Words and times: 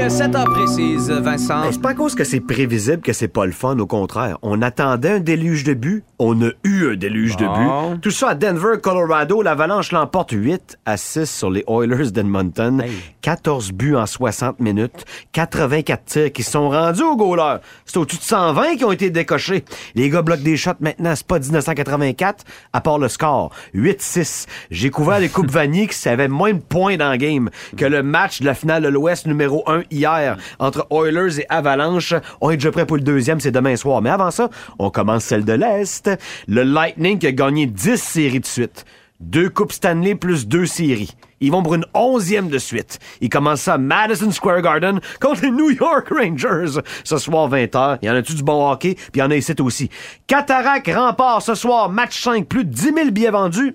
Est 0.00 0.08
7 0.10 0.34
heures 0.34 0.50
précises, 0.50 1.10
Vincent. 1.10 1.60
Ben, 1.62 1.72
c'est 1.72 1.82
pas 1.82 1.90
à 1.90 1.94
cause 1.94 2.14
que 2.14 2.24
c'est 2.24 2.40
prévisible 2.40 3.02
que 3.02 3.12
c'est 3.12 3.28
pas 3.28 3.44
le 3.44 3.52
fun, 3.52 3.78
au 3.78 3.86
contraire. 3.86 4.38
On 4.40 4.62
attendait 4.62 5.10
un 5.10 5.20
déluge 5.20 5.62
de 5.64 5.74
buts, 5.74 6.04
on 6.18 6.40
a 6.42 6.50
eu 6.64 6.92
un 6.92 6.96
déluge 6.96 7.36
de 7.36 7.44
Bon. 7.44 7.92
buts. 7.94 8.00
Tout 8.00 8.10
ça 8.10 8.30
à 8.30 8.34
Denver, 8.34 8.76
Colorado, 8.82 9.42
l'Avalanche 9.42 9.92
l'emporte 9.92 10.30
8 10.32 10.78
à 10.86 10.96
6 10.96 11.26
sur 11.30 11.50
les 11.50 11.64
Oilers 11.68 12.10
d'Edmonton. 12.12 12.82
14 13.20 13.72
buts 13.72 13.94
en 13.96 14.06
60 14.06 14.60
minutes, 14.60 15.04
84 15.32 16.04
tirs 16.06 16.32
qui 16.32 16.42
sont 16.44 16.70
rendus 16.70 17.02
au 17.02 17.16
goaler. 17.16 17.58
C'est 17.84 17.98
au-dessus 17.98 18.18
de 18.18 18.22
120 18.22 18.76
qui 18.76 18.84
ont 18.86 18.92
été 18.92 19.10
décochés. 19.10 19.64
Les 19.94 20.08
gars 20.08 20.22
bloquent 20.22 20.42
des 20.42 20.56
shots 20.56 20.70
maintenant, 20.80 21.12
c'est 21.14 21.26
pas 21.26 21.38
1984, 21.38 22.44
à 22.72 22.80
part 22.80 22.98
le 22.98 23.08
score. 23.08 23.50
8-6. 23.74 24.46
J'ai 24.70 24.88
couvert 24.88 25.18
les 25.20 25.28
Coupes 25.28 25.50
Vanier 25.50 25.88
qui 25.88 26.08
avaient 26.08 26.28
moins 26.28 26.54
de 26.54 26.60
points 26.60 26.96
dans 26.96 27.10
le 27.10 27.18
game 27.18 27.50
que 27.76 27.84
le 27.84 28.02
match 28.02 28.40
de 28.40 28.46
la 28.46 28.54
finale 28.54 28.82
de 28.82 28.88
l'Ouest 28.88 29.26
numéro 29.26 29.62
1 29.66 29.82
hier 29.90 30.36
entre 30.58 30.86
Oilers 30.90 31.40
et 31.40 31.46
Avalanche. 31.48 32.14
On 32.40 32.50
est 32.50 32.56
déjà 32.56 32.72
prêt 32.72 32.86
pour 32.86 32.96
le 32.96 33.02
deuxième, 33.02 33.40
c'est 33.40 33.50
demain 33.50 33.76
soir. 33.76 34.02
Mais 34.02 34.10
avant 34.10 34.30
ça, 34.30 34.50
on 34.78 34.90
commence 34.90 35.24
celle 35.24 35.44
de 35.44 35.52
l'Est. 35.52 36.10
Le 36.48 36.62
Lightning 36.62 37.24
a 37.26 37.32
gagné 37.32 37.66
10 37.66 37.96
séries 37.96 38.40
de 38.40 38.46
suite. 38.46 38.84
Deux 39.20 39.50
Coupes 39.50 39.72
Stanley 39.72 40.14
plus 40.14 40.48
deux 40.48 40.64
séries. 40.64 41.14
Ils 41.40 41.52
vont 41.52 41.62
pour 41.62 41.74
une 41.74 41.84
onzième 41.92 42.48
de 42.48 42.56
suite. 42.56 42.98
Ils 43.20 43.28
commencent 43.28 43.68
à 43.68 43.76
Madison 43.76 44.30
Square 44.30 44.62
Garden 44.62 44.98
contre 45.20 45.42
les 45.42 45.50
New 45.50 45.70
York 45.70 46.08
Rangers. 46.10 46.80
Ce 47.04 47.18
soir, 47.18 47.50
20h. 47.50 47.98
Il 48.00 48.06
y 48.06 48.10
en 48.10 48.14
a-tu 48.14 48.34
du 48.34 48.42
bon 48.42 48.70
hockey? 48.70 48.94
Puis 48.94 49.10
il 49.16 49.20
y 49.20 49.22
en 49.22 49.30
a 49.30 49.36
ici 49.36 49.54
aussi. 49.60 49.90
Cataract 50.26 50.90
rempart 50.94 51.42
ce 51.42 51.54
soir. 51.54 51.90
Match 51.90 52.18
5. 52.22 52.46
Plus 52.46 52.64
de 52.64 52.70
10 52.70 52.94
000 52.94 53.10
billets 53.10 53.30
vendus. 53.30 53.74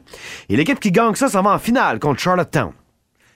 Et 0.50 0.56
l'équipe 0.56 0.80
qui 0.80 0.92
gagne 0.92 1.14
ça, 1.14 1.28
ça 1.28 1.42
va 1.44 1.52
en 1.52 1.60
finale 1.60 2.00
contre 2.00 2.20
Charlottetown. 2.20 2.72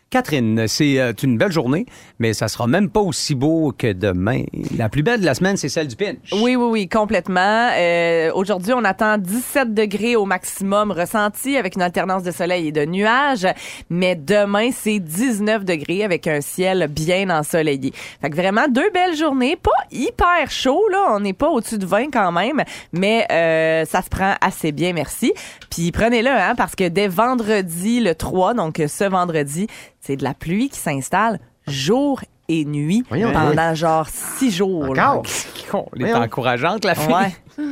Catherine, 0.09 0.67
c'est 0.67 0.99
euh, 0.99 1.13
une 1.21 1.38
belle 1.38 1.52
journée, 1.52 1.85
mais 2.17 2.33
ça 2.33 2.47
sera 2.47 2.65
même 2.65 2.89
pas 2.89 2.99
aussi 2.99 3.35
beau 3.35 3.71
que 3.77 3.93
demain. 3.93 4.41
La 4.75 4.89
plus 4.89 5.03
belle 5.03 5.19
de 5.19 5.25
la 5.25 5.35
semaine, 5.35 5.55
c'est 5.55 5.69
celle 5.69 5.88
du 5.88 5.95
pinch. 5.95 6.17
Oui, 6.31 6.55
oui, 6.55 6.67
oui, 6.71 6.89
complètement. 6.89 7.69
Euh, 7.77 8.31
Aujourd'hui, 8.33 8.73
on 8.73 8.83
attend 8.83 9.19
17 9.19 9.75
degrés 9.75 10.15
au 10.15 10.25
maximum 10.25 10.91
ressenti 10.91 11.57
avec 11.57 11.75
une 11.75 11.83
alternance 11.83 12.23
de 12.23 12.31
soleil 12.31 12.69
et 12.69 12.71
de 12.71 12.85
nuages. 12.85 13.45
Mais 13.91 14.15
demain, 14.15 14.71
c'est 14.71 14.97
19 14.97 15.63
degrés 15.63 16.03
avec 16.03 16.25
un 16.25 16.41
ciel 16.41 16.87
bien 16.89 17.30
ensoleillé. 17.30 17.93
Fait 18.19 18.31
que 18.31 18.35
vraiment, 18.35 18.67
deux 18.67 18.89
belles 18.89 19.15
journées. 19.15 19.57
Pas 19.57 19.69
hyper 19.91 20.49
chaud, 20.49 20.87
là. 20.91 21.09
On 21.11 21.19
n'est 21.19 21.33
pas 21.33 21.49
au-dessus 21.49 21.77
de 21.77 21.85
20 21.85 22.09
quand 22.11 22.31
même. 22.31 22.63
Mais 22.93 23.27
euh, 23.31 23.85
ça 23.85 24.02
se 24.02 24.09
prend 24.09 24.33
assez 24.42 24.71
bien, 24.71 24.93
merci. 24.93 25.33
Puis 25.69 25.92
prenez-le, 25.92 26.31
hein, 26.31 26.55
parce 26.58 26.75
que 26.75 26.87
dès 26.87 27.08
vendredi, 27.08 27.99
le 27.99 28.15
3, 28.15 28.55
donc 28.55 28.81
ce 28.87 29.03
vendredi, 29.03 29.67
c'est 30.09 30.15
de 30.15 30.23
la 30.23 30.33
pluie 30.33 30.70
qui 30.70 30.80
s'installe 30.80 31.39
jour 31.67 32.20
et 32.47 32.65
nuit 32.65 33.03
Voyons, 33.09 33.31
pendant 33.31 33.75
genre 33.75 34.08
six 34.09 34.49
jours. 34.49 34.95
là. 34.95 35.11
Encore? 35.11 35.92
Elle 35.99 36.08
est 36.08 36.14
encourageante, 36.15 36.83
la 36.83 36.95
fille. 36.95 37.14
Ouais. 37.14 37.36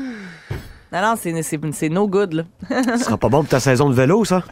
Non, 0.93 1.01
non, 1.01 1.13
c'est, 1.19 1.41
c'est, 1.41 1.59
c'est 1.73 1.89
no 1.89 2.07
good, 2.07 2.33
là. 2.33 2.43
Ce 2.97 3.03
sera 3.03 3.17
pas 3.17 3.27
bon 3.27 3.39
pour 3.41 3.49
ta 3.49 3.59
saison 3.59 3.89
de 3.89 3.93
vélo, 3.95 4.23
ça? 4.23 4.43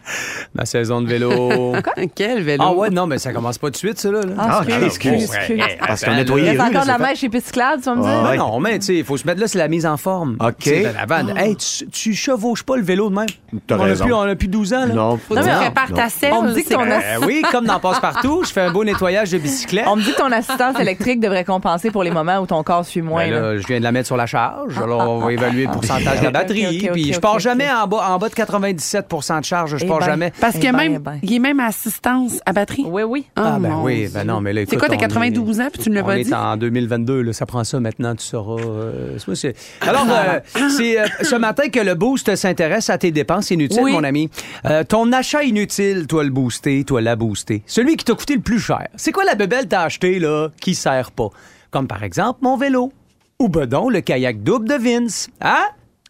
La 0.54 0.66
saison 0.66 1.02
de 1.02 1.08
vélo. 1.08 1.74
Quel 2.16 2.42
vélo? 2.44 2.64
ah 2.68 2.74
ouais, 2.74 2.90
non, 2.90 3.08
mais 3.08 3.18
ça 3.20 3.32
commence 3.32 3.58
pas 3.58 3.68
tout 3.68 3.72
de 3.74 3.78
suite, 3.78 4.00
ça, 4.00 4.12
là. 4.12 4.20
Ah, 4.38 4.62
ok, 4.62 4.70
excuse, 4.84 5.14
excuse. 5.24 5.34
excuse. 5.34 5.64
Parce 5.86 6.04
qu'on 6.04 6.12
Ben, 6.12 6.18
nettoyait 6.18 6.48
Il 6.48 6.52
les 6.54 6.60
rues, 6.62 6.68
encore 6.70 6.84
de 6.84 6.88
la 6.88 6.98
mèche 6.98 7.24
épiclade, 7.24 7.80
tu 7.80 7.86
vas 7.86 7.96
me 7.96 8.02
dire? 8.02 8.12
Ah, 8.12 8.22
Ben 8.24 8.30
ouais. 8.32 8.38
non, 8.38 8.60
mais 8.60 8.80
tu 8.80 8.86
sais, 8.88 8.96
il 8.96 9.04
faut 9.06 9.16
se 9.16 9.26
mettre 9.26 9.40
là, 9.40 9.48
c'est 9.48 9.58
la 9.58 9.68
mise 9.70 9.86
en 9.86 9.96
forme. 9.98 10.36
OK. 10.42 10.66
La 10.94 11.06
vanne. 11.06 11.34
Hey, 11.38 11.56
tu, 11.56 11.88
tu 11.88 12.14
chevauches 12.14 12.64
pas 12.64 12.76
le 12.76 12.84
vélo 12.84 13.10
de 13.10 13.16
même. 13.16 13.28
T'as 13.68 13.78
on 13.78 13.84
raison. 13.84 14.04
A 14.04 14.08
plus, 14.08 14.14
on 14.14 14.22
a 14.22 14.36
plus 14.36 14.48
12 14.50 14.74
ans, 14.74 14.86
là. 14.88 14.94
Non. 14.94 15.18
Faut 15.18 15.36
Non, 15.36 15.42
mais- 15.46 15.56
prépares 15.56 15.90
non. 15.92 15.96
ta 15.96 16.10
selle. 16.10 16.34
On 16.34 16.42
me 16.44 16.52
dit 16.54 16.64
que 16.64 16.70
ton 16.74 16.82
Euh, 16.82 17.26
oui, 17.26 17.42
comme 17.52 17.66
dans 17.66 17.80
Passe-Partout, 17.80 18.44
je 18.46 18.52
fais 18.52 18.62
un 18.62 18.72
beau 18.72 18.84
nettoyage 18.84 19.32
de 19.32 19.38
bicyclette. 19.38 19.86
On 19.88 19.96
me 19.96 20.02
dit 20.02 20.12
que 20.12 20.18
ton 20.18 20.32
assistance 20.32 20.78
électrique 20.80 21.22
devrait 21.22 21.46
compenser 21.46 21.92
pour 21.92 22.04
les 22.04 22.12
moments 22.12 22.40
où 22.40 22.46
ton 22.46 22.62
corps 22.64 22.84
suit 22.86 23.02
moins. 23.02 23.26
Ben 23.30 23.34
là. 23.34 23.58
je 23.58 23.66
viens 23.68 23.80
de 23.80 23.84
la 23.84 23.92
mettre 23.94 24.08
sur 24.08 24.18
la 24.18 24.26
charge. 24.26 24.78
Alors, 24.78 25.10
on 25.10 25.20
va 25.20 25.32
évaluer 25.32 25.66
le 25.68 25.72
pourcentage 25.72 26.20
de 26.20 26.25
la 26.26 26.32
batterie. 26.32 26.90
puis 26.94 27.14
je 27.14 27.20
pars 27.20 27.40
jamais 27.40 27.70
en 27.70 27.88
bas, 27.88 28.06
en 28.10 28.18
bas 28.18 28.30
de 28.30 28.34
97% 28.36 29.40
de 29.40 29.46
charge. 29.46 29.78
Je 29.78 29.86
Eh 29.86 29.88
pars 29.88 30.00
ben. 30.00 30.06
jamais. 30.06 30.34
Parce 30.40 30.56
Eh 30.56 30.60
qu'il 30.60 30.66
y 30.66 30.70
a 30.70 30.72
ben, 30.72 30.78
même, 30.78 30.94
eh 30.96 31.00
ben. 31.00 31.20
il 31.24 31.32
y 31.32 31.36
a 31.38 31.40
même 31.40 31.60
assistance 31.60 32.40
à 32.46 32.54
batterie. 32.54 32.86
Oui, 32.88 33.04
oui. 33.04 33.26
Ah, 33.36 33.58
ben 33.60 33.70
mon 33.70 33.84
oui, 33.84 34.02
Dieu. 34.02 34.10
ben 34.14 34.24
non, 34.26 34.42
mais 34.42 34.54
là, 34.54 34.62
C'est 34.70 34.78
quoi, 34.78 34.88
t'as 34.90 34.96
on 34.96 35.00
92 35.00 35.60
ans, 35.62 35.68
puis 35.72 35.84
tu 35.84 35.90
ne 35.90 35.96
l'as 35.96 36.04
On 36.04 36.06
pas 36.06 36.20
est 36.20 36.24
dit? 36.24 36.34
en 36.34 36.58
2022, 36.58 37.22
là, 37.22 37.34
ça 37.34 37.46
prend 37.46 37.64
ça 37.64 37.80
maintenant, 37.80 38.16
tu 38.16 38.24
sauras. 38.26 38.62
euh, 38.62 39.18
Alors, 39.82 40.06
euh, 40.10 40.40
c'est 40.70 41.00
euh, 41.00 41.06
ce 41.22 41.36
matin 41.36 41.70
que 41.70 41.80
le 41.80 41.96
boost 41.96 42.36
s'intéresse 42.36 42.90
à 42.90 42.98
tes 42.98 43.12
dépenses 43.12 43.52
inutiles, 43.52 43.82
Oui. 43.84 43.92
mon 43.94 44.04
ami. 44.04 44.30
Euh, 44.66 44.84
ton 44.84 45.12
achat 45.12 45.44
inutile, 45.44 46.08
toi 46.08 46.24
le 46.24 46.30
boosté, 46.30 46.84
toi 46.84 47.02
la 47.02 47.16
boosté. 47.16 47.64
Celui 47.66 47.96
qui 47.98 48.06
t'a 48.06 48.14
coûté 48.14 48.36
le 48.36 48.42
plus 48.42 48.60
cher. 48.60 48.88
C'est 48.96 49.12
quoi 49.12 49.24
la 49.26 49.36
bebelle 49.36 49.68
t'as 49.68 49.84
acheté, 49.84 50.20
là, 50.20 50.50
qui 50.60 50.76
sert 50.76 51.12
pas? 51.12 51.30
Comme 51.72 51.88
par 51.88 52.04
exemple 52.04 52.40
mon 52.42 52.58
vélo. 52.58 52.92
Ou 53.40 53.50
bedon, 53.50 53.90
le 53.90 54.00
kayak 54.02 54.44
double 54.44 54.68
de 54.68 54.76
Vince. 54.76 55.30
Hein? 55.42 55.58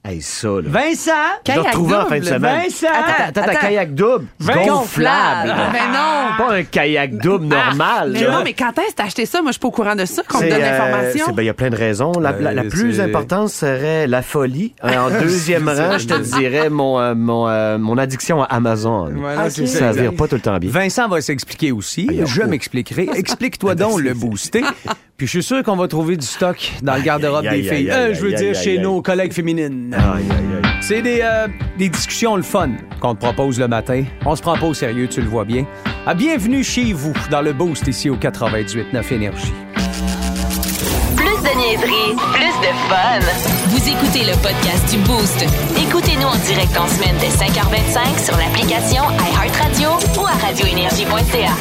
Hey, 0.07 0.21
ça, 0.21 0.47
là. 0.47 0.61
Vincent! 0.65 1.11
Je 1.47 1.51
l'ai 1.53 1.57
retrouvé 1.59 1.95
en 1.95 2.05
fin 2.05 2.15
de 2.19 2.19
double, 2.19 2.35
semaine. 2.35 2.61
Vincent! 2.63 2.87
Attends, 2.93 3.23
attends, 3.29 3.41
attends. 3.49 3.59
kayak 3.59 3.95
double. 3.95 4.25
Vingt- 4.39 4.65
Gonflable. 4.67 5.55
Mais 5.73 5.87
non! 5.87 6.37
Pas 6.37 6.53
un 6.57 6.63
kayak 6.63 7.17
double 7.17 7.47
normal. 7.47 8.11
Mais 8.13 8.21
là. 8.23 8.31
non, 8.31 8.43
mais 8.43 8.53
quand 8.53 8.71
est-ce 8.77 8.91
que 8.91 8.95
t'as 8.97 9.05
acheté 9.05 9.25
ça? 9.25 9.41
Moi, 9.41 9.49
je 9.49 9.53
suis 9.53 9.59
pas 9.59 9.67
au 9.67 9.71
courant 9.71 9.95
de 9.95 10.05
ça, 10.05 10.21
qu'on 10.23 10.39
me 10.41 10.43
donne 10.49 10.53
euh, 10.53 10.59
l'information. 10.59 11.25
c'est- 11.27 11.31
ben, 11.33 11.41
Il 11.41 11.45
y 11.47 11.49
a 11.49 11.53
plein 11.55 11.69
de 11.71 11.75
raisons. 11.75 12.11
La, 12.19 12.31
la- 12.39 12.53
la 12.53 12.61
Euh, 12.63 12.69
plus 12.69 13.01
importante 13.01 13.49
serait 13.49 14.05
la 14.05 14.21
folie. 14.21 14.75
Euh, 14.83 14.95
En 14.95 15.09
deuxième 15.21 15.67
rang, 15.67 15.97
je 15.97 16.05
te 16.07 16.19
dirais 16.37 16.69
mon, 16.69 16.99
euh, 16.99 17.15
mon, 17.15 17.47
euh, 17.49 17.77
mon 17.79 17.97
addiction 17.97 18.43
à 18.43 18.45
Amazon. 18.45 19.11
Voilà, 19.15 19.49
c'est 19.49 19.65
Ça 19.65 19.91
vire 19.91 20.13
pas 20.13 20.27
tout 20.27 20.35
le 20.35 20.41
temps 20.41 20.57
bien. 20.59 20.69
Vincent 20.69 21.07
va 21.07 21.19
s'expliquer 21.21 21.71
aussi. 21.71 22.05
Aïe, 22.09 22.21
Je 22.25 22.41
oh. 22.43 22.47
m'expliquerai. 22.47 23.09
Explique-toi 23.15 23.73
donc 23.75 23.99
le 24.01 24.13
booster. 24.13 24.63
Puis 25.17 25.27
je 25.27 25.31
suis 25.31 25.43
sûr 25.43 25.63
qu'on 25.63 25.77
va 25.77 25.87
trouver 25.87 26.17
du 26.17 26.25
stock 26.25 26.73
dans 26.83 26.95
le 26.95 27.01
garde-robe 27.01 27.47
des 27.47 27.63
filles. 27.63 27.89
Euh, 27.89 28.13
je 28.13 28.19
veux 28.19 28.33
dire, 28.33 28.53
chez 28.53 28.77
nos 28.79 29.01
collègues 29.01 29.31
féminines. 29.31 29.93
Aïe, 29.93 30.03
aïe, 30.29 30.29
aïe. 30.29 30.71
C'est 30.81 31.01
des, 31.01 31.21
euh, 31.23 31.47
des 31.77 31.87
discussions 31.87 32.35
le 32.35 32.43
fun 32.43 32.71
qu'on 32.99 33.15
te 33.15 33.21
propose 33.21 33.57
le 33.57 33.69
matin. 33.69 34.03
On 34.25 34.35
se 34.35 34.41
prend 34.41 34.57
pas 34.57 34.65
au 34.65 34.73
sérieux, 34.73 35.07
tu 35.07 35.21
le 35.21 35.27
vois 35.29 35.45
bien. 35.45 35.65
Ah, 36.05 36.13
bienvenue 36.13 36.65
chez 36.65 36.91
vous 36.91 37.13
dans 37.31 37.41
le 37.41 37.53
Boost 37.53 37.87
ici 37.87 38.09
au 38.09 38.17
98.9 38.17 39.13
Énergie. 39.13 39.53
Plus 41.15 41.25
de 41.25 41.57
niaiserie, 41.59 42.15
plus 42.33 42.59
de 42.59 42.73
fun. 42.89 43.19
Vous 43.69 43.87
écoutez 43.87 44.25
le 44.25 44.33
podcast 44.43 44.91
du 44.91 44.97
Boost. 45.03 45.45
Écoutez-nous 45.81 46.27
en 46.27 46.35
direct 46.45 46.77
en 46.77 46.87
semaine 46.89 47.15
dès 47.21 47.29
5h25 47.29 48.25
sur 48.25 48.35
l'application 48.37 49.03
iHeartRadio 49.31 49.91
ou 50.21 50.25
à 50.25 50.33
radioénergie.ca. 50.45 51.53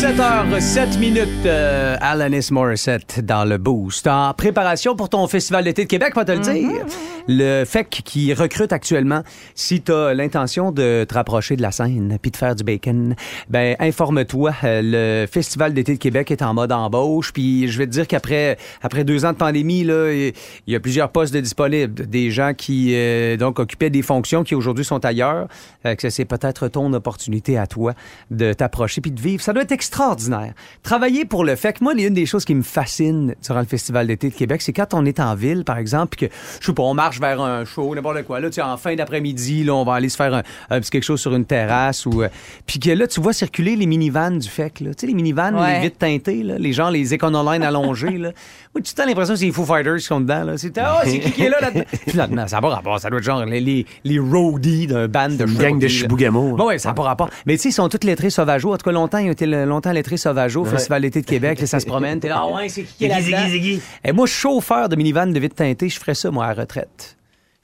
7h07 0.00 0.96
minutes, 1.00 1.28
euh, 1.44 1.96
Alanis 2.00 2.50
Morissette 2.52 3.18
dans 3.24 3.44
le 3.44 3.58
Boost. 3.58 4.06
En 4.06 4.32
préparation 4.32 4.94
pour 4.94 5.08
ton 5.08 5.26
Festival 5.26 5.64
d'été 5.64 5.82
de 5.82 5.88
Québec, 5.88 6.14
va 6.14 6.24
te 6.24 6.30
le 6.30 6.38
dire. 6.38 6.86
Le 7.26 7.64
FEC 7.66 8.02
qui 8.04 8.32
recrute 8.32 8.72
actuellement, 8.72 9.22
si 9.54 9.82
tu 9.82 9.92
as 9.92 10.14
l'intention 10.14 10.72
de 10.72 11.04
te 11.06 11.14
rapprocher 11.14 11.56
de 11.56 11.62
la 11.62 11.72
scène 11.72 12.16
puis 12.22 12.30
de 12.30 12.36
faire 12.36 12.54
du 12.54 12.64
bacon, 12.64 13.16
ben 13.50 13.74
informe-toi. 13.80 14.54
Euh, 14.64 14.80
Le 14.82 15.26
Festival 15.26 15.74
d'été 15.74 15.94
de 15.94 15.98
Québec 15.98 16.30
est 16.30 16.42
en 16.42 16.54
mode 16.54 16.70
embauche. 16.70 17.32
Puis 17.32 17.68
je 17.68 17.76
vais 17.76 17.86
te 17.86 17.90
dire 17.90 18.06
qu'après 18.06 18.56
après 18.82 19.02
deux 19.02 19.24
ans 19.24 19.32
de 19.32 19.36
pandémie, 19.36 19.82
là, 19.82 20.10
il 20.12 20.32
y 20.68 20.76
a 20.76 20.80
plusieurs 20.80 21.10
postes 21.10 21.34
de 21.34 21.40
disponibles. 21.40 22.06
Des 22.06 22.30
gens 22.30 22.54
qui 22.54 22.94
euh, 22.94 23.36
donc 23.36 23.58
occupaient 23.58 23.90
des 23.90 24.02
fonctions 24.02 24.44
qui 24.44 24.54
aujourd'hui 24.54 24.84
sont 24.84 25.04
ailleurs. 25.04 25.48
Euh, 25.84 25.96
que 25.96 26.08
c'est 26.08 26.24
peut-être 26.24 26.68
ton 26.68 26.92
opportunité 26.92 27.58
à 27.58 27.66
toi 27.66 27.94
de 28.30 28.52
t'approcher 28.52 29.00
puis 29.00 29.10
de 29.10 29.20
vivre. 29.20 29.42
Ça 29.42 29.52
doit 29.52 29.64
être 29.64 29.72
extraordinaire. 29.88 30.52
Travailler 30.82 31.24
pour 31.24 31.44
le 31.44 31.56
fait 31.56 31.72
que 31.72 31.82
moi, 31.82 31.94
une 31.94 32.12
des 32.14 32.26
choses 32.26 32.44
qui 32.44 32.54
me 32.54 32.62
fascine 32.62 33.34
durant 33.42 33.60
le 33.60 33.64
Festival 33.66 34.06
d'été 34.06 34.28
de 34.28 34.34
Québec, 34.34 34.60
c'est 34.62 34.72
quand 34.74 34.92
on 34.92 35.04
est 35.06 35.18
en 35.18 35.34
ville, 35.34 35.64
par 35.64 35.78
exemple, 35.78 36.14
puis 36.16 36.28
que, 36.28 36.34
je 36.60 36.66
sais 36.66 36.72
pas, 36.74 36.82
on 36.82 36.94
marche 36.94 37.18
vers 37.20 37.40
un 37.40 37.64
show, 37.64 37.94
n'importe 37.94 38.22
quoi, 38.24 38.38
là, 38.40 38.48
tu 38.48 38.56
sais, 38.56 38.62
en 38.62 38.76
fin 38.76 38.94
d'après-midi, 38.94 39.64
là, 39.64 39.74
on 39.74 39.84
va 39.84 39.94
aller 39.94 40.08
se 40.10 40.16
faire 40.16 40.34
un, 40.34 40.42
un 40.70 40.80
petit 40.80 40.90
quelque 40.90 41.04
chose 41.04 41.20
sur 41.20 41.34
une 41.34 41.44
terrasse 41.46 42.04
ou, 42.06 42.22
euh, 42.22 42.28
puis 42.66 42.78
que 42.78 42.90
là, 42.90 43.06
tu 43.06 43.20
vois 43.20 43.32
circuler 43.32 43.76
les 43.76 43.86
minivans 43.86 44.30
du 44.30 44.46
FEC, 44.48 44.80
là. 44.80 44.90
Tu 44.94 45.00
sais, 45.00 45.06
les 45.06 45.14
minivans, 45.14 45.54
Ouais. 45.54 45.76
les 45.76 45.80
vitres 45.80 45.98
teintées, 45.98 46.42
là, 46.42 46.58
les 46.58 46.72
gens, 46.72 46.90
les 46.90 47.14
Econoline 47.14 47.62
allongés, 47.62 48.18
là. 48.18 48.32
Oui, 48.78 48.82
tu 48.84 49.00
as 49.00 49.06
l'impression 49.06 49.34
que 49.34 49.40
c'est 49.40 49.46
les 49.46 49.52
Foo 49.52 49.64
Fighters 49.64 49.96
qui 49.96 50.04
sont 50.04 50.20
dedans, 50.20 50.44
là. 50.44 50.56
C'est, 50.56 50.76
ah, 50.78 51.00
c'est 51.04 51.18
qui 51.18 51.32
qui 51.32 51.42
est 51.42 51.48
là, 51.48 51.58
là-dedans? 51.60 51.84
Finalement, 52.08 52.46
ça 52.46 52.56
n'a 52.56 52.62
pas 52.62 52.68
rapport, 52.68 53.00
ça 53.00 53.10
doit 53.10 53.18
être 53.18 53.24
genre 53.24 53.44
les, 53.44 53.60
les, 53.60 53.86
les 54.04 54.18
roadies 54.18 54.86
d'un 54.86 55.08
band 55.08 55.30
de 55.30 55.44
Une 55.46 55.54
gang 55.58 55.78
de 55.78 55.82
là. 55.86 55.88
Chibougamau. 55.88 56.56
Bon, 56.56 56.66
ouais, 56.66 56.78
ça 56.78 56.90
n'a 56.90 56.94
pas 56.94 57.02
rapport. 57.02 57.28
Mais 57.46 57.56
tu 57.56 57.62
sais, 57.64 57.68
ils 57.70 57.72
sont 57.72 57.88
tous 57.88 58.06
lettrés 58.06 58.30
sauvageaux. 58.30 58.72
En 58.72 58.76
tout 58.76 58.84
cas, 58.84 58.92
longtemps, 58.92 59.18
ils 59.18 59.28
ont 59.28 59.32
été 59.32 59.46
longtemps 59.46 59.92
lettrés 59.92 60.16
sauvageaux 60.16 60.62
au 60.62 60.64
Festival 60.64 61.02
d'été 61.02 61.20
de 61.22 61.26
Québec. 61.26 61.60
Là, 61.60 61.66
ça 61.66 61.80
se 61.80 61.86
promène. 61.86 62.20
T'es 62.20 62.28
là, 62.28 62.42
ah 62.44 62.54
ouais, 62.54 62.68
c'est 62.68 62.84
qui 62.84 62.94
qui 62.94 63.04
est 63.06 63.08
là-dedans? 63.08 63.48
ziggy. 63.48 63.80
Et 64.04 64.12
moi, 64.12 64.26
chauffeur 64.26 64.88
de 64.88 64.96
minivan 64.96 65.26
de 65.26 65.38
vite 65.40 65.56
teinté, 65.56 65.88
je 65.88 65.98
ferais 65.98 66.14
ça, 66.14 66.30
moi, 66.30 66.46
à 66.46 66.54
la 66.54 66.62
retraite. 66.62 67.17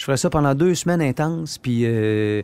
Je 0.05 0.07
ferais 0.07 0.19
ça 0.19 0.29
pendant 0.29 0.55
deux 0.55 0.75
semaines 0.75 1.01
intenses, 1.01 1.57
puis 1.57 1.87
euh, 1.87 2.43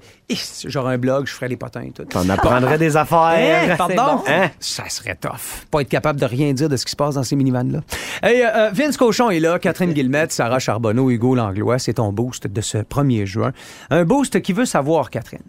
j'aurais 0.64 0.94
un 0.94 0.96
blog, 0.96 1.26
je 1.26 1.34
ferais 1.34 1.48
les 1.48 1.58
potins 1.58 1.82
et 1.82 1.90
tout. 1.90 2.06
T'en 2.06 2.26
apprendrais 2.30 2.78
des 2.78 2.96
affaires. 2.96 3.18
Hein, 3.36 3.76
pardon? 3.76 4.16
bon. 4.16 4.22
Hein? 4.28 4.48
Ça 4.60 4.88
serait 4.88 5.14
tough. 5.14 5.66
Pas 5.70 5.82
être 5.82 5.90
capable 5.90 6.18
de 6.18 6.24
rien 6.24 6.54
dire 6.54 6.70
de 6.70 6.78
ce 6.78 6.86
qui 6.86 6.92
se 6.92 6.96
passe 6.96 7.16
dans 7.16 7.22
ces 7.22 7.36
minivans-là. 7.36 7.80
Hey, 8.22 8.40
euh, 8.40 8.48
euh, 8.48 8.70
Vince 8.72 8.96
Cochon 8.96 9.28
est 9.28 9.40
là, 9.40 9.58
Catherine 9.58 9.92
Guillemette, 9.92 10.32
Sarah 10.32 10.58
Charbonneau, 10.58 11.10
Hugo 11.10 11.34
Langlois. 11.34 11.78
C'est 11.78 11.92
ton 11.92 12.14
boost 12.14 12.46
de 12.46 12.60
ce 12.62 12.78
1er 12.78 13.26
juin. 13.26 13.52
Un 13.90 14.06
boost 14.06 14.40
qui 14.40 14.54
veut 14.54 14.64
savoir, 14.64 15.10
Catherine. 15.10 15.44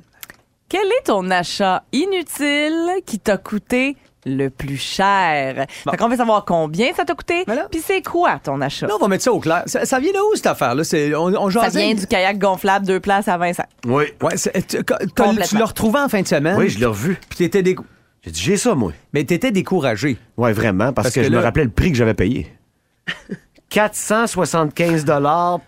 Quel 0.68 0.82
est 0.82 1.06
ton 1.06 1.32
achat 1.32 1.84
inutile 1.94 2.90
qui 3.06 3.20
t'a 3.20 3.38
coûté 3.38 3.96
le 4.26 4.50
plus 4.50 4.78
cher? 4.78 5.66
Fait 5.90 5.98
qu'on 5.98 6.08
veut 6.10 6.18
savoir 6.18 6.46
combien 6.46 6.94
ça 6.94 7.06
t'a 7.06 7.16
coûté, 7.16 7.44
Voilà. 7.46 7.68
puis 7.72 7.82
c'est 7.86 8.02
quoi 8.02 8.40
ton 8.44 8.62
achat? 8.62 8.88
Là, 8.88 8.94
on 8.96 9.00
va 9.02 9.08
mettre 9.08 9.24
ça 9.24 9.32
au 9.34 9.40
clair. 9.40 9.64
Ça, 9.66 9.86
ça 9.86 10.00
vient 10.00 10.12
de 10.12 10.18
où, 10.32 10.36
cette 10.36 10.48
affaire-là? 10.48 10.84
C'est, 10.84 11.14
on, 11.16 11.26
on 11.26 11.50
Ça 11.50 11.70
vient 11.70 11.94
du 11.94 12.06
kayak 12.08 12.38
gonflable, 12.38 12.86
deux 12.86 13.00
places 13.00 13.28
à 13.28 13.38
25. 13.38 13.66
Oui. 13.88 14.06
Ouais, 14.22 14.36
tu, 14.36 15.58
l'as 15.58 15.66
retrouvé 15.66 16.00
en 16.00 16.10
fin 16.10 16.22
de 16.22 16.28
semaine. 16.28 16.56
Oui, 16.58 16.70
je 16.70 16.80
l'ai 16.80 16.86
revu. 16.86 17.18
Puis 17.30 17.38
t'étais 17.40 17.62
décou- 17.64 17.86
J'ai 18.24 18.32
dit, 18.32 18.42
j'ai 18.42 18.58
ça, 18.58 18.76
moi. 18.76 18.92
Mais 19.14 19.24
t'étais 19.24 19.52
découragé. 19.52 20.18
Ouais, 20.38 20.54
vraiment, 20.54 20.94
parce, 20.94 21.06
Parce 21.08 21.16
que, 21.16 21.20
que 21.22 21.26
je 21.26 21.32
là- 21.32 21.38
me 21.40 21.44
rappelais 21.44 21.64
le 21.66 21.72
prix 21.72 21.92
que 21.92 21.98
j'avais 21.98 22.14
payé. 22.14 22.52
475 23.72 25.06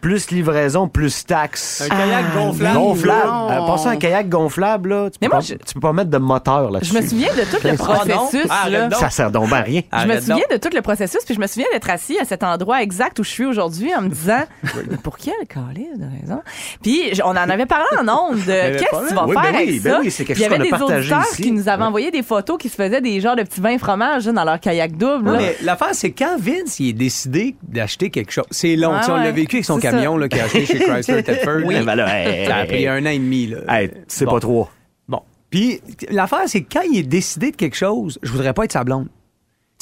plus 0.02 0.30
livraison 0.32 0.88
plus 0.88 1.26
taxes. 1.26 1.84
Un 1.90 1.96
kayak 1.96 2.34
gonflable. 2.36 2.76
Gonflable. 2.78 3.28
non. 3.28 3.50
Euh, 3.52 3.66
passer 3.68 3.88
un 3.88 3.96
kayak 3.96 4.30
gonflable, 4.30 4.90
là, 4.90 5.10
tu, 5.10 5.18
Mais 5.22 5.28
peux 5.30 5.34
moi, 5.36 5.40
pas, 5.42 5.46
je- 5.48 5.54
tu 5.56 5.74
peux 5.74 5.80
pas 5.80 5.94
mettre 5.94 6.10
de 6.10 6.18
moteur 6.18 6.68
Je 6.68 6.74
là-dessus. 6.74 6.96
me 6.96 7.02
souviens 7.02 7.30
de 7.34 7.42
tout 7.44 7.58
le 7.64 7.70
Ah 7.74 7.76
processus. 7.78 8.48
Arrête 8.50 8.92
là. 8.92 8.98
Ça 8.98 9.10
sert 9.10 9.32
donc 9.32 9.52
à 9.52 9.62
rien. 9.62 9.82
Je 10.02 10.06
me 10.08 10.20
souviens 10.20 10.36
donc. 10.36 10.52
de 10.52 10.58
tout 10.58 10.70
le 10.76 10.82
processus, 10.82 11.20
puis 11.26 11.34
je 11.36 11.40
me 11.40 11.48
souviens 11.48 11.66
d'être 11.72 11.90
assis 11.90 12.20
à 12.20 12.26
cet 12.26 12.44
endroit 12.44 12.82
exact 12.84 13.20
où 13.20 13.24
je 13.24 13.30
suis 13.30 13.46
aujourd'hui 13.46 13.94
en 13.96 14.02
me 14.02 14.10
disant 14.10 14.44
Mais 14.90 14.98
pour 14.98 15.18
qui 15.18 15.32
elle 15.40 15.48
calait 15.48 15.90
de 15.96 16.04
raison? 16.22 16.42
Puis 16.82 17.12
on 17.24 17.30
en 17.30 17.36
avait 17.38 17.66
parlé 17.66 17.86
en 17.98 18.08
ondes 18.10 18.38
de 18.40 18.46
qu'est-ce 18.78 18.84
que 19.04 19.10
tu 19.10 19.16
vas 19.16 19.26
Oui, 19.26 19.34
faire 19.34 19.44
ben 19.44 19.56
avec 19.56 19.68
oui, 19.70 19.80
ben 19.80 19.92
ça? 19.94 20.00
oui, 20.02 20.12
c'est 20.12 20.26
quelque 20.26 20.38
Puis 20.38 20.46
Il 20.46 20.52
y 20.52 20.54
avait 20.54 20.70
des 20.70 20.74
auditeurs 20.84 21.24
ici. 21.32 21.42
qui 21.44 21.52
nous 21.52 21.70
avaient 21.70 21.84
Ouais. 21.84 21.88
envoyé 21.88 22.12
des 22.12 22.24
photos 22.24 22.58
qui 22.58 22.70
se 22.70 22.76
faisaient 22.76 23.02
des 23.02 23.20
genres 23.22 23.36
de 23.36 23.44
petits 23.44 23.62
vins 23.62 23.78
fromages 23.78 24.26
là, 24.26 24.32
dans 24.34 24.44
leur 24.44 24.60
kayak 24.60 24.98
double. 24.98 25.32
là. 25.32 25.38
Mais 25.38 25.56
l'affaire, 25.64 25.90
c'est 25.94 26.12
quand 26.12 26.38
Vince 26.40 26.80
il 26.80 26.90
est 26.90 26.94
décidé 26.94 27.56
d'acheter 27.64 27.93
quelque 27.98 28.32
chose. 28.32 28.46
C'est 28.52 28.76
long. 28.76 28.92
Ah 28.94 29.06
on 29.10 29.16
l'a 29.16 29.32
vécu 29.32 29.58
avec 29.58 29.66
son 29.66 29.80
camion 29.80 30.18
là, 30.18 30.28
qu'il 30.28 30.40
a 30.42 30.46
acheté 30.46 30.66
chez 30.66 30.80
Chrysler 30.86 31.24
Tedford. 31.24 31.62
Eh 31.72 31.84
ben 31.84 31.96
là, 31.96 32.08
hey, 32.26 32.46
Ça 32.48 32.56
a 32.58 32.66
pris 32.66 32.76
hey. 32.78 32.88
un 32.88 33.06
an 33.06 33.10
et 33.10 33.20
demi. 33.20 33.48
Là. 33.48 33.58
Hey, 33.70 33.92
c'est 34.08 34.26
Bon. 34.26 34.32
pas 34.34 34.40
trop. 34.40 34.68
Bon. 35.08 35.22
Puis 35.50 35.82
l'affaire, 36.10 36.44
c'est 36.48 36.62
que 36.62 36.74
quand 36.74 36.82
il 36.82 37.00
est 37.00 37.04
décidé 37.04 37.52
de 37.52 37.56
quelque 37.56 37.76
chose, 37.76 38.20
je 38.24 38.32
voudrais 38.32 38.54
pas 38.54 38.66
être 38.66 38.72
sa 38.74 38.84
blonde. 38.84 39.08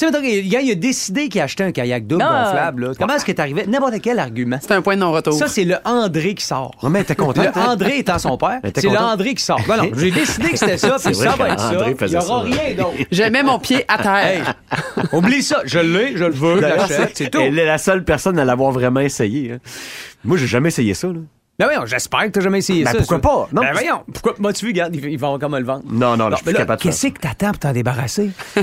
Tu 0.02 0.12
sais, 0.12 0.40
il 0.40 0.48
il 0.48 0.72
a 0.72 0.76
décidé 0.76 1.30
qu'il 1.30 1.42
a 1.42 1.44
acheté 1.46 1.64
un 1.64 1.72
kayak 1.72 2.08
double 2.08 2.24
Ah. 2.26 2.46
gonflable. 2.46 2.88
là. 2.88 2.92
Comment 2.98 3.14
est-ce 3.16 3.26
que 3.26 3.32
t'es 3.32 3.42
arrivé? 3.42 3.66
N'importe 3.68 4.02
quel 4.02 4.18
argument. 4.20 4.58
C'est 4.62 4.72
un 4.72 4.82
point 4.82 4.96
de 4.96 5.02
non-retour. 5.02 5.34
Ça, 5.34 5.48
c'est 5.48 5.64
le 5.64 5.76
André 5.86 6.34
qui 6.36 6.46
sort. 6.46 6.72
Non, 6.84 6.90
mais 6.90 7.04
t'es 7.04 7.16
content. 7.16 7.44
Le 7.44 7.60
André 7.60 8.00
étant 8.00 8.18
son 8.20 8.38
père, 8.38 8.60
Mais 8.64 8.72
t'es 8.72 8.82
c'est 8.82 8.88
le 8.90 8.94
content? 8.98 9.10
André 9.12 9.34
qui 9.36 9.44
sort. 9.44 9.62
Non, 9.68 9.78
non, 9.78 9.90
j'ai 9.96 10.12
décidé 10.12 10.50
que 10.50 10.58
c'était 10.58 10.78
ça, 10.78 10.96
puis 10.96 11.00
C'est 11.04 11.12
vrai 11.14 11.30
ça 11.30 11.36
va 11.36 11.48
que 11.48 11.52
être 11.54 11.60
ça. 11.60 11.70
André 11.70 11.92
Il 11.92 11.98
faisait 11.98 12.18
n'y 12.20 12.24
aura 12.26 12.44
ça. 12.44 12.50
rien 12.64 12.76
d'autre. 12.76 12.98
Je 13.12 13.24
mets 13.24 13.44
mon 13.44 13.60
pied 13.60 13.86
à 13.88 13.98
terre. 13.98 14.16
Hey, 14.26 14.42
oublie 15.14 15.44
ça. 15.44 15.62
Je 15.66 15.80
l'ai, 15.80 16.18
je 16.18 16.26
le 16.26 16.32
veux, 16.32 16.56
je 16.56 16.62
D'ailleurs, 16.62 16.78
l'achète, 16.90 17.12
c'est 17.16 17.30
tout. 17.30 17.40
Elle 17.40 17.58
est 17.60 17.66
la 17.66 17.78
seule 17.78 18.04
personne 18.04 18.40
à 18.40 18.46
l'avoir 18.46 18.72
vraiment 18.72 19.00
essayé. 19.02 19.54
hein. 19.54 19.58
Moi, 20.24 20.38
j'ai 20.38 20.48
jamais 20.48 20.70
essayé 20.70 20.94
ça. 20.94 21.08
Là. 21.08 21.20
Ben 21.60 21.66
voyons, 21.66 21.86
j'espère 21.86 22.22
que 22.22 22.30
t'as 22.30 22.42
jamais 22.42 22.58
essayé 22.60 22.84
Ben 22.84 22.92
ça. 22.92 22.98
pourquoi 22.98 23.18
ça. 23.18 23.22
pas? 23.22 23.50
Non. 23.54 23.62
Ben 23.62 23.72
voyons, 23.74 24.02
pourquoi? 24.12 24.34
Moi, 24.40 24.52
tu 24.54 24.66
veux, 24.66 24.72
regarde, 24.72 24.96
ils 24.96 25.06
ils 25.06 25.20
vont 25.20 25.38
comme 25.38 25.56
le 25.58 25.64
vendre. 25.64 25.84
Non, 25.92 26.18
non, 26.18 26.30
là, 26.30 26.32
je 26.32 26.36
suis 26.38 26.46
mais 26.48 26.52
plus 26.54 26.58
capable 26.58 26.78
de 26.80 26.84
faire 26.84 26.92
Qu'est-ce 26.92 27.08
que 27.08 27.20
t'attends 27.20 27.50
pour 27.52 27.60
t'en 27.60 27.72
débarrasser? 27.74 28.32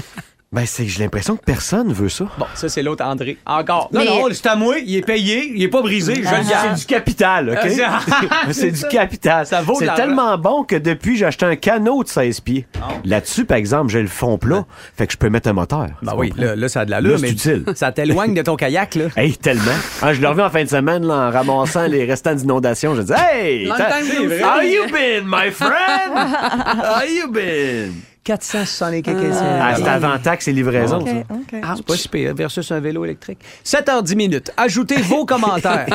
Ben, 0.50 0.64
c'est 0.64 0.86
j'ai 0.86 1.02
l'impression 1.02 1.36
que 1.36 1.44
personne 1.44 1.92
veut 1.92 2.08
ça. 2.08 2.24
Bon, 2.38 2.46
ça, 2.54 2.70
c'est 2.70 2.82
l'autre 2.82 3.04
André. 3.04 3.36
Encore. 3.44 3.90
Mais- 3.92 4.06
Non, 4.06 4.20
non, 4.22 4.28
c'est 4.32 4.46
à 4.46 4.56
moi. 4.56 4.76
Il 4.78 4.96
est 4.96 5.02
payé. 5.02 5.52
Il 5.54 5.62
est 5.62 5.68
pas 5.68 5.82
brisé. 5.82 6.14
Je 6.14 6.20
le 6.20 6.26
C'est 6.26 6.80
du 6.80 6.86
capital, 6.86 7.50
OK? 7.50 7.58
Ah, 7.84 8.00
c'est- 8.46 8.52
c'est 8.54 8.70
du 8.70 8.82
capital. 8.88 9.46
Ça 9.46 9.60
vaut 9.60 9.74
de 9.74 9.80
C'est 9.80 9.84
l'argent. 9.84 10.04
tellement 10.04 10.38
bon 10.38 10.64
que 10.64 10.76
depuis, 10.76 11.18
j'ai 11.18 11.26
acheté 11.26 11.44
un 11.44 11.54
canot 11.56 12.02
de 12.02 12.08
16 12.08 12.40
pieds. 12.40 12.66
Là-dessus, 13.04 13.44
par 13.44 13.58
exemple, 13.58 13.90
j'ai 13.92 14.00
le 14.00 14.08
fond 14.08 14.38
plat, 14.38 14.64
fait 14.96 15.06
que 15.06 15.12
je 15.12 15.18
peux 15.18 15.28
mettre 15.28 15.50
un 15.50 15.52
moteur. 15.52 15.88
Ben 16.02 16.12
Tu 16.12 16.18
oui, 16.18 16.28
comprends? 16.30 16.44
là, 16.46 16.56
là, 16.56 16.68
ça 16.70 16.80
a 16.80 16.84
de 16.86 16.90
la 16.92 17.02
Là, 17.02 17.10
c'est 17.16 17.22
mais 17.22 17.30
utile. 17.32 17.64
ça 17.74 17.92
t'éloigne 17.92 18.32
de 18.32 18.40
ton 18.40 18.56
kayak, 18.56 18.94
là. 18.94 19.04
Hey, 19.18 19.36
tellement. 19.36 19.64
Ah, 20.00 20.14
je 20.14 20.20
l'ai 20.22 20.26
revu 20.28 20.40
en 20.40 20.48
fin 20.48 20.64
de 20.64 20.68
semaine, 20.70 21.04
là, 21.06 21.28
en 21.28 21.30
ramassant 21.30 21.86
les 21.88 22.06
restants 22.06 22.34
d'inondation. 22.34 22.94
Je 22.94 23.02
dis, 23.02 23.12
hey! 23.12 23.66
Long 23.66 23.74
t'as- 23.76 24.00
time 24.00 24.06
no 24.24 24.30
see. 24.30 24.42
How 24.42 24.62
you 24.62 24.86
been, 24.90 25.24
my 25.26 25.50
friend? 25.50 26.14
How 26.16 27.04
you 27.06 27.30
been? 27.30 27.92
475 28.28 29.42
Ah, 29.42 29.74
c'est 29.76 29.88
avant 29.88 30.18
taxe 30.18 30.48
et 30.48 30.52
livraison. 30.52 30.98
OK, 31.00 31.08
ça. 31.08 31.34
OK. 31.34 31.62
C'est 31.76 31.86
pas 31.86 31.96
si 31.96 32.08
pire, 32.08 32.34
versus 32.34 32.70
un 32.70 32.80
vélo 32.80 33.04
électrique. 33.04 33.38
7h10 33.64 34.14
minutes. 34.16 34.50
Ajoutez 34.56 34.96
vos 34.96 35.24
commentaires, 35.26 35.86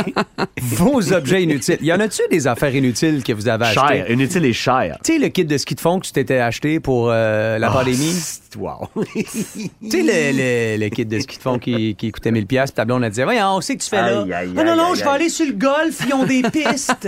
vos 0.62 1.14
objets 1.14 1.44
inutiles. 1.44 1.78
Y 1.82 1.94
en 1.94 2.00
a-tu 2.00 2.22
des 2.32 2.48
affaires 2.48 2.74
inutiles 2.76 3.24
que 3.24 3.34
vous 3.34 3.48
avez 3.48 3.66
achetées? 3.66 3.88
Cher, 3.98 4.12
inutile 4.12 4.46
et 4.46 4.54
cher. 4.54 4.98
Tu 5.04 5.14
sais, 5.14 5.20
le 5.20 5.28
kit 5.30 5.46
de 5.46 5.58
ski 5.58 5.76
de 5.76 5.80
fond 5.80 6.00
que 6.00 6.08
tu 6.08 6.12
t'étais 6.12 6.40
acheté 6.40 6.80
pour 6.80 7.10
euh, 7.12 7.58
la 7.60 7.70
Ah, 7.70 7.74
pandémie? 7.74 8.16
Wow. 8.58 8.90
Tu 9.14 9.90
sais, 9.90 10.02
le, 10.04 10.78
le, 10.78 10.84
le 10.84 10.90
kit 10.90 11.06
de 11.06 11.20
ski 11.20 11.38
de 11.38 11.42
fond 11.42 11.60
qui, 11.60 11.96
qui 11.96 12.12
coûtait 12.12 12.32
1000$, 12.32 12.46
puis 12.46 12.58
ta 12.74 12.86
blonde, 12.86 13.04
elle 13.04 13.10
disait, 13.10 13.24
voyons, 13.24 13.56
on 13.58 13.62
sait 13.62 13.76
que 13.76 13.84
tu 13.84 13.90
fais 13.90 13.98
là. 14.02 14.22
Aïe, 14.22 14.34
aïe, 14.34 14.50
non, 14.54 14.76
non, 14.76 14.96
je 14.96 15.04
vais 15.04 15.10
aller 15.10 15.30
sur 15.30 15.46
le 15.46 15.54
golf, 15.54 16.02
ils 16.08 16.14
ont 16.14 16.26
des 16.26 16.42
pistes. 16.44 17.08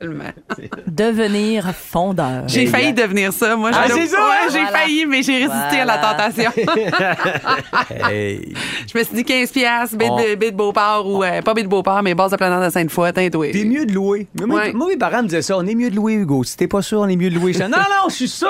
Tellement. 0.00 0.24
Devenir 0.86 1.74
fondeur. 1.74 2.44
J'ai 2.48 2.66
failli 2.66 2.94
devenir 2.94 3.32
ça, 3.34 3.54
moi. 3.54 3.70
Ah, 3.74 3.84
j'ai 3.86 4.06
Voilà. 4.06 4.66
failli, 4.68 5.04
mais 5.04 5.22
j'ai 5.22 5.34
résisté 5.44 5.80
à 5.80 5.84
la 5.84 5.98
tentation. 5.98 6.50
hey. 8.10 8.54
je 8.92 8.98
me 8.98 9.04
suis 9.04 9.14
dit 9.14 9.24
15 9.24 9.50
piastres, 9.50 9.96
baie 9.98 10.08
On- 10.10 10.16
de, 10.16 10.50
Beauport 10.50 11.06
ou 11.06 11.22
euh, 11.22 11.42
pas 11.42 11.52
baie 11.52 11.62
de 11.64 11.68
Beauport, 11.68 12.02
mais 12.02 12.14
base 12.14 12.30
de 12.30 12.36
planète 12.36 12.64
de 12.66 12.72
Sainte-Foy. 12.72 13.12
T'es 13.12 13.30
mieux 13.64 13.84
de 13.84 13.92
louer. 13.92 14.26
Mais 14.38 14.46
Moi, 14.46 14.60
Ouais. 14.60 14.72
moi, 14.72 14.88
mes 14.88 14.96
parents 14.96 15.22
me 15.22 15.28
disaient 15.28 15.42
ça. 15.42 15.58
On 15.58 15.66
est 15.66 15.74
mieux 15.74 15.90
de 15.90 15.96
louer, 15.96 16.14
Hugo. 16.14 16.44
Si 16.44 16.56
t'es 16.56 16.66
pas 16.66 16.80
sûr, 16.82 17.00
on 17.00 17.08
est 17.08 17.16
mieux 17.16 17.28
de 17.30 17.34
louer. 17.34 17.52
Je 17.52 17.58
disais, 17.58 17.68
non, 17.68 17.76
non, 17.78 18.08
je 18.08 18.14
suis 18.14 18.28
sûr. 18.28 18.48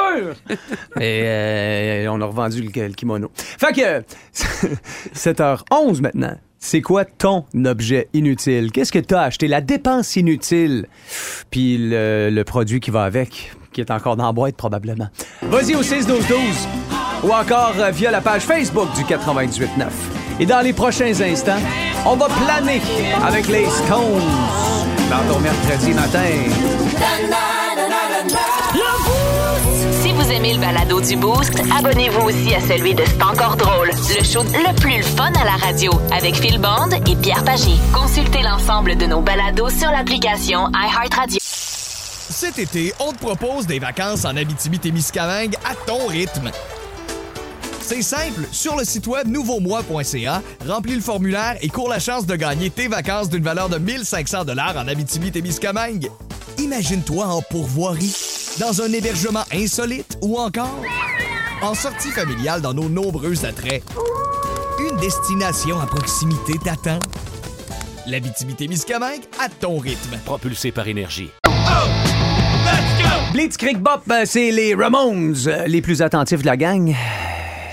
Et 1.00 1.22
euh, 1.24 2.06
on 2.10 2.20
a 2.20 2.26
revendu 2.26 2.62
le, 2.62 2.68
le 2.86 2.94
kimono. 2.94 3.30
Fait 3.34 3.72
que, 3.72 4.02
7h11 5.14 6.00
maintenant. 6.00 6.36
C'est 6.62 6.82
quoi 6.82 7.06
ton 7.06 7.46
objet 7.64 8.10
inutile? 8.12 8.70
Qu'est-ce 8.70 8.92
que 8.92 8.98
t'as 8.98 9.22
acheté? 9.22 9.48
La 9.48 9.62
dépense 9.62 10.14
inutile. 10.16 10.86
Puis 11.50 11.78
le, 11.80 12.42
produit 12.42 12.80
qui 12.80 12.90
va 12.90 13.04
avec, 13.04 13.52
qui 13.72 13.80
est 13.80 13.90
encore 13.90 14.16
dans 14.16 14.26
la 14.26 14.32
boîte 14.32 14.56
probablement. 14.56 15.08
Vas-y 15.42 15.74
au 15.74 15.82
6-12-12 15.82 16.20
ou 17.24 17.32
encore 17.32 17.74
euh, 17.78 17.90
via 17.90 18.10
la 18.10 18.20
page 18.20 18.42
Facebook 18.42 18.88
du 18.94 19.02
98.9. 19.02 19.88
Et 20.38 20.46
dans 20.46 20.60
les 20.60 20.74
prochains 20.74 21.18
instants, 21.22 21.60
on 22.04 22.16
va 22.16 22.28
planer 22.28 22.80
avec 23.26 23.48
les 23.48 23.66
Stones 23.66 24.20
dans 25.10 25.32
ton 25.34 25.40
mercredi 25.40 25.94
matin. 25.94 27.49
Vous 30.30 30.36
aimez 30.36 30.54
le 30.54 30.60
balado 30.60 31.00
du 31.00 31.16
Boost, 31.16 31.60
abonnez-vous 31.76 32.20
aussi 32.20 32.54
à 32.54 32.60
celui 32.60 32.94
de 32.94 33.02
C'est 33.04 33.20
encore 33.20 33.56
drôle, 33.56 33.88
le 33.88 34.22
show 34.22 34.44
le 34.44 34.80
plus 34.80 35.02
fun 35.02 35.32
à 35.32 35.44
la 35.44 35.56
radio 35.56 35.90
avec 36.12 36.36
Phil 36.36 36.60
Bond 36.60 36.90
et 37.08 37.16
Pierre 37.16 37.42
Pagé. 37.42 37.72
Consultez 37.92 38.40
l'ensemble 38.42 38.96
de 38.96 39.06
nos 39.06 39.22
balados 39.22 39.70
sur 39.70 39.90
l'application 39.90 40.68
iHeartRadio. 40.70 41.38
Cet 41.40 42.60
été, 42.60 42.92
on 43.00 43.10
te 43.10 43.18
propose 43.18 43.66
des 43.66 43.80
vacances 43.80 44.24
en 44.24 44.36
Abitibi-Témiscamingue 44.36 45.56
à 45.64 45.74
ton 45.84 46.06
rythme. 46.06 46.52
C'est 47.80 48.02
simple, 48.02 48.46
sur 48.52 48.76
le 48.76 48.84
site 48.84 49.08
web 49.08 49.26
nouveaumois.ca, 49.26 50.42
remplis 50.68 50.94
le 50.94 51.00
formulaire 51.00 51.56
et 51.60 51.68
cours 51.68 51.88
la 51.88 51.98
chance 51.98 52.24
de 52.24 52.36
gagner 52.36 52.70
tes 52.70 52.86
vacances 52.86 53.30
d'une 53.30 53.42
valeur 53.42 53.68
de 53.68 53.78
1500 53.78 54.44
dollars 54.44 54.76
en 54.76 54.86
Abitibi-Témiscamingue. 54.86 56.08
Imagine-toi 56.58 57.26
en 57.26 57.42
pourvoirie, 57.42 58.14
dans 58.58 58.82
un 58.82 58.92
hébergement 58.92 59.44
insolite 59.52 60.18
ou 60.22 60.38
encore 60.38 60.82
en 61.62 61.74
sortie 61.74 62.10
familiale 62.10 62.60
dans 62.60 62.74
nos 62.74 62.88
nombreux 62.88 63.44
attraits. 63.44 63.82
Une 64.80 64.96
destination 64.98 65.78
à 65.78 65.86
proximité 65.86 66.54
t'attend. 66.62 66.98
L'Abitibi-Témiscamingue 68.06 69.22
à 69.38 69.48
ton 69.48 69.78
rythme. 69.78 70.16
propulsé 70.24 70.72
par 70.72 70.88
énergie. 70.88 71.30
Blitzkrieg 73.32 73.78
Bop, 73.78 74.02
ben, 74.06 74.24
c'est 74.26 74.50
les 74.50 74.74
Ramones, 74.74 75.36
euh, 75.46 75.66
les 75.66 75.80
plus 75.80 76.02
attentifs 76.02 76.40
de 76.40 76.46
la 76.46 76.56
gang. 76.56 76.94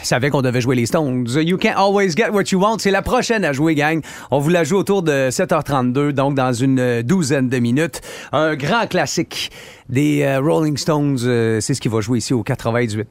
savait 0.04 0.30
qu'on 0.30 0.42
devait 0.42 0.62
jouer 0.62 0.76
les 0.76 0.86
Stones. 0.86 1.28
You 1.36 1.58
can't 1.58 1.76
always 1.76 2.12
get 2.12 2.30
what 2.30 2.44
you 2.52 2.60
want. 2.60 2.78
C'est 2.80 2.92
la 2.92 3.02
prochaine 3.02 3.44
à 3.44 3.52
jouer, 3.54 3.76
gang. 3.76 4.02
On 4.32 4.40
vous 4.40 4.50
la 4.50 4.64
joue 4.64 4.78
autour 4.78 5.02
de 5.02 5.30
7h32, 5.30 6.12
donc 6.12 6.36
dans 6.36 6.54
une 6.54 7.02
douzaine 7.02 7.50
de 7.50 7.58
minutes. 7.60 8.02
Un 8.32 8.56
grand 8.56 8.88
classique 8.88 9.52
des 9.90 10.22
euh, 10.24 10.40
Rolling 10.40 10.78
Stones. 10.78 11.18
euh, 11.24 11.60
c'est 11.62 11.74
ce 11.74 11.82
qui 11.82 11.88
va 11.88 12.02
jouer 12.02 12.18
ici 12.20 12.34
au 12.34 12.44
98.9. 12.44 13.06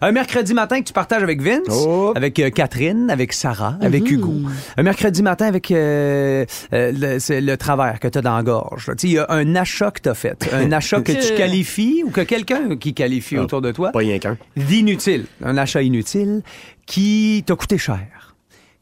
Un 0.00 0.12
mercredi 0.12 0.54
matin 0.54 0.80
que 0.80 0.84
tu 0.86 0.92
partages 0.92 1.22
avec 1.22 1.40
Vince, 1.42 1.66
Oh. 1.70 2.12
avec 2.16 2.38
euh, 2.40 2.50
Catherine, 2.50 3.10
avec 3.10 3.32
Sarah, 3.32 3.76
avec 3.80 4.10
Hugo. 4.10 4.34
Un 4.76 4.82
mercredi 4.82 5.22
matin 5.22 5.46
avec 5.46 5.70
euh, 5.70 6.44
euh, 6.72 6.92
le, 6.94 7.18
c'est 7.18 7.40
le 7.40 7.56
travers 7.56 8.00
que 8.00 8.08
tu 8.08 8.18
as 8.18 8.22
dans 8.22 8.36
la 8.36 8.42
gorge. 8.42 8.90
Tu 8.98 9.06
Il 9.08 9.12
y 9.12 9.18
a 9.18 9.26
un 9.30 9.54
achat 9.54 9.90
que 9.90 10.00
tu 10.00 10.08
as 10.08 10.14
fait. 10.14 10.48
Un 10.52 10.72
achat 10.72 11.00
que 11.00 11.12
tu 11.12 11.34
qualifies 11.36 12.02
ou 12.04 12.10
que 12.10 12.20
quelqu'un 12.22 12.76
qui 12.76 12.94
qualifie 12.94 13.38
autour 13.38 13.60
de 13.60 13.70
toi 13.72 13.90
Pas 13.92 14.00
rien 14.00 14.18
qu'un. 14.18 14.36
d'inutile, 14.56 15.26
un 15.44 15.56
achat 15.56 15.82
inutile 15.82 16.42
qui 16.86 17.42
t'a 17.46 17.54
coûté 17.54 17.78
cher. 17.78 18.34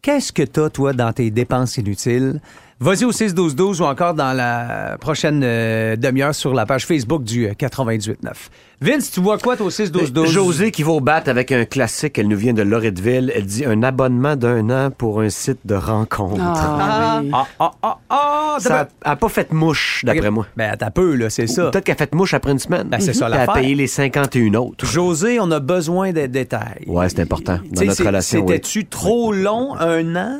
Qu'est-ce 0.02 0.32
que 0.32 0.42
t'as, 0.44 0.70
toi, 0.70 0.92
dans 0.92 1.12
tes 1.12 1.30
dépenses 1.30 1.76
inutiles? 1.78 2.40
Vas-y 2.78 3.06
au 3.06 3.10
6-12-12 3.10 3.80
ou 3.80 3.84
encore 3.84 4.12
dans 4.12 4.34
la 4.34 4.98
prochaine 5.00 5.40
euh, 5.42 5.96
demi-heure 5.96 6.34
sur 6.34 6.52
la 6.52 6.66
page 6.66 6.84
Facebook 6.84 7.24
du 7.24 7.46
euh, 7.46 7.52
98.9. 7.52 8.16
Vince, 8.78 9.10
tu 9.10 9.20
vois 9.20 9.38
quoi, 9.38 9.56
toi, 9.56 9.66
au 9.66 9.70
6-12-12? 9.70 10.26
José 10.26 10.70
qui 10.70 10.82
va 10.82 10.92
au 10.92 11.00
bat 11.00 11.22
avec 11.26 11.50
un 11.50 11.64
classique. 11.64 12.18
Elle 12.18 12.28
nous 12.28 12.36
vient 12.36 12.52
de 12.52 12.60
Loretteville. 12.60 13.32
Elle 13.34 13.46
dit 13.46 13.64
un 13.64 13.82
abonnement 13.82 14.36
d'un 14.36 14.68
an 14.68 14.90
pour 14.90 15.22
un 15.22 15.30
site 15.30 15.60
de 15.64 15.74
rencontre. 15.74 16.42
Ah, 16.44 17.20
oui. 17.22 17.30
Ah, 17.32 17.46
ah, 17.58 17.70
ah, 17.82 17.98
ah! 18.10 18.56
t'as 18.58 18.68
Ça 18.68 18.84
pas- 18.84 19.10
a 19.12 19.16
pas 19.16 19.28
fait 19.30 19.50
mouche, 19.50 20.02
d'après 20.04 20.30
moi. 20.30 20.46
Ben, 20.58 20.76
t'as 20.78 20.90
peu, 20.90 21.14
là, 21.14 21.30
c'est 21.30 21.46
ça. 21.46 21.70
Peut-être 21.70 21.84
qu'elle 21.84 21.94
a 21.94 21.98
fait 21.98 22.14
mouche 22.14 22.34
après 22.34 22.52
une 22.52 22.58
semaine. 22.58 22.86
Ben, 22.88 23.00
c'est 23.00 23.14
ça, 23.14 23.26
Puis 23.30 23.34
Elle 23.42 23.48
a 23.48 23.52
payé 23.54 23.74
les 23.74 23.86
51 23.86 24.52
autres. 24.54 24.84
José, 24.84 25.38
on 25.40 25.50
a 25.52 25.60
besoin 25.60 26.12
des 26.12 26.28
détails. 26.28 26.84
Ouais, 26.86 27.08
c'est 27.08 27.20
important 27.20 27.58
Tu 27.64 27.70
dans 27.70 27.84
notre 27.86 28.04
relation. 28.04 28.40
oui. 28.40 28.46
C'était-tu 28.56 28.84
trop 28.86 29.32
long, 29.32 29.74
un 29.78 30.16
an? 30.16 30.38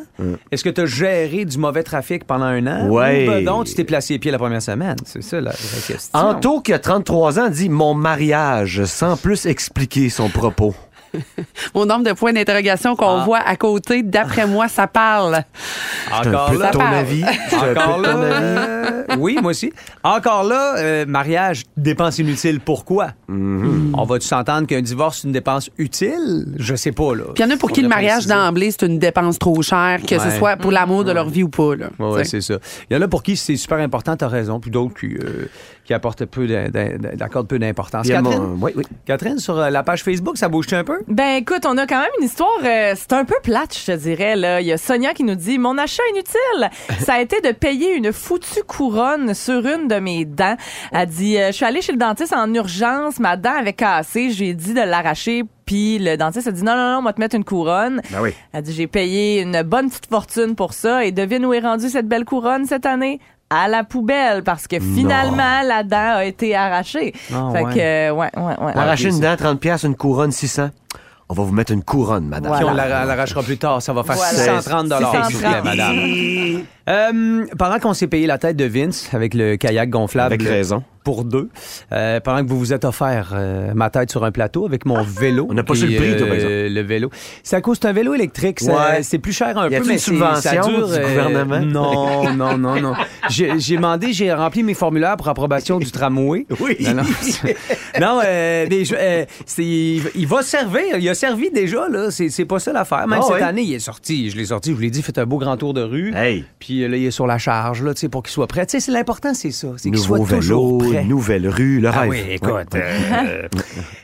Est-ce 0.52 0.62
que 0.62 0.70
tu 0.70 0.82
as 0.82 0.86
géré 0.86 1.46
du 1.46 1.56
mauvais 1.56 1.82
trafic 1.82 2.24
pendant 2.24 2.44
un 2.44 2.66
an? 2.66 2.88
Ouais. 2.88 3.26
Ou 3.26 3.30
ben 3.30 3.44
donc, 3.44 3.64
tu 3.64 3.74
t'es 3.74 3.84
placé 3.84 4.14
les 4.14 4.18
pieds 4.18 4.30
la 4.30 4.38
première 4.38 4.62
semaine? 4.62 4.96
C'est 5.06 5.22
ça 5.22 5.40
la 5.40 5.50
vraie 5.52 5.80
question. 5.86 6.18
Anto, 6.18 6.60
qui 6.60 6.74
a 6.74 6.78
33 6.78 7.38
ans, 7.38 7.48
dit 7.48 7.68
Mon 7.70 7.94
mariage, 8.30 8.84
sans 8.84 9.16
plus 9.16 9.46
expliquer 9.46 10.08
son 10.08 10.28
propos. 10.28 10.74
Au 11.74 11.86
nombre 11.86 12.04
de 12.04 12.12
points 12.12 12.32
d'interrogation 12.32 12.94
qu'on 12.94 13.20
Ah. 13.20 13.24
voit 13.24 13.38
à 13.38 13.56
côté, 13.56 14.02
d'après 14.02 14.46
moi, 14.46 14.68
ça 14.68 14.86
parle. 14.86 15.44
Encore 16.12 16.52
là, 16.52 16.70
ton 16.72 16.80
avis. 16.80 17.24
Encore 17.52 17.94
ton 17.94 18.00
là, 18.00 18.10
avis. 18.10 18.22
euh, 18.24 19.02
oui, 19.18 19.38
moi 19.40 19.52
aussi. 19.52 19.72
Encore 20.02 20.44
là, 20.44 20.76
euh, 20.76 21.06
mariage, 21.06 21.62
dépense 21.76 22.18
inutile, 22.18 22.60
pourquoi? 22.60 23.12
Mm-hmm. 23.30 23.92
On 23.94 24.04
va-tu 24.04 24.26
s'entendre 24.26 24.66
qu'un 24.66 24.82
divorce, 24.82 25.20
c'est 25.20 25.28
une 25.28 25.32
dépense 25.32 25.70
utile? 25.78 26.48
Je 26.58 26.74
sais 26.74 26.92
pas, 26.92 27.14
là. 27.14 27.24
Puis 27.34 27.44
il 27.44 27.48
y 27.48 27.50
en 27.50 27.54
a 27.54 27.56
pour 27.56 27.70
qui 27.70 27.80
le 27.80 27.88
mariage 27.88 28.24
préciser. 28.26 28.34
d'emblée, 28.34 28.70
c'est 28.72 28.84
une 28.84 28.98
dépense 28.98 29.38
trop 29.38 29.62
chère, 29.62 30.00
que 30.06 30.18
ce 30.18 30.30
soit 30.32 30.56
pour 30.56 30.72
l'amour 30.72 31.04
de 31.04 31.12
leur 31.12 31.28
vie 31.30 31.44
ou 31.44 31.48
pas. 31.48 31.76
Là. 31.76 31.86
Ouais, 31.98 32.24
c'est 32.24 32.42
ça. 32.42 32.54
Il 32.90 32.94
y 32.94 32.98
en 32.98 33.02
a 33.02 33.08
pour 33.08 33.22
qui 33.22 33.36
c'est 33.36 33.56
super 33.56 33.78
important, 33.78 34.16
t'as 34.16 34.28
raison, 34.28 34.60
puis 34.60 34.70
d'autres 34.70 34.98
qui, 34.98 35.14
euh, 35.16 35.48
qui 35.86 35.94
apportent 35.94 36.24
peu 36.24 36.46
d'accordent 36.46 37.48
peu 37.48 37.58
d'importance. 37.58 38.08
Catherine, 38.08 38.38
mon- 38.42 38.58
oui, 38.64 38.72
oui. 38.76 38.82
Catherine, 39.06 39.38
sur 39.38 39.58
euh, 39.58 39.70
la 39.70 39.82
page 39.82 40.02
Facebook, 40.02 40.36
ça 40.36 40.48
bouge 40.48 40.66
un 40.72 40.84
peu? 40.84 40.98
Ben 41.08 41.36
écoute, 41.36 41.64
on 41.66 41.78
a 41.78 41.86
quand 41.86 42.00
même 42.00 42.10
une 42.18 42.24
histoire, 42.26 42.50
euh, 42.64 42.94
c'est 42.96 43.12
un 43.12 43.24
peu 43.24 43.36
plate, 43.42 43.76
je 43.78 43.92
te 43.92 43.96
dirais. 43.96 44.36
Là. 44.36 44.60
Il 44.60 44.66
y 44.66 44.72
a 44.72 44.78
Sonia 44.78 45.14
qui 45.14 45.22
nous 45.24 45.36
dit 45.36 45.58
Mon 45.58 45.78
achat 45.78 46.02
inutile, 46.12 46.70
ça 46.98 47.14
a 47.14 47.20
été 47.20 47.40
de 47.40 47.52
payer 47.52 47.94
une 47.94 48.12
foutue 48.12 48.62
couronne 48.66 49.32
sur 49.34 49.64
une 49.64 49.86
de 49.88 49.96
mes 50.00 50.24
dents. 50.24 50.56
Elle 50.92 51.06
dit 51.08 51.38
euh, 51.38 51.48
Je 51.48 51.52
suis 51.52 51.64
allée 51.64 51.80
chez 51.82 51.92
le 51.92 51.98
dentiste 51.98 52.32
en 52.32 52.52
urgence, 52.52 53.20
ma 53.20 53.36
dent 53.36 53.54
avait 53.58 53.72
cassé, 53.72 54.30
j'ai 54.30 54.54
dit 54.54 54.74
de 54.74 54.80
l'arracher. 54.82 55.44
Puis 55.66 55.98
le 55.98 56.16
dentiste 56.16 56.46
a 56.46 56.52
dit 56.52 56.62
non, 56.62 56.76
non, 56.76 56.92
non, 56.92 56.98
on 56.98 57.02
va 57.02 57.12
te 57.12 57.18
mettre 57.20 57.34
une 57.34 57.42
couronne. 57.44 58.00
Ben 58.12 58.18
oui. 58.22 58.30
Elle 58.52 58.62
dit 58.62 58.72
j'ai 58.72 58.86
payé 58.86 59.40
une 59.42 59.62
bonne 59.62 59.88
petite 59.88 60.06
fortune 60.06 60.54
pour 60.54 60.72
ça. 60.72 61.04
Et 61.04 61.10
devine 61.10 61.44
où 61.44 61.52
est 61.52 61.58
rendue 61.60 61.88
cette 61.88 62.06
belle 62.06 62.24
couronne 62.24 62.66
cette 62.66 62.86
année? 62.86 63.18
À 63.48 63.68
la 63.68 63.84
poubelle, 63.84 64.42
parce 64.42 64.66
que 64.66 64.80
finalement, 64.80 65.62
la 65.64 65.84
dent 65.84 66.16
a 66.16 66.24
été 66.24 66.56
arrachée. 66.56 67.14
Ah, 67.32 67.50
fait 67.52 67.62
ouais. 67.62 67.74
que, 67.74 67.78
euh, 67.78 68.10
ouais, 68.12 68.30
ouais, 68.36 68.42
ouais. 68.60 68.76
Arracher 68.76 69.08
ok, 69.08 69.14
une 69.14 69.20
dent, 69.20 69.36
30 69.36 69.60
pièces, 69.60 69.84
une 69.84 69.94
couronne, 69.94 70.32
600. 70.32 70.70
On 71.28 71.34
va 71.34 71.42
vous 71.44 71.52
mettre 71.52 71.70
une 71.72 71.82
couronne, 71.84 72.26
madame. 72.26 72.48
Voilà. 72.48 72.64
Puis 72.66 72.72
on 72.72 72.74
la- 72.74 73.04
l'arrachera 73.04 73.42
plus 73.42 73.58
tard. 73.58 73.80
Ça 73.82 73.92
va 73.92 74.02
faire 74.02 74.16
Voilà. 74.16 74.30
630 74.32 74.88
dollars, 74.88 75.26
s'il 75.26 75.36
vous 75.36 75.40
plaît, 75.42 75.48
630. 75.62 75.64
madame. 75.64 76.64
Euh, 76.88 77.44
pendant 77.58 77.78
qu'on 77.78 77.94
s'est 77.94 78.06
payé 78.06 78.26
la 78.26 78.38
tête 78.38 78.56
de 78.56 78.64
Vince 78.64 79.08
avec 79.12 79.34
le 79.34 79.56
kayak 79.56 79.90
gonflable 79.90 80.34
Avec 80.34 80.46
raison. 80.46 80.84
pour 81.02 81.24
deux, 81.24 81.48
euh, 81.92 82.20
pendant 82.20 82.44
que 82.44 82.48
vous 82.48 82.58
vous 82.58 82.72
êtes 82.72 82.84
offert 82.84 83.32
euh, 83.34 83.72
ma 83.74 83.90
tête 83.90 84.10
sur 84.10 84.24
un 84.24 84.30
plateau 84.30 84.66
avec 84.66 84.86
mon 84.86 85.02
vélo. 85.02 85.46
On 85.50 85.54
n'a 85.54 85.64
pas 85.64 85.74
su 85.74 85.86
le 85.88 85.96
prix, 85.96 86.16
toi, 86.16 86.26
par 86.26 86.34
exemple. 86.36 86.52
Le 86.54 86.80
vélo. 86.82 87.10
Cause 87.62 87.78
c'est 87.80 87.88
un 87.88 87.92
vélo 87.92 88.14
électrique. 88.14 88.60
ça- 88.60 88.72
Ouais. 88.72 89.02
C'est 89.02 89.18
plus 89.18 89.32
cher 89.32 89.56
un 89.58 89.68
Y 89.68 89.78
peu, 89.80 89.86
mais 89.86 89.92
une 89.94 89.98
subvention 89.98 90.40
ça 90.40 90.60
dure, 90.68 90.86
du 90.88 91.00
gouvernement? 91.00 91.60
Non, 91.66 92.32
non, 92.34 92.56
non, 92.58 92.80
non. 92.80 92.92
J'ai 93.30 93.52
demandé, 93.76 94.12
j'ai 94.12 94.32
rempli 94.32 94.62
mes 94.62 94.74
formulaires 94.74 95.16
pour 95.16 95.28
approbation 95.28 95.78
du 95.78 95.90
tramway. 95.90 96.46
Oui. 96.60 96.76
Non, 96.80 96.94
non. 96.94 97.02
non, 98.00 98.20
mais 98.22 98.84
je- 98.84 99.24
c'est- 99.44 99.64
il, 99.64 100.02
il 100.14 100.26
va 100.26 100.42
servir. 100.42 100.82
Il 100.98 101.08
a 101.08 101.14
servi 101.14 101.50
déjà, 101.50 101.88
là. 101.88 102.10
C'est 102.10 102.44
pas 102.44 102.58
ça 102.60 102.72
l'affaire. 102.72 103.06
Même 103.08 103.18
Ah 103.22 103.26
cette 103.26 103.36
ouais? 103.36 103.42
année, 103.42 103.62
il 103.62 103.74
est 103.74 103.78
sorti. 103.80 104.30
Je 104.30 104.36
l'ai 104.36 104.46
sorti, 104.46 104.70
je 104.70 104.74
vous 104.76 104.80
l'ai 104.82 104.90
dit, 104.90 105.02
faites 105.02 105.18
un 105.18 105.26
beau 105.26 105.38
grand 105.38 105.56
tour 105.56 105.74
de 105.74 105.82
rue. 105.82 106.12
Hey. 106.14 106.44
Puis 106.58 106.75
euh, 106.84 106.88
là, 106.88 106.96
il 106.96 107.04
est 107.06 107.10
sur 107.10 107.26
la 107.26 107.38
charge, 107.38 107.82
là, 107.82 107.94
tu 107.94 108.08
pour 108.08 108.22
qu'il 108.22 108.32
soit 108.32 108.46
prêt. 108.46 108.66
Tu 108.66 108.80
c'est 108.80 108.92
l'important, 108.92 109.34
c'est 109.34 109.50
ça. 109.50 109.68
C'est 109.76 109.90
qu'il 109.90 109.92
Nouveau 109.92 110.24
soit 110.24 110.36
toujours 110.38 110.78
vélo, 110.80 110.92
prêt. 110.92 111.04
nouvelle 111.04 111.48
rue, 111.48 111.80
le 111.80 111.88
Ah 111.88 112.00
rêve. 112.00 112.10
oui, 112.10 112.20
écoute. 112.28 112.74
euh, 112.74 113.48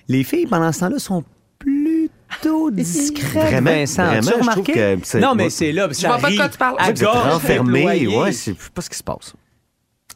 les 0.09 0.25
filles, 0.25 0.47
pendant 0.47 0.73
ce 0.73 0.81
temps-là, 0.81 0.99
sont 0.99 1.25
plutôt 1.59 2.71
discrètes, 2.71 3.45
Vraiment, 3.51 3.71
Vincent. 3.71 4.05
vraiment, 4.05 4.19
As-tu 4.19 4.27
je 4.27 4.31
trouve 4.33 4.41
remarqué? 4.67 4.73
que 4.73 4.99
c'est- 5.05 5.21
Non, 5.21 5.35
mais 5.35 5.51
c'est 5.51 5.73
là. 5.73 5.89
Je 5.91 6.07
vois 6.07 6.19
pas 6.19 6.31
de 6.31 6.37
quoi 6.37 6.49
tu 6.49 6.59
parles. 6.59 6.77
À 6.79 6.93
gorge 6.93 7.45
ouais, 7.45 8.33
c'est- 8.33 8.57
pas 8.71 8.83
ce 8.83 8.91
qui 8.91 8.99
se 8.99 9.03
passe. 9.03 9.35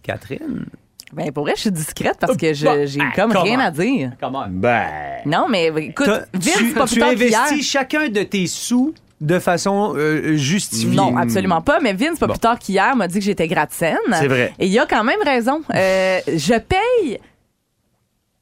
Catherine? 0.02 0.66
Ben, 1.12 1.30
pour 1.32 1.44
vrai, 1.44 1.52
je 1.56 1.62
suis 1.62 1.70
discrète 1.70 2.16
parce 2.20 2.36
que 2.36 2.52
je- 2.52 2.64
Bah, 2.64 2.84
j'ai 2.84 3.00
ah, 3.00 3.12
comme 3.14 3.30
rien 3.32 3.60
à 3.60 3.70
dire. 3.70 4.12
Comment? 4.20 4.46
Ben. 4.50 4.86
Non, 5.24 5.46
mais 5.48 5.66
écoute, 5.76 6.06
Vince, 6.34 6.56
tu, 6.58 6.72
pas 6.74 6.84
tu 6.86 6.94
plus 6.94 7.00
tard 7.00 7.14
qu'hier. 7.14 7.40
investis 7.40 7.70
chacun 7.70 8.08
de 8.08 8.22
tes 8.24 8.46
sous 8.48 8.92
de 9.20 9.38
façon 9.38 9.94
euh, 9.96 10.36
justifiée. 10.36 10.94
Non, 10.94 11.16
absolument 11.16 11.62
pas. 11.62 11.80
Mais 11.80 11.92
Vince, 11.94 12.18
pas 12.18 12.26
Bon. 12.26 12.32
plus 12.34 12.40
tard 12.40 12.58
qu'hier, 12.58 12.94
m'a 12.96 13.08
dit 13.08 13.18
que 13.18 13.24
j'étais 13.24 13.48
gratte-scène. 13.48 13.96
C'est 14.12 14.28
vrai. 14.28 14.52
Et 14.58 14.66
il 14.66 14.78
a 14.78 14.86
quand 14.86 15.04
même 15.04 15.22
raison. 15.24 15.62
Euh, 15.74 16.20
je 16.28 16.58
paye 16.58 17.18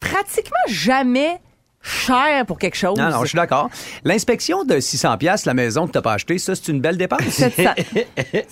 pratiquement 0.00 0.56
jamais 0.68 1.38
cher 1.84 2.44
pour 2.46 2.58
quelque 2.58 2.76
chose. 2.76 2.98
Non, 2.98 3.10
non, 3.10 3.20
je 3.22 3.28
suis 3.28 3.36
d'accord. 3.36 3.68
L'inspection 4.04 4.64
de 4.64 4.80
600 4.80 5.18
pièces 5.18 5.44
la 5.46 5.54
maison 5.54 5.86
que 5.86 5.92
t'as 5.92 6.02
pas 6.02 6.14
acheté, 6.14 6.38
ça, 6.38 6.54
c'est 6.54 6.68
une 6.68 6.80
belle 6.80 6.96
dépense. 6.96 7.20
700. 7.28 7.70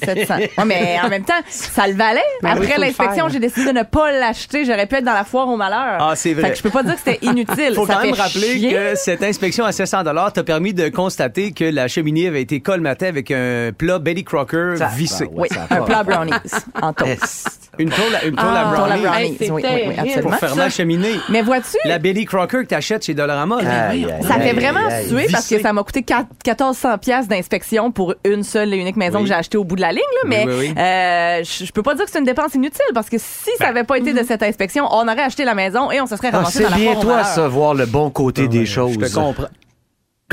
700. 0.04 0.36
Ouais, 0.36 0.50
mais 0.66 0.98
en 1.02 1.08
même 1.08 1.24
temps, 1.24 1.32
ça 1.48 1.86
le 1.88 1.94
valait. 1.94 2.20
Après 2.44 2.78
l'inspection, 2.78 3.28
j'ai 3.28 3.38
décidé 3.40 3.66
de 3.72 3.78
ne 3.78 3.82
pas 3.82 4.12
l'acheter. 4.12 4.64
J'aurais 4.64 4.86
pu 4.86 4.96
être 4.96 5.04
dans 5.04 5.12
la 5.14 5.24
foire 5.24 5.48
au 5.48 5.56
malheur. 5.56 5.96
Ah, 6.00 6.12
c'est 6.14 6.34
vrai. 6.34 6.42
Fait 6.42 6.50
que 6.52 6.56
je 6.58 6.62
peux 6.62 6.70
pas 6.70 6.82
dire 6.82 6.94
que 6.94 7.00
c'était 7.04 7.24
inutile. 7.26 7.72
Faut 7.74 7.86
ça 7.86 7.94
quand 7.94 8.04
même 8.04 8.14
rappeler 8.14 8.58
chier. 8.58 8.72
que 8.72 8.94
cette 8.96 9.22
inspection 9.22 9.64
à 9.64 9.72
700 9.72 10.02
t'a 10.34 10.44
permis 10.44 10.74
de 10.74 10.88
constater 10.88 11.52
que 11.52 11.64
la 11.64 11.88
cheminée 11.88 12.28
avait 12.28 12.42
été 12.42 12.60
colmatée 12.60 13.06
avec 13.06 13.30
un 13.30 13.70
plat 13.76 13.98
Betty 13.98 14.24
Crocker 14.24 14.74
Ça- 14.76 14.88
vissé. 14.88 15.26
ben 15.26 15.32
ouais, 15.40 15.48
Oui, 15.50 15.58
un 15.70 15.82
plat 15.82 16.02
brownies 16.02 16.32
en 16.80 16.92
toast. 16.92 17.70
Une 17.78 17.88
tôle, 17.88 18.14
à- 18.14 18.24
une 18.26 18.34
tôle 18.36 18.44
Ah, 18.48 18.70
à 18.70 18.74
Tôle 18.76 18.82
à 18.82 18.86
brownie. 18.86 19.02
brownies. 19.02 19.22
Hey, 19.24 19.36
c'est 19.38 19.50
oui, 19.50 19.62
oui, 19.64 19.70
oui, 19.72 19.80
terrible. 19.80 19.94
absolument. 19.98 20.30
pour 20.30 20.38
fermer 20.38 20.56
la 20.62 20.68
cheminée. 20.70 21.14
Mais 21.30 21.40
vois-tu, 21.42 21.76
La 21.86 21.98
Betty 21.98 22.26
Crocker 22.26 22.58
que 22.64 22.66
t'achètes 22.66 23.04
chez 23.06 23.14
Dollarama, 23.14 23.58
Aïe, 23.60 24.04
aïe, 24.04 24.06
Ça 24.28 24.34
fait 24.38 24.52
vraiment 24.52 24.86
aïe. 24.90 25.08
suer 25.08 25.26
parce 25.32 25.48
que 25.48 25.58
ça 25.58 25.72
m'a 25.72 25.82
coûté 25.82 26.02
4 26.02 26.26
1400 26.44 26.98
pièces 26.98 27.28
d'inspection 27.28 27.90
pour 27.90 28.14
une 28.24 28.42
seule 28.42 28.74
et 28.74 28.76
unique 28.76 28.96
maison 28.96 29.18
Oui. 29.18 29.24
que 29.24 29.28
j'ai 29.28 29.34
achetée 29.34 29.56
au 29.56 29.64
bout 29.64 29.76
de 29.76 29.80
la 29.80 29.90
ligne. 29.92 30.00
Là, 30.22 30.28
mais 30.28 30.44
oui, 30.46 30.52
oui. 30.58 30.74
euh, 30.76 31.42
je 31.44 31.72
peux 31.72 31.82
pas 31.82 31.94
dire 31.94 32.04
que 32.04 32.10
c'est 32.10 32.18
une 32.18 32.26
dépense 32.26 32.54
inutile 32.54 32.84
parce 32.92 33.08
que 33.08 33.16
si 33.18 33.50
ça 33.58 33.68
avait 33.68 33.84
pas 33.84 33.96
été 33.96 34.12
de 34.12 34.22
cette 34.22 34.42
inspection, 34.42 34.86
on 34.90 35.08
aurait 35.08 35.22
acheté 35.22 35.44
la 35.46 35.54
maison 35.54 35.90
et 35.90 36.00
on 36.02 36.06
se 36.06 36.14
serait 36.16 36.28
Ah, 36.32 36.36
ramassé 36.38 36.58
c'est 36.58 36.64
dans 36.64 36.70
la 36.70 36.76
bien 36.76 36.92
foire 36.92 36.98
au 36.98 37.02
toi, 37.04 37.12
malheur. 37.16 37.26
ça, 37.26 37.48
voir 37.48 37.74
le 37.74 37.86
bon 37.86 38.10
côté 38.10 38.48
des 38.48 38.66
choses. 38.66 38.92
Je 39.00 39.06
te 39.06 39.14
comprends. 39.14 39.44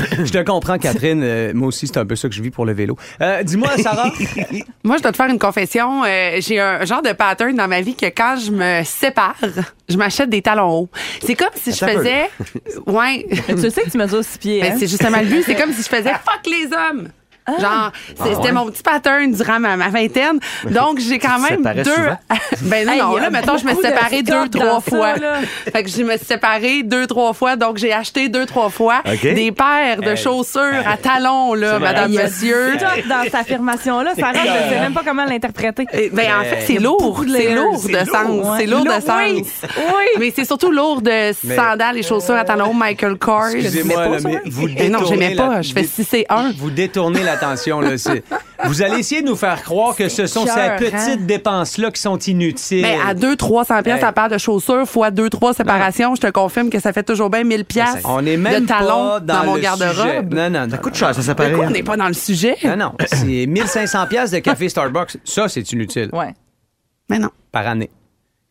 Je 0.24 0.30
te 0.32 0.42
comprends, 0.44 0.78
Catherine. 0.78 1.22
Euh, 1.22 1.52
moi 1.54 1.68
aussi, 1.68 1.86
c'est 1.86 1.98
un 1.98 2.06
peu 2.06 2.16
ça 2.16 2.28
que 2.28 2.34
je 2.34 2.42
vis 2.42 2.50
pour 2.50 2.64
le 2.64 2.72
vélo. 2.72 2.96
Euh, 3.20 3.42
Dis-moi, 3.42 3.70
Sarah. 3.78 4.10
Moi, 4.84 4.96
je 4.96 5.02
dois 5.02 5.12
te 5.12 5.16
faire 5.16 5.28
une 5.28 5.38
confession. 5.38 6.04
Euh, 6.04 6.36
j'ai 6.40 6.60
un 6.60 6.84
genre 6.84 7.02
de 7.02 7.12
pattern 7.12 7.54
dans 7.54 7.68
ma 7.68 7.80
vie 7.80 7.94
que 7.94 8.06
quand 8.06 8.36
je 8.36 8.50
me 8.50 8.82
sépare, 8.84 9.36
je 9.88 9.96
m'achète 9.96 10.30
des 10.30 10.42
talons 10.42 10.70
hauts. 10.70 10.88
C'est 11.24 11.34
comme 11.34 11.48
si 11.54 11.72
je 11.72 11.84
faisais. 11.84 12.30
Ouais. 12.86 13.26
Tu 13.48 13.70
sais 13.70 13.82
que 13.82 13.90
tu 13.90 13.98
mesures 13.98 14.24
6 14.24 14.38
pieds. 14.38 14.60
Ben, 14.60 14.72
hein? 14.72 14.76
c'est 14.78 14.86
justement 14.88 15.20
le 15.20 15.26
but. 15.26 15.42
C'est 15.44 15.54
comme 15.60 15.72
si 15.72 15.82
je 15.82 15.88
faisais 15.88 16.12
fuck 16.12 16.46
les 16.46 16.66
hommes. 16.66 17.08
Genre, 17.58 17.92
c'est- 18.22 18.34
c'était 18.34 18.52
mon 18.52 18.66
petit 18.66 18.82
pattern 18.82 19.32
durant 19.32 19.58
ma, 19.60 19.76
ma 19.76 19.88
vingtaine. 19.88 20.38
Donc, 20.70 20.98
j'ai 21.00 21.18
quand 21.18 21.38
même 21.38 21.62
deux. 21.82 21.92
ben 22.62 22.86
non, 22.86 22.92
Hey, 22.92 22.98
non, 23.00 23.10
il 23.12 23.14
y 23.14 23.18
a 23.18 23.22
là, 23.22 23.30
mettons, 23.30 23.56
je 23.56 23.64
me 23.64 23.72
suis 23.72 23.82
séparée 23.82 24.22
deux, 24.22 24.48
trois 24.48 24.80
ça, 24.80 24.90
fois. 24.90 25.14
Fait 25.72 25.82
que 25.82 25.88
je 25.90 26.02
me 26.02 26.16
suis 26.16 26.26
séparée 26.26 26.82
deux, 26.82 27.06
trois 27.06 27.32
fois. 27.32 27.56
Donc, 27.56 27.78
j'ai 27.78 27.92
acheté 27.92 28.28
deux, 28.28 28.46
trois 28.46 28.68
fois 28.70 29.02
des 29.22 29.52
paires 29.52 30.00
de 30.00 30.14
chaussures 30.14 30.60
à 30.86 30.96
talons, 30.96 31.54
là, 31.54 31.78
madame, 31.78 32.10
monsieur. 32.12 32.76
dans 33.08 33.22
cette 33.24 33.34
affirmation-là. 33.34 34.12
Sarah, 34.18 34.32
je 34.34 34.64
ne 34.64 34.70
sais 34.74 34.80
même 34.80 34.92
pas 34.92 35.02
comment 35.04 35.24
l'interpréter. 35.24 35.86
Eh, 35.92 36.10
Ben, 36.12 36.26
en 36.40 36.44
fait, 36.44 36.64
c'est 36.66 36.78
lourd. 36.78 37.24
C'est 37.30 37.54
lourd 37.54 37.78
C'est 37.78 37.92
de 37.92 38.10
sens. 38.10 38.46
C'est 38.58 38.66
lourd 38.66 38.84
de 38.84 38.90
sens. 38.90 39.30
oui. 39.32 39.44
Mais 40.18 40.32
c'est 40.34 40.44
surtout 40.44 40.70
lourd 40.70 41.02
de 41.02 41.32
sandales 41.56 41.98
et 41.98 42.02
chaussures 42.02 42.34
à 42.34 42.44
talons 42.44 42.74
Michael 42.74 43.16
Kors. 43.16 43.48
Excusez-moi, 43.54 44.06
mais 44.24 44.40
vous 44.46 44.68
Eh 44.76 44.88
non, 44.88 44.98
détournez 45.00 45.06
j'aimais 45.08 45.34
la- 45.34 45.42
pas. 45.46 45.62
Je 45.62 45.72
fais 45.72 45.84
6 45.84 46.14
et 46.14 46.26
1. 46.28 46.52
Vous 46.56 46.70
détournez 46.70 47.22
l'attention. 47.40 47.80
là. 47.80 47.96
c'est- 47.98 48.22
Vous 48.64 48.82
allez 48.82 48.98
essayer 48.98 49.22
de 49.22 49.26
nous 49.26 49.36
faire 49.36 49.62
croire 49.62 49.96
que 49.96 50.08
ce 50.08 50.26
sont 50.26 50.44
ces 50.46 50.76
petites 50.90 51.24
dépenses-là 51.26 51.90
qui 51.90 52.00
sont 52.00 52.18
inutiles. 52.18 52.82
Mais 52.82 52.98
à 53.06 53.14
200-300 53.14 53.82
pièces 53.82 53.98
Hey. 53.98 54.04
à 54.04 54.12
paire 54.12 54.28
de 54.28 54.38
chaussures 54.38 54.86
fois 54.86 55.10
2-3 55.10 55.54
séparations, 55.54 56.14
je 56.14 56.20
te 56.20 56.30
confirme 56.30 56.68
que 56.70 56.78
ça 56.80 56.92
fait 56.92 57.02
toujours 57.02 57.30
bien 57.30 57.42
1000 57.44 57.64
pièces 57.64 57.96
On 58.04 58.20
n'est 58.22 58.36
même 58.36 58.62
de 58.62 58.66
talons 58.66 59.08
pas 59.08 59.20
dans, 59.20 59.34
dans 59.38 59.44
mon 59.46 59.58
garde-robe. 59.58 60.34
Non, 60.34 60.50
non, 60.50 60.64
non. 60.66 60.70
Ça 60.70 60.78
coûte 60.78 60.94
cher, 60.94 61.14
ça 61.14 61.34
quoi, 61.34 61.46
on 61.66 61.70
n'est 61.70 61.82
pas 61.82 61.96
dans 61.96 62.08
le 62.08 62.12
sujet? 62.14 62.56
Non, 62.64 62.76
non. 62.76 62.92
C'est 63.06 63.24
1500 63.46 64.06
pièces 64.08 64.30
de 64.30 64.38
café 64.40 64.68
Starbucks. 64.68 65.16
Ça, 65.24 65.48
c'est 65.48 65.72
inutile 65.72 66.10
Ouais. 66.12 66.34
Mais 67.08 67.18
non. 67.18 67.30
par 67.50 67.66
année. 67.66 67.90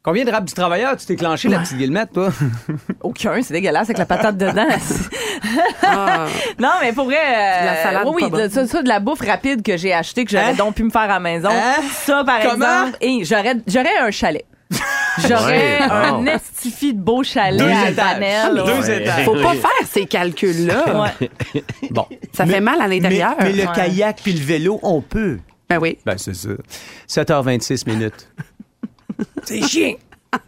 Combien 0.10 0.26
de 0.26 0.32
rap 0.32 0.44
du 0.44 0.54
travailleur 0.56 0.98
tu 0.98 1.06
t'es 1.06 1.16
clenché, 1.16 1.50
la 1.50 1.60
petite 1.60 1.78
guillemette, 1.78 2.12
toi? 2.12 2.30
Aucun, 3.02 3.40
c'est 3.44 3.54
dégueulasse 3.54 3.84
avec 3.90 4.00
la 4.00 4.08
patate 4.08 4.38
dedans. 4.38 4.66
Ah. 5.84 6.26
non, 6.60 6.70
mais 6.82 6.94
pour 6.94 7.06
vrai, 7.06 7.16
euh, 7.18 7.66
La 7.66 7.84
salade 7.84 8.04
oui, 8.08 8.22
pas 8.22 8.26
oui, 8.26 8.32
bonne. 8.32 8.48
de- 8.48 8.52
ça, 8.52 8.66
ça, 8.66 8.82
de 8.82 8.88
la 8.88 9.00
bouffe 9.00 9.22
rapide 9.22 9.62
que 9.62 9.78
j'ai 9.78 9.94
acheté 9.94 10.26
que 10.26 10.32
j'aurais 10.32 10.46
Hein? 10.46 10.54
donc 10.56 10.74
pu 10.74 10.84
me 10.84 10.90
faire 10.90 11.02
à 11.04 11.08
la 11.08 11.20
maison. 11.20 11.50
Hein? 11.52 11.76
Ça, 11.92 12.24
par 12.24 12.40
Comment? 12.42 12.54
exemple, 12.88 12.98
et 13.02 13.24
j'aurais, 13.24 13.54
j'aurais 13.68 13.98
un 14.02 14.10
chalet. 14.10 14.46
J'aurais 15.28 15.80
Ouais. 15.80 15.92
un 15.92 16.26
estifi 16.26 16.94
de 16.94 17.00
beau 17.00 17.22
chalet 17.24 17.60
Deux 17.60 17.68
à 17.70 17.90
étages. 17.90 17.94
Vanelle. 18.20 18.56
Deux 18.56 18.82
ouais. 18.90 19.02
étages. 19.04 19.26
Faut 19.26 19.34
pas 19.36 19.54
faire 19.54 19.88
ces 19.92 20.06
calculs-là. 20.08 21.02
Ouais. 21.22 21.30
Bon. 21.92 22.06
Ça 22.34 22.46
fait 22.48 22.62
mal 22.62 22.82
à 22.82 22.88
l'intérieur. 22.88 23.36
Mais, 23.40 23.46
mais 23.46 23.52
le 23.54 23.64
Ouais. 23.68 23.74
kayak 23.76 24.22
puis 24.24 24.34
le 24.34 24.44
vélo, 24.44 24.80
on 24.82 25.02
peut. 25.02 25.38
Ben 25.70 25.78
oui. 25.80 25.98
Ben, 26.06 26.18
c'est 26.18 26.34
ça. 26.36 26.50
7h26 27.08 27.88
minutes. 27.90 28.28
C'est 29.44 29.62
chiant. 29.68 29.94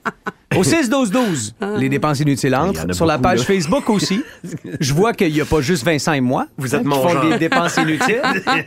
Au 0.56 0.64
6-12-12, 0.64 1.54
les 1.78 1.88
dépenses 1.88 2.20
inutiles 2.20 2.54
entrent. 2.56 2.94
Sur 2.94 3.06
la 3.06 3.18
page 3.18 3.40
là. 3.40 3.46
Facebook 3.46 3.90
aussi. 3.90 4.22
Je 4.82 4.94
vois 4.94 5.14
qu'il 5.14 5.32
n'y 5.32 5.40
a 5.40 5.46
pas 5.46 5.62
juste 5.62 5.86
Vincent 5.86 6.12
et 6.12 6.20
moi 6.20 6.46
Vous 6.58 6.76
êtes 6.76 6.82
qui 6.82 6.88
mon 6.88 7.02
font 7.02 7.10
genre. 7.10 7.30
des 7.30 7.38
dépenses 7.38 7.78
inutiles. 7.78 8.22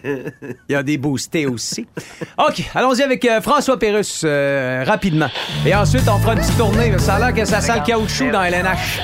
Il 0.68 0.72
y 0.72 0.74
a 0.74 0.82
des 0.82 0.96
boostés 0.96 1.46
aussi. 1.46 1.86
OK, 2.38 2.64
allons-y 2.74 3.02
avec 3.02 3.22
euh, 3.26 3.42
François 3.42 3.78
Pérusse 3.78 4.22
euh, 4.24 4.82
rapidement. 4.86 5.28
Et 5.66 5.74
ensuite, 5.74 6.08
on 6.08 6.18
fera 6.18 6.32
une 6.32 6.40
petite 6.40 6.56
tournée. 6.56 6.98
Ça 6.98 7.16
a 7.16 7.18
l'air 7.18 7.34
que 7.34 7.44
ça 7.44 7.60
sent 7.60 7.74
le 7.76 7.84
caoutchouc 7.84 8.30
dans 8.30 8.42
LNH. 8.42 9.00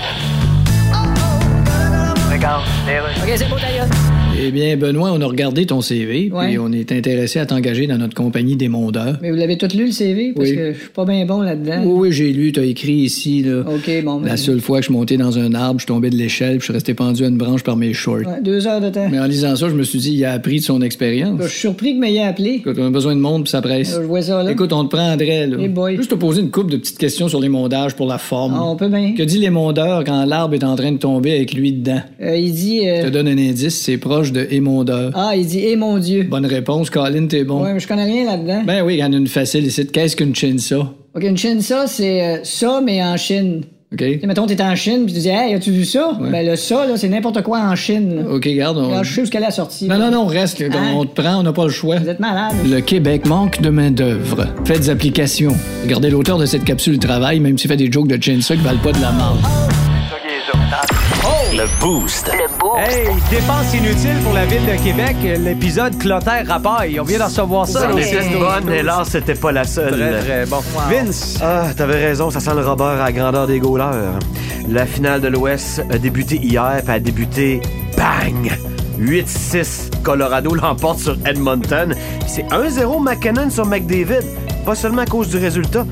Eh 4.42 4.52
bien, 4.52 4.74
Benoît, 4.78 5.12
on 5.12 5.20
a 5.20 5.26
regardé 5.26 5.66
ton 5.66 5.82
CV, 5.82 6.30
Ouais. 6.32 6.46
puis 6.48 6.58
on 6.58 6.72
est 6.72 6.92
intéressé 6.92 7.38
à 7.40 7.44
t'engager 7.46 7.86
dans 7.86 7.98
notre 7.98 8.14
compagnie 8.14 8.56
des 8.56 8.68
mondeurs. 8.68 9.18
Mais 9.20 9.30
vous 9.30 9.36
l'avez 9.36 9.58
tout 9.58 9.68
lu, 9.76 9.86
le 9.86 9.92
CV? 9.92 10.32
Parce 10.34 10.48
Oui. 10.48 10.56
que 10.56 10.72
je 10.72 10.78
suis 10.78 10.88
pas 10.88 11.04
bien 11.04 11.26
bon 11.26 11.42
là-dedans. 11.42 11.82
Oui, 11.84 12.08
oui, 12.08 12.12
j'ai 12.12 12.32
lu, 12.32 12.50
t'as 12.50 12.62
écrit 12.64 12.94
ici, 12.94 13.42
là. 13.42 13.60
OK, 13.60 14.02
bon. 14.02 14.18
ben, 14.20 14.28
La 14.28 14.38
seule 14.38 14.60
fois 14.60 14.78
que 14.78 14.84
je 14.84 14.86
suis 14.86 14.94
monté 14.94 15.18
dans 15.18 15.38
un 15.38 15.52
arbre, 15.52 15.78
je 15.78 15.82
suis 15.84 15.88
tombé 15.88 16.08
de 16.08 16.16
l'échelle, 16.16 16.52
puis 16.52 16.60
je 16.60 16.64
suis 16.64 16.72
resté 16.72 16.94
pendu 16.94 17.22
à 17.22 17.28
une 17.28 17.36
branche 17.36 17.62
par 17.62 17.76
mes 17.76 17.92
shorts. 17.92 18.20
ouais, 18.20 18.40
deux 18.42 18.66
heures 18.66 18.80
de 18.80 18.88
temps. 18.88 19.08
Mais 19.10 19.18
en 19.20 19.26
lisant 19.26 19.54
ça, 19.56 19.68
je 19.68 19.74
me 19.74 19.82
suis 19.82 19.98
dit, 19.98 20.12
il 20.14 20.24
a 20.24 20.32
appris 20.32 20.60
de 20.60 20.64
son 20.64 20.80
expérience. 20.80 21.38
Je 21.42 21.46
suis 21.48 21.60
surpris 21.60 21.94
que 21.94 22.00
m'ayez 22.00 22.22
appelé. 22.22 22.52
Écoute, 22.60 22.76
on 22.80 22.86
a 22.86 22.90
besoin 22.90 23.14
de 23.14 23.20
monde, 23.20 23.42
puis 23.42 23.50
ça 23.50 23.60
presse. 23.60 23.94
Euh, 23.94 24.00
Je 24.00 24.06
vois 24.06 24.22
ça, 24.22 24.42
là. 24.42 24.50
Écoute, 24.52 24.72
on 24.72 24.84
te 24.86 24.96
prendrait, 24.96 25.48
là. 25.48 25.58
Boy. 25.68 25.96
Juste 25.96 26.12
te 26.12 26.14
poser 26.14 26.40
une 26.40 26.50
couple 26.50 26.72
de 26.72 26.76
petites 26.78 26.98
questions 26.98 27.28
sur 27.28 27.40
les 27.40 27.50
mondages 27.50 27.94
pour 27.94 28.06
la 28.06 28.16
forme. 28.16 28.54
Ah, 28.56 28.64
on 28.64 28.76
peut 28.76 28.88
bien. 28.88 29.12
Que 29.14 29.22
dit 29.22 29.36
l'émondeur 29.38 30.02
quand 30.04 30.24
l'arbre 30.24 30.54
est 30.54 30.64
en 30.64 30.76
train 30.76 30.92
de 30.92 30.98
tomber 30.98 31.32
avec 31.34 31.52
lui 31.52 31.72
dedans? 31.72 32.00
Euh, 32.22 32.36
il 32.38 32.52
dit... 32.54 32.88
euh, 32.88 33.02
Je 33.02 33.06
te 33.08 33.12
donne 33.12 33.28
un 33.28 33.36
indice, 33.36 33.78
c'est 33.78 33.98
proche 33.98 34.29
de 34.32 34.46
émondeur. 34.50 35.12
Ah, 35.14 35.32
il 35.36 35.46
dit, 35.46 35.60
eh 35.64 35.76
mon 35.76 35.98
Dieu. 35.98 36.24
Bonne 36.24 36.46
réponse, 36.46 36.90
Colin, 36.90 37.26
t'es 37.26 37.44
bon. 37.44 37.62
Ouais, 37.62 37.72
mais 37.74 37.80
je 37.80 37.88
connais 37.88 38.04
rien 38.04 38.24
là-dedans. 38.24 38.62
Ben 38.66 38.82
oui, 38.82 38.94
il 38.94 38.98
y 39.00 39.04
en 39.04 39.12
a 39.12 39.16
une 39.16 39.26
facile 39.26 39.64
ici. 39.66 39.86
Qu'est-ce 39.86 40.16
qu'une 40.16 40.34
chinsa? 40.34 40.92
OK, 41.14 41.24
une 41.24 41.36
Chine, 41.36 41.60
ça, 41.60 41.86
c'est 41.88 42.22
euh, 42.22 42.38
ça, 42.44 42.80
mais 42.84 43.02
en 43.02 43.16
Chine. 43.16 43.62
OK? 43.92 43.98
Tu 43.98 44.20
sais, 44.20 44.26
mettons, 44.28 44.46
t'es 44.46 44.62
en 44.62 44.76
Chine, 44.76 45.04
puis 45.06 45.12
tu 45.14 45.18
dis, 45.18 45.28
hey, 45.28 45.52
as-tu 45.54 45.72
vu 45.72 45.84
ça? 45.84 46.16
Ouais. 46.20 46.30
Ben, 46.30 46.46
le 46.46 46.54
ça, 46.54 46.86
là, 46.86 46.96
c'est 46.96 47.08
n'importe 47.08 47.42
quoi 47.42 47.58
en 47.58 47.74
Chine. 47.74 48.14
là. 48.22 48.30
OK, 48.32 48.46
garde. 48.48 48.78
on- 48.78 49.02
je 49.02 49.12
sais 49.12 49.22
où 49.22 49.26
qu'elle 49.26 49.42
est 49.42 49.50
sortie. 49.50 49.88
Non, 49.88 49.98
non, 49.98 50.12
non, 50.12 50.26
reste. 50.26 50.60
là. 50.60 50.68
Hein? 50.72 50.92
On 50.94 51.04
te 51.04 51.20
prend, 51.20 51.40
on 51.40 51.42
n'a 51.42 51.52
pas 51.52 51.64
le 51.64 51.70
choix. 51.72 51.96
Vous 51.98 52.08
êtes 52.08 52.20
malade. 52.20 52.52
Le 52.70 52.78
Québec 52.80 53.26
manque 53.26 53.60
de 53.60 53.70
main-d'œuvre. 53.70 54.46
Faites 54.64 54.82
des 54.82 54.90
applications. 54.90 55.56
Regardez 55.82 56.10
l'auteur 56.10 56.38
de 56.38 56.46
cette 56.46 56.62
capsule 56.62 57.00
travail, 57.00 57.40
même 57.40 57.58
s'il 57.58 57.68
fait 57.68 57.76
des 57.76 57.90
jokes 57.90 58.06
de 58.06 58.22
chinsa 58.22 58.54
qui 58.54 58.62
valent 58.62 58.78
pas 58.78 58.92
de 58.92 59.00
la 59.02 59.10
marde. 59.10 59.38
Le 61.60 61.66
Boost. 61.78 62.32
Le. 62.32 62.80
Hey, 62.80 63.06
dépenses 63.28 63.74
inutiles 63.74 64.18
pour 64.24 64.32
la 64.32 64.46
ville 64.46 64.64
de 64.64 64.82
Québec. 64.82 65.14
L'épisode 65.22 65.98
Clotaire 65.98 66.46
Rapaille. 66.46 66.98
On 66.98 67.02
vient 67.02 67.18
de 67.18 67.24
recevoir 67.24 67.66
ça. 67.66 67.80
Ça 67.80 67.92
au 67.92 67.98
était 67.98 68.22
6 68.22 68.28
une 68.32 68.38
bonne, 68.38 68.72
hélas, 68.72 69.10
c'était 69.10 69.34
pas 69.34 69.52
la 69.52 69.64
seule. 69.64 69.92
Très, 69.92 70.20
très 70.20 70.46
bon. 70.46 70.62
Vince. 70.88 71.38
Ah, 71.42 71.66
t'avais 71.76 72.02
raison, 72.02 72.30
ça 72.30 72.40
sent 72.40 72.54
le 72.54 72.66
Robert 72.66 72.86
à 72.86 73.04
la 73.04 73.12
grandeur 73.12 73.46
des 73.46 73.58
goalers. 73.58 74.18
La 74.70 74.86
finale 74.86 75.20
de 75.20 75.28
l'Ouest 75.28 75.82
a 75.90 75.98
débuté 75.98 76.36
hier, 76.36 76.80
puis 76.82 76.94
a 76.94 76.98
débuté 76.98 77.60
bang! 77.94 78.50
8-6, 78.98 80.02
Colorado 80.02 80.54
l'emporte 80.54 81.00
sur 81.00 81.18
Edmonton. 81.26 81.94
C'est 82.26 82.46
1-0 82.48 83.02
McKinnon 83.02 83.50
sur 83.50 83.66
McDavid. 83.66 84.24
Pas 84.64 84.74
seulement 84.74 85.02
à 85.02 85.06
cause 85.06 85.28
du 85.28 85.36
résultat, 85.36 85.84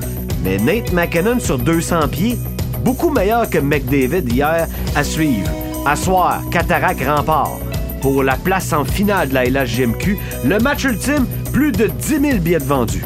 mais 0.43 0.57
Nate 0.57 0.93
McKinnon 0.93 1.39
sur 1.39 1.59
200 1.59 2.07
pieds, 2.07 2.39
beaucoup 2.83 3.09
meilleur 3.09 3.49
que 3.49 3.59
McDavid 3.59 4.31
hier 4.31 4.67
à 4.95 5.03
suivre. 5.03 5.49
À 5.85 5.95
soir, 5.95 6.41
Cataract 6.51 7.01
rempart. 7.05 7.57
Pour 8.01 8.23
la 8.23 8.35
place 8.35 8.73
en 8.73 8.85
finale 8.85 9.29
de 9.29 9.33
la 9.33 9.45
LHGMQ, 9.45 10.17
le 10.45 10.57
match 10.59 10.85
ultime, 10.85 11.25
plus 11.51 11.71
de 11.71 11.87
10 11.87 12.07
000 12.19 12.37
billets 12.39 12.57
vendus. 12.57 13.03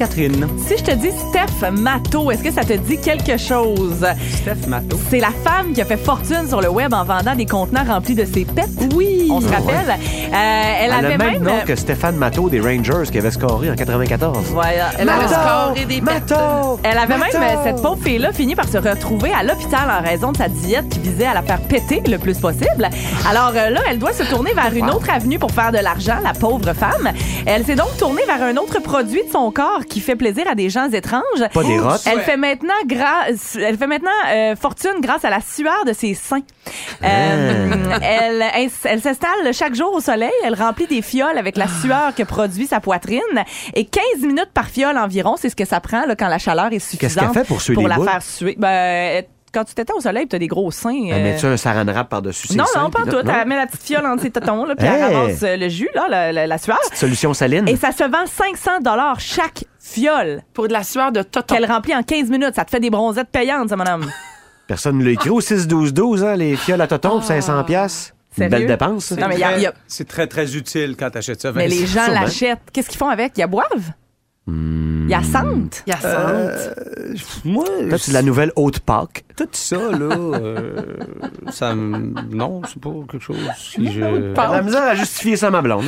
Catherine. 0.00 0.48
Si 0.66 0.78
je 0.78 0.82
te 0.82 0.92
dis 0.92 1.10
Steph 1.10 1.70
Matto, 1.72 2.30
est-ce 2.30 2.42
que 2.42 2.50
ça 2.50 2.64
te 2.64 2.72
dit 2.72 2.98
quelque 2.98 3.36
chose? 3.36 4.06
Steph 4.32 4.66
Matto. 4.66 4.98
C'est 5.10 5.20
la 5.20 5.28
femme 5.44 5.74
qui 5.74 5.82
a 5.82 5.84
fait 5.84 5.98
fortune 5.98 6.48
sur 6.48 6.62
le 6.62 6.70
web 6.70 6.94
en 6.94 7.04
vendant 7.04 7.34
des 7.34 7.44
conteneurs 7.44 7.86
remplis 7.86 8.14
de 8.14 8.24
ses 8.24 8.46
pets. 8.46 8.64
Oui. 8.94 9.28
On 9.30 9.42
se 9.42 9.48
rappelle? 9.48 9.90
Euh, 9.90 10.32
elle, 10.32 10.84
Elle 10.84 10.90
a 10.90 10.96
avait 10.96 11.12
le 11.12 11.18
même, 11.18 11.32
même. 11.32 11.42
nom 11.42 11.60
que 11.66 11.76
Stéphane 11.76 12.16
Matteau 12.16 12.48
des 12.48 12.60
Rangers 12.60 13.10
qui 13.12 13.18
avait 13.18 13.30
scoré 13.30 13.70
en 13.70 13.74
94. 13.76 14.38
Voilà. 14.54 14.72
Elle 14.94 15.00
Elle 15.02 15.08
avait 15.10 15.24
a 15.26 15.28
scoré 15.28 15.84
des 15.84 16.00
pets. 16.00 16.34
Elle 16.82 16.96
avait 16.98 17.18
même, 17.18 17.28
euh, 17.34 17.62
cette 17.62 17.82
pauvre 17.82 18.02
fille-là, 18.02 18.32
fini 18.32 18.54
par 18.54 18.68
se 18.70 18.78
retrouver 18.78 19.32
à 19.34 19.42
l'hôpital 19.42 19.82
en 19.90 20.02
raison 20.02 20.32
de 20.32 20.38
sa 20.38 20.48
diète 20.48 20.88
qui 20.88 21.00
visait 21.00 21.26
à 21.26 21.34
la 21.34 21.42
faire 21.42 21.60
péter 21.60 22.02
le 22.08 22.16
plus 22.16 22.38
possible. 22.38 22.88
Alors 23.28 23.52
euh, 23.54 23.68
là, 23.68 23.80
elle 23.90 23.98
doit 23.98 24.14
se 24.14 24.22
tourner 24.22 24.54
vers 24.54 24.72
une 24.74 24.88
autre 24.88 25.10
avenue 25.10 25.38
pour 25.38 25.50
faire 25.50 25.72
de 25.72 25.78
l'argent, 25.78 26.16
la 26.24 26.32
pauvre 26.32 26.72
femme. 26.72 27.12
Elle 27.44 27.66
s'est 27.66 27.76
donc 27.76 27.94
tournée 27.98 28.22
vers 28.26 28.42
un 28.42 28.56
autre 28.56 28.80
produit 28.80 29.24
de 29.26 29.30
son 29.30 29.50
corps 29.50 29.84
qui 29.90 30.00
fait 30.00 30.16
plaisir 30.16 30.44
à 30.50 30.54
des 30.54 30.70
gens 30.70 30.88
étranges. 30.90 31.22
Pas 31.52 31.62
des 31.64 31.78
rottes. 31.78 32.00
Elle 32.06 32.20
fait 32.20 32.36
maintenant, 32.38 32.72
gra- 32.86 33.26
elle 33.60 33.76
fait 33.76 33.86
maintenant 33.86 34.10
euh, 34.32 34.56
fortune 34.56 35.00
grâce 35.00 35.24
à 35.26 35.30
la 35.30 35.40
sueur 35.42 35.84
de 35.84 35.92
ses 35.92 36.14
seins. 36.14 36.40
Euh, 37.02 37.74
elle 38.02 38.42
elle, 38.54 38.70
elle 38.84 39.00
s'installe 39.00 39.52
chaque 39.52 39.74
jour 39.74 39.92
au 39.92 40.00
soleil. 40.00 40.30
Elle 40.44 40.54
remplit 40.54 40.86
des 40.86 41.02
fioles 41.02 41.36
avec 41.36 41.56
la 41.56 41.66
sueur 41.68 42.14
que 42.16 42.22
produit 42.22 42.66
sa 42.66 42.80
poitrine. 42.80 43.20
Et 43.74 43.84
15 43.84 44.02
minutes 44.22 44.50
par 44.54 44.66
fiole 44.68 44.96
environ, 44.96 45.36
c'est 45.36 45.48
ce 45.50 45.56
que 45.56 45.64
ça 45.66 45.80
prend 45.80 46.06
là, 46.06 46.14
quand 46.16 46.28
la 46.28 46.38
chaleur 46.38 46.66
est 46.66 46.70
Qu'est-ce 46.78 46.96
qu'elle 46.96 47.10
suffisante 47.10 47.34
fait 47.34 47.44
pour 47.46 47.60
suer 47.60 47.74
pour 47.74 47.82
les 47.84 47.88
la 47.90 47.96
boules? 47.96 48.08
faire 48.08 48.22
suer. 48.22 48.54
Ben, 48.58 49.24
quand 49.52 49.64
tu 49.64 49.74
t'étends 49.74 49.96
au 49.96 50.00
soleil, 50.00 50.26
tu 50.28 50.36
as 50.36 50.38
des 50.38 50.46
gros 50.46 50.70
seins. 50.70 51.06
Elle 51.10 51.12
euh, 51.20 51.22
met-tu 51.22 51.46
un 51.46 51.56
saran 51.56 51.84
wrap 51.86 52.08
par-dessus 52.08 52.48
ses 52.48 52.56
non, 52.56 52.64
seins, 52.66 52.82
non, 52.84 52.90
pas 52.90 53.02
tout. 53.04 53.16
Elle 53.28 53.48
met 53.48 53.56
la 53.56 53.66
petite 53.66 53.82
fiole 53.82 54.06
entre 54.06 54.22
ses 54.22 54.30
tétons, 54.30 54.64
là, 54.64 54.74
puis 54.76 54.86
elle 54.86 54.94
Hey! 54.94 55.14
ramasse 55.14 55.42
euh, 55.42 55.56
le 55.56 55.68
jus, 55.68 55.88
là, 55.94 56.06
la, 56.08 56.32
la- 56.32 56.46
la 56.46 56.58
sueur. 56.58 56.78
Solution 56.92 57.34
saline. 57.34 57.68
Et 57.68 57.76
ça 57.76 57.92
se 57.92 58.04
vend 58.04 58.26
500 58.26 58.80
dollars 58.80 59.18
chaque 59.20 59.64
fiole 59.78 60.42
Pour 60.54 60.68
de 60.68 60.72
la 60.72 60.82
sueur 60.84 61.12
de 61.12 61.22
toton. 61.22 61.54
qu'elle 61.54 61.66
remplit 61.70 61.94
en 61.94 62.02
15 62.02 62.28
minutes. 62.30 62.54
Ça 62.54 62.64
te 62.64 62.70
fait 62.70 62.80
des 62.80 62.90
bronzettes 62.90 63.28
payantes, 63.30 63.68
ça, 63.70 63.76
mon 63.76 63.86
homme. 63.86 64.06
Personne 64.68 64.98
ne 64.98 65.04
l'a 65.04 65.10
écrit 65.10 65.30
au 65.30 65.40
6-12-12, 65.40 66.22
hein, 66.24 66.36
les 66.36 66.54
fioles 66.56 66.80
à 66.80 66.86
toton 66.86 67.10
pour 67.10 67.24
500 67.24 67.64
piastres. 67.64 68.14
Une 68.38 68.44
Sérieux? 68.48 68.50
belle 68.50 68.66
dépense. 68.68 69.06
ça. 69.06 69.16
Non, 69.16 69.26
mais 69.26 69.34
il 69.34 69.40
y 69.40 69.44
a- 69.44 69.56
il 69.56 69.62
y 69.62 69.66
a- 69.66 69.74
C'est 69.88 70.06
très, 70.06 70.28
très 70.28 70.54
utile 70.56 70.94
quand 70.96 71.10
t'achètes 71.10 71.40
ça. 71.42 71.50
Mais 71.52 71.66
les 71.66 71.86
gens 71.86 72.06
l'achètent. 72.06 72.60
Qu'est-ce 72.72 72.88
qu'ils 72.88 72.98
font 72.98 73.08
avec? 73.08 73.32
Ils 73.36 73.40
la 73.40 73.46
boivent? 73.48 73.90
Y 75.08 75.14
a 75.14 75.20
Euh, 76.04 76.74
Moi, 77.44 77.64
c'est 77.98 78.12
la 78.12 78.22
nouvelle 78.22 78.52
haute 78.56 78.80
Pâques. 78.80 79.24
tout 79.36 79.48
ça, 79.52 79.76
là, 79.76 80.16
euh, 80.16 80.82
ça 81.50 81.74
me... 81.74 82.12
Non, 82.34 82.62
c'est 82.66 82.80
pas 82.80 82.90
quelque 83.10 83.22
chose 83.24 83.36
qui... 83.72 83.90
Je... 83.92 84.00
La 84.36 84.62
misère 84.62 84.82
à 84.84 84.94
justifier 84.94 85.36
ça, 85.36 85.50
ma 85.50 85.62
blonde. 85.62 85.86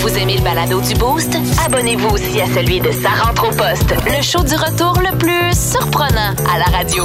Vous 0.00 0.18
aimez 0.18 0.36
le 0.36 0.42
balado 0.42 0.80
du 0.80 0.94
Boost? 0.94 1.36
Abonnez-vous 1.66 2.08
aussi 2.08 2.40
à 2.40 2.46
celui 2.46 2.80
de 2.80 2.90
Sa 2.92 3.10
rentre 3.10 3.48
au 3.48 3.50
poste, 3.50 3.94
le 4.06 4.22
show 4.22 4.42
du 4.42 4.54
retour 4.54 4.98
le 5.00 5.16
plus 5.16 5.56
surprenant 5.56 6.34
à 6.52 6.58
la 6.58 6.64
radio. 6.76 7.04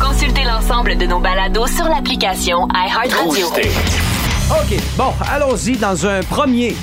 Consultez 0.00 0.42
l'ensemble 0.44 0.96
de 0.96 1.06
nos 1.06 1.20
balados 1.20 1.66
sur 1.68 1.84
l'application 1.88 2.66
iHeartRadio. 2.74 3.46
OK, 3.46 4.78
bon, 4.96 5.12
allons-y 5.32 5.76
dans 5.76 6.06
un 6.06 6.20
premier 6.22 6.76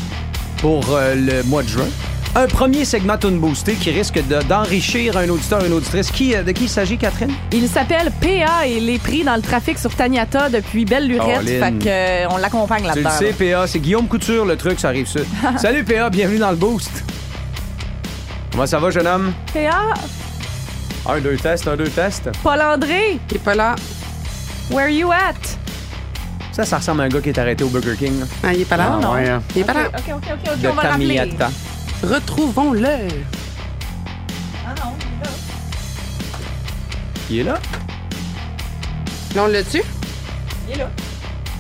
pour 0.61 0.83
euh, 0.95 1.15
le 1.15 1.43
mois 1.43 1.63
de 1.63 1.67
juin. 1.69 1.87
Un 2.35 2.45
premier 2.45 2.85
segment 2.85 3.17
Tune 3.17 3.39
Boosté 3.39 3.73
qui 3.73 3.89
risque 3.91 4.15
de- 4.27 4.41
d'enrichir 4.43 5.17
un 5.17 5.27
auditeur, 5.29 5.65
une 5.65 5.73
auditrice. 5.73 6.11
Qui, 6.11 6.35
euh, 6.35 6.43
de 6.43 6.51
qui 6.51 6.65
il 6.65 6.69
s'agit, 6.69 6.97
Catherine? 6.97 7.31
Il 7.51 7.67
s'appelle 7.67 8.11
PA 8.21 8.67
et 8.67 8.77
il 8.77 8.89
est 8.89 8.99
pris 9.01 9.23
dans 9.23 9.35
le 9.35 9.41
trafic 9.41 9.79
sur 9.79 9.93
Taniata 9.95 10.49
depuis 10.49 10.85
belle 10.85 11.07
lurette. 11.07 11.27
Caroline. 11.45 11.59
Fait 11.63 11.71
que, 11.85 11.89
euh, 11.89 12.27
on 12.29 12.37
l'accompagne 12.37 12.83
Tu 12.91 12.99
le 12.99 13.03
là-dedans. 13.03 13.09
sais, 13.37 13.51
PA, 13.51 13.65
c'est 13.67 13.79
Guillaume 13.79 14.07
Couture, 14.07 14.45
le 14.45 14.55
truc, 14.57 14.79
ça 14.79 14.89
arrive 14.89 15.07
ça. 15.07 15.21
Salut 15.57 15.83
PA, 15.83 16.09
bienvenue 16.09 16.37
dans 16.39 16.51
le 16.51 16.57
Boost. 16.57 17.03
Comment 18.51 18.67
ça 18.67 18.79
va, 18.79 18.89
jeune 18.91 19.07
homme? 19.07 19.33
PA, 19.53 19.93
Un, 21.11 21.19
deux 21.21 21.37
tests, 21.37 21.67
un, 21.67 21.75
deux 21.77 21.89
tests. 21.89 22.29
Paul 22.43 22.61
André, 22.61 23.17
Il 23.31 23.35
est 23.37 23.39
pas 23.39 23.55
là. 23.55 23.75
where 24.69 24.89
you 24.89 25.11
at? 25.11 25.33
Ça, 26.59 26.65
ça 26.65 26.77
ressemble 26.79 26.99
à 26.99 27.03
un 27.05 27.07
gars 27.07 27.21
qui 27.21 27.29
est 27.29 27.39
arrêté 27.39 27.63
au 27.63 27.69
Burger 27.69 27.95
King. 27.97 28.19
là. 28.19 28.25
Ah, 28.43 28.53
il 28.53 28.59
est 28.61 28.65
pas 28.65 28.75
là. 28.75 28.99
non? 29.01 29.13
Ouais, 29.13 29.29
hein. 29.29 29.41
Il 29.55 29.61
est 29.61 29.63
pas 29.63 29.73
là. 29.73 29.87
OK, 29.87 30.03
OK, 30.09 30.23
OK, 30.27 30.51
OK, 30.53 30.59
de 30.59 30.67
on 30.67 30.73
va. 30.73 30.81
Tamiata. 30.81 31.51
Retrouvons-le. 32.03 33.07
Ah 34.67 34.75
non, 34.75 34.91
Il 37.29 37.39
est 37.39 37.43
là? 37.43 37.53
Là, 39.35 39.43
on 39.43 39.47
l'a 39.47 39.63
tu 39.63 39.81
il 40.67 40.73
est 40.75 40.79
là. 40.79 40.89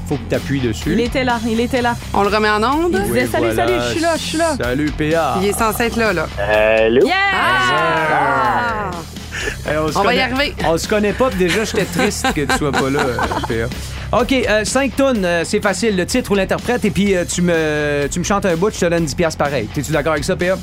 Faut 0.09 0.17
que 0.17 0.27
tu 0.27 0.35
appuies 0.35 0.59
dessus. 0.59 0.91
Il 0.91 0.99
était 0.99 1.23
là, 1.23 1.39
il 1.47 1.61
était 1.61 1.81
là. 1.81 1.95
On 2.13 2.23
le 2.23 2.27
remet 2.27 2.49
en 2.49 2.61
onde? 2.61 2.99
Il 2.99 3.03
disait 3.03 3.27
salut, 3.27 3.55
salut, 3.55 3.73
je 3.81 3.91
suis 3.91 4.01
là, 4.01 4.17
je 4.17 4.21
suis 4.21 4.37
là. 4.37 4.57
Salut 4.61 4.91
PA. 4.91 5.37
Il 5.41 5.47
est 5.47 5.57
censé 5.57 5.83
être 5.83 5.95
là, 5.95 6.11
là. 6.11 6.27
Allô? 6.37 7.05
Yeah! 7.05 7.15
Ah! 7.33 8.91
Se 9.31 9.97
On 9.97 10.01
va 10.01 10.13
y 10.13 10.19
arriver. 10.19 10.53
On 10.65 10.77
se 10.77 10.89
connaît 10.89 11.13
pas, 11.13 11.29
puis 11.29 11.39
déjà, 11.39 11.63
j'étais 11.63 11.85
triste 11.85 12.33
que 12.33 12.41
tu 12.41 12.57
sois 12.57 12.73
pas 12.73 12.89
là, 12.89 12.99
euh, 12.99 13.17
PA. 13.47 13.73
OK, 14.11 14.33
5 14.63 14.95
tonnes, 14.95 15.23
euh, 15.23 15.43
c'est 15.45 15.61
facile. 15.61 15.95
Le 15.95 16.05
titre 16.05 16.31
ou 16.31 16.35
l'interprète, 16.35 16.83
et 16.83 16.89
puis 16.89 17.15
euh, 17.15 17.25
tu, 17.25 17.43
me, 17.43 18.07
tu 18.11 18.17
me 18.19 18.23
chantes 18.23 18.45
un 18.45 18.55
bout, 18.55 18.73
je 18.73 18.79
te 18.79 18.85
donne 18.85 19.05
10$ 19.05 19.15
piastres 19.15 19.37
pareil. 19.43 19.67
T'es-tu 19.67 19.91
d'accord 19.91 20.13
avec 20.13 20.23
ça, 20.23 20.35
PA? 20.35 20.55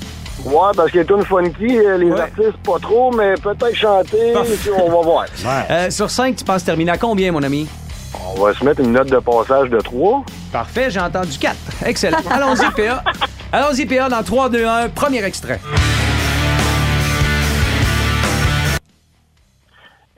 Ouais, 0.45 0.55
parce 0.77 0.91
que 0.91 0.99
les 0.99 1.05
tunes 1.07 1.25
funky, 1.25 1.79
euh, 1.79 1.97
les 1.97 2.11
Ouais. 2.11 2.21
artistes 2.21 2.57
pas 2.65 2.79
trop, 2.83 3.13
mais 3.13 3.35
peut-être 3.35 3.75
chanter, 3.77 4.33
puis 4.61 4.71
on 4.77 4.91
va 4.91 5.01
voir. 5.03 5.25
Euh, 5.71 5.91
sur 5.91 6.11
5, 6.11 6.35
tu 6.37 6.45
penses 6.45 6.65
terminer 6.65 6.91
à 6.93 6.99
combien, 6.99 7.31
mon 7.31 7.43
ami? 7.43 7.69
On 8.37 8.41
va 8.43 8.53
se 8.53 8.65
mettre 8.65 8.81
une 8.81 8.93
note 8.93 9.11
de 9.11 9.19
passage 9.19 9.71
de 9.71 9.79
3. 9.79 10.25
Parfait, 10.53 10.91
j'ai 10.91 11.01
entendu 11.01 11.39
4. 11.39 11.55
Excellent. 11.87 12.19
Allons-y, 12.31 12.69
PA. 12.73 13.03
Allons-y, 13.53 13.87
PA, 13.87 14.09
dans 14.09 14.23
3, 14.25 14.49
2, 14.49 14.67
1, 14.67 14.89
premier 14.89 15.23
extrait. 15.25 15.61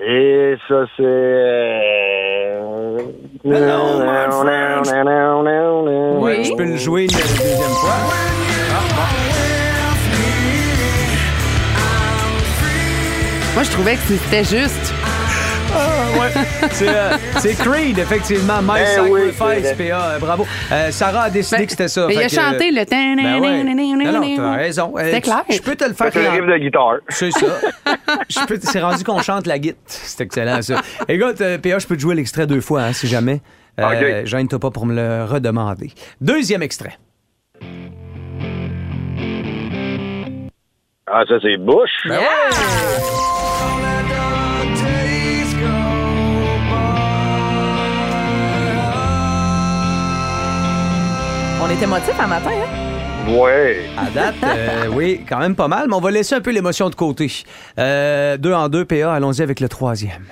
Et 0.01 0.55
ça, 0.69 0.85
c'est... 0.97 1.83
Oui. 6.21 6.45
Je 6.45 6.55
peux 6.55 6.65
le 6.65 6.77
jouer 6.77 7.03
une 7.03 7.09
deuxième 7.09 7.71
fois. 7.81 7.95
Moi, 13.55 13.63
je 13.63 13.71
trouvais 13.71 13.95
que 13.97 14.03
c'était 14.09 14.45
juste. 14.45 14.93
C'est, 16.73 16.89
euh, 16.89 17.11
c'est 17.39 17.55
Creed, 17.55 17.99
effectivement. 17.99 18.61
My 18.63 18.81
oui, 19.11 19.33
Sacrifice, 19.35 19.73
PA. 19.91 20.19
bravo. 20.21 20.47
Euh, 20.73 20.91
Sarah 20.91 21.23
a 21.23 21.31
décidé 21.31 21.59
Ben, 21.59 21.65
que 21.67 21.71
c'était 21.73 21.89
ça. 21.89 22.07
mais 22.07 22.15
il 22.15 22.19
a 22.21 22.27
que, 22.27 22.33
chanté 22.33 22.71
le. 22.71 22.85
Ben 22.85 23.41
ouais. 23.41 23.65
Non, 23.65 24.13
non, 24.21 24.37
t'as 24.37 24.53
raison. 24.57 24.95
Euh, 24.97 25.05
C'était 25.05 25.21
clair. 25.21 25.45
Je 25.49 25.61
peux 25.61 25.77
te 25.77 25.85
le 25.85 25.95
faire. 25.95 26.09
C'est 26.13 26.23
le 26.23 26.29
riff 26.31 26.47
de 26.47 26.59
guitare. 26.59 26.97
C'est 27.09 27.31
ça. 27.31 27.47
C'est 28.63 28.81
rendu 28.81 29.05
qu'on 29.05 29.21
chante 29.23 29.47
la 29.47 29.59
guitare. 29.59 29.81
C'est 29.87 30.23
excellent, 30.23 30.63
ça. 30.63 30.81
Écoute, 31.09 31.41
euh, 31.41 31.59
PA, 31.59 31.79
je 31.79 31.87
peux 31.87 31.97
te 31.97 32.01
jouer 32.01 32.15
l'extrait 32.15 32.47
deux 32.47 32.61
fois, 32.61 32.83
hein, 32.83 32.93
si 32.93 33.07
jamais. 33.07 33.41
Euh, 33.81 34.21
Ok. 34.23 34.27
Gêne-toi 34.27 34.59
pas 34.59 34.71
pour 34.71 34.87
me 34.87 34.95
le 34.95 35.25
redemander. 35.25 35.93
Deuxième 36.21 36.63
extrait. 36.63 36.99
Ah, 41.07 41.23
ça, 41.29 41.37
c'est 41.41 41.57
Bush. 41.57 41.91
Ben 42.07 42.19
On 51.69 51.71
était 51.71 51.87
motifs 51.87 52.19
un 52.19 52.27
matin, 52.27 52.51
hein? 52.51 53.31
Ouais. 53.31 53.91
À 53.99 54.09
date, 54.09 54.37
euh, 54.43 54.87
oui, 54.95 55.21
quand 55.29 55.39
même 55.39 55.55
pas 55.55 55.69
mal, 55.69 55.87
mais 55.87 55.95
on 55.95 56.01
va 56.01 56.11
laisser 56.11 56.35
un 56.35 56.41
peu 56.41 56.51
l'émotion 56.51 56.89
de 56.89 56.95
côté. 56.95 57.31
Euh, 57.79 58.39
deux 58.39 58.55
en 58.55 58.71
deux, 58.71 58.87
PA, 58.87 59.13
allons-y 59.13 59.43
avec 59.43 59.61
le 59.61 59.69
troisième. 59.69 60.25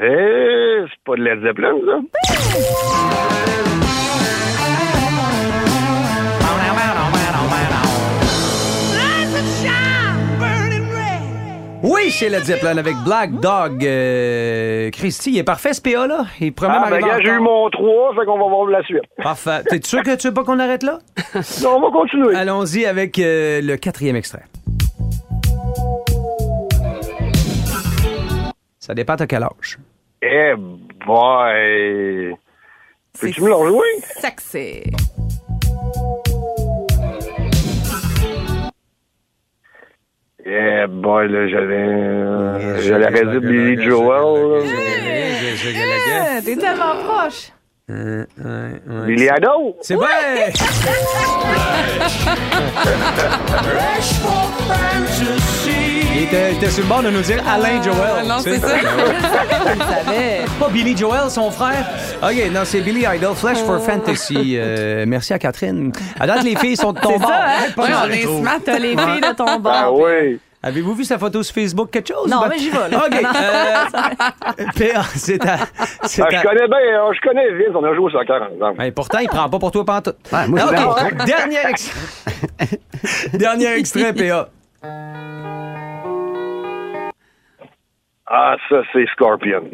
Eh, 0.00 0.84
c'est 0.88 1.04
pas 1.04 1.16
de 1.16 1.22
Led 1.24 1.42
Zeppelin, 1.42 1.74
ça? 1.86 3.33
Oui, 11.86 12.10
c'est 12.10 12.30
Led 12.30 12.44
Zeppelin 12.44 12.78
avec 12.78 12.96
Black 13.04 13.32
Dog. 13.40 13.84
Euh, 13.84 14.88
Christy, 14.90 15.32
il 15.32 15.38
est 15.40 15.44
parfait 15.44 15.74
ce 15.74 15.82
PA 15.82 16.06
là? 16.06 16.24
Il 16.40 16.46
même 16.46 16.54
Ah, 16.62 16.86
ben, 16.88 16.98
j'ai 17.22 17.28
eu 17.28 17.38
mon 17.40 17.68
3, 17.68 18.14
fait 18.14 18.24
qu'on 18.24 18.38
va 18.38 18.48
voir 18.48 18.66
la 18.68 18.82
suite. 18.84 19.02
Parfait. 19.22 19.62
T'es 19.68 19.82
sûr 19.84 20.02
que 20.02 20.16
tu 20.16 20.28
veux 20.28 20.32
pas 20.32 20.44
qu'on 20.44 20.58
arrête 20.60 20.82
là? 20.82 21.00
Non, 21.62 21.76
on 21.76 21.80
va 21.82 21.90
continuer. 21.90 22.34
Allons-y 22.34 22.86
avec 22.86 23.18
euh, 23.18 23.60
le 23.60 23.76
quatrième 23.76 24.16
extrait. 24.16 24.44
Ça 28.78 28.94
dépend 28.94 29.16
à 29.16 29.26
quel 29.26 29.42
âge. 29.42 29.78
Eh, 30.22 30.54
boy. 31.04 32.34
Peux-tu 33.20 33.42
me 33.42 33.48
le 33.48 33.54
rejouer? 33.54 33.86
Sexy. 34.20 34.84
Eh, 40.46 40.86
boy, 40.88 41.28
là, 41.28 41.48
j'avais. 41.48 42.82
J'allais 42.82 43.06
réduire 43.08 43.40
Billy 43.40 43.82
Joel. 43.82 44.62
là. 44.62 46.40
T'es 46.44 46.56
tellement 46.56 46.96
proche. 47.04 47.50
Billy 47.88 49.28
Idol. 49.36 49.74
C'est 49.80 49.94
vrai! 49.94 50.52
il, 55.66 55.90
était, 56.24 56.52
il 56.52 56.56
était 56.58 56.70
sur 56.70 56.82
le 56.82 56.88
bord 56.88 57.02
de 57.02 57.10
nous 57.10 57.20
dire 57.22 57.42
Alain 57.48 57.82
Joel. 57.82 58.26
non, 58.26 58.38
c'est 58.40 58.58
ça. 58.58 58.68
Je 58.78 58.82
le 59.74 59.78
savais. 59.80 60.40
Pas 60.58 60.68
Billy 60.68 60.96
Joel, 60.96 61.30
son 61.30 61.50
frère. 61.50 61.86
OK, 62.22 62.50
non, 62.52 62.60
c'est 62.64 62.80
Billy 62.80 63.04
Idol, 63.16 63.34
Flash 63.34 63.58
for 63.58 63.80
Fantasy. 63.82 64.56
Euh, 64.56 65.04
merci 65.06 65.32
à 65.32 65.38
Catherine. 65.38 65.92
À 66.18 66.26
date, 66.26 66.42
les 66.44 66.56
filles 66.56 66.76
sont 66.76 66.92
de 66.92 67.00
ton 67.00 67.12
C'est 67.12 67.18
bord. 67.18 67.28
ça, 67.28 67.44
hein? 67.44 67.72
Mal, 67.76 67.92
on 68.06 68.10
est 68.12 68.20
je 68.22 68.28
smart. 68.28 68.58
T'as 68.64 68.78
les 68.78 68.96
filles 68.96 69.20
de 69.20 69.34
ton 69.34 69.44
Ah 69.46 69.58
bord. 69.58 70.00
oui. 70.00 70.38
Avez-vous 70.66 70.94
vu 70.94 71.04
sa 71.04 71.18
photo 71.18 71.42
sur 71.42 71.54
Facebook, 71.54 71.90
quelque 71.90 72.08
chose? 72.08 72.26
Non, 72.30 72.40
Ben- 72.40 72.48
mais 72.48 72.58
j'y 72.58 72.70
vais, 72.70 72.88
là. 72.88 73.04
OK. 73.06 73.12
euh, 73.14 74.64
PA, 74.94 75.02
c'est 75.14 75.46
à... 75.46 75.58
c'est 76.04 76.22
Ah, 76.22 76.26
à- 76.26 76.30
je 76.30 76.42
connais 76.42 76.66
bien, 76.68 76.78
hein, 77.02 77.10
je 77.14 77.20
connais 77.28 77.50
Vince, 77.50 77.74
on 77.74 77.84
a 77.84 77.94
joué 77.94 78.04
au 78.04 78.10
soccer 78.10 78.40
ensemble. 78.56 78.78
Ben, 78.78 78.90
pourtant, 78.92 79.18
il 79.18 79.28
prend 79.28 79.46
pas 79.50 79.58
pour 79.58 79.70
toi 79.70 79.84
pantoute. 79.84 80.16
Ouais, 80.32 80.46
moi, 80.48 80.60
c'est 80.70 80.84
OK, 80.84 81.14
bien. 81.16 81.24
dernier 81.26 81.58
extrait. 81.68 82.00
dernier 83.34 83.74
extrait, 83.74 84.14
PA. 84.14 84.48
Ah, 88.26 88.56
ça, 88.70 88.76
c'est 88.92 89.04
Scorpion. 89.12 89.70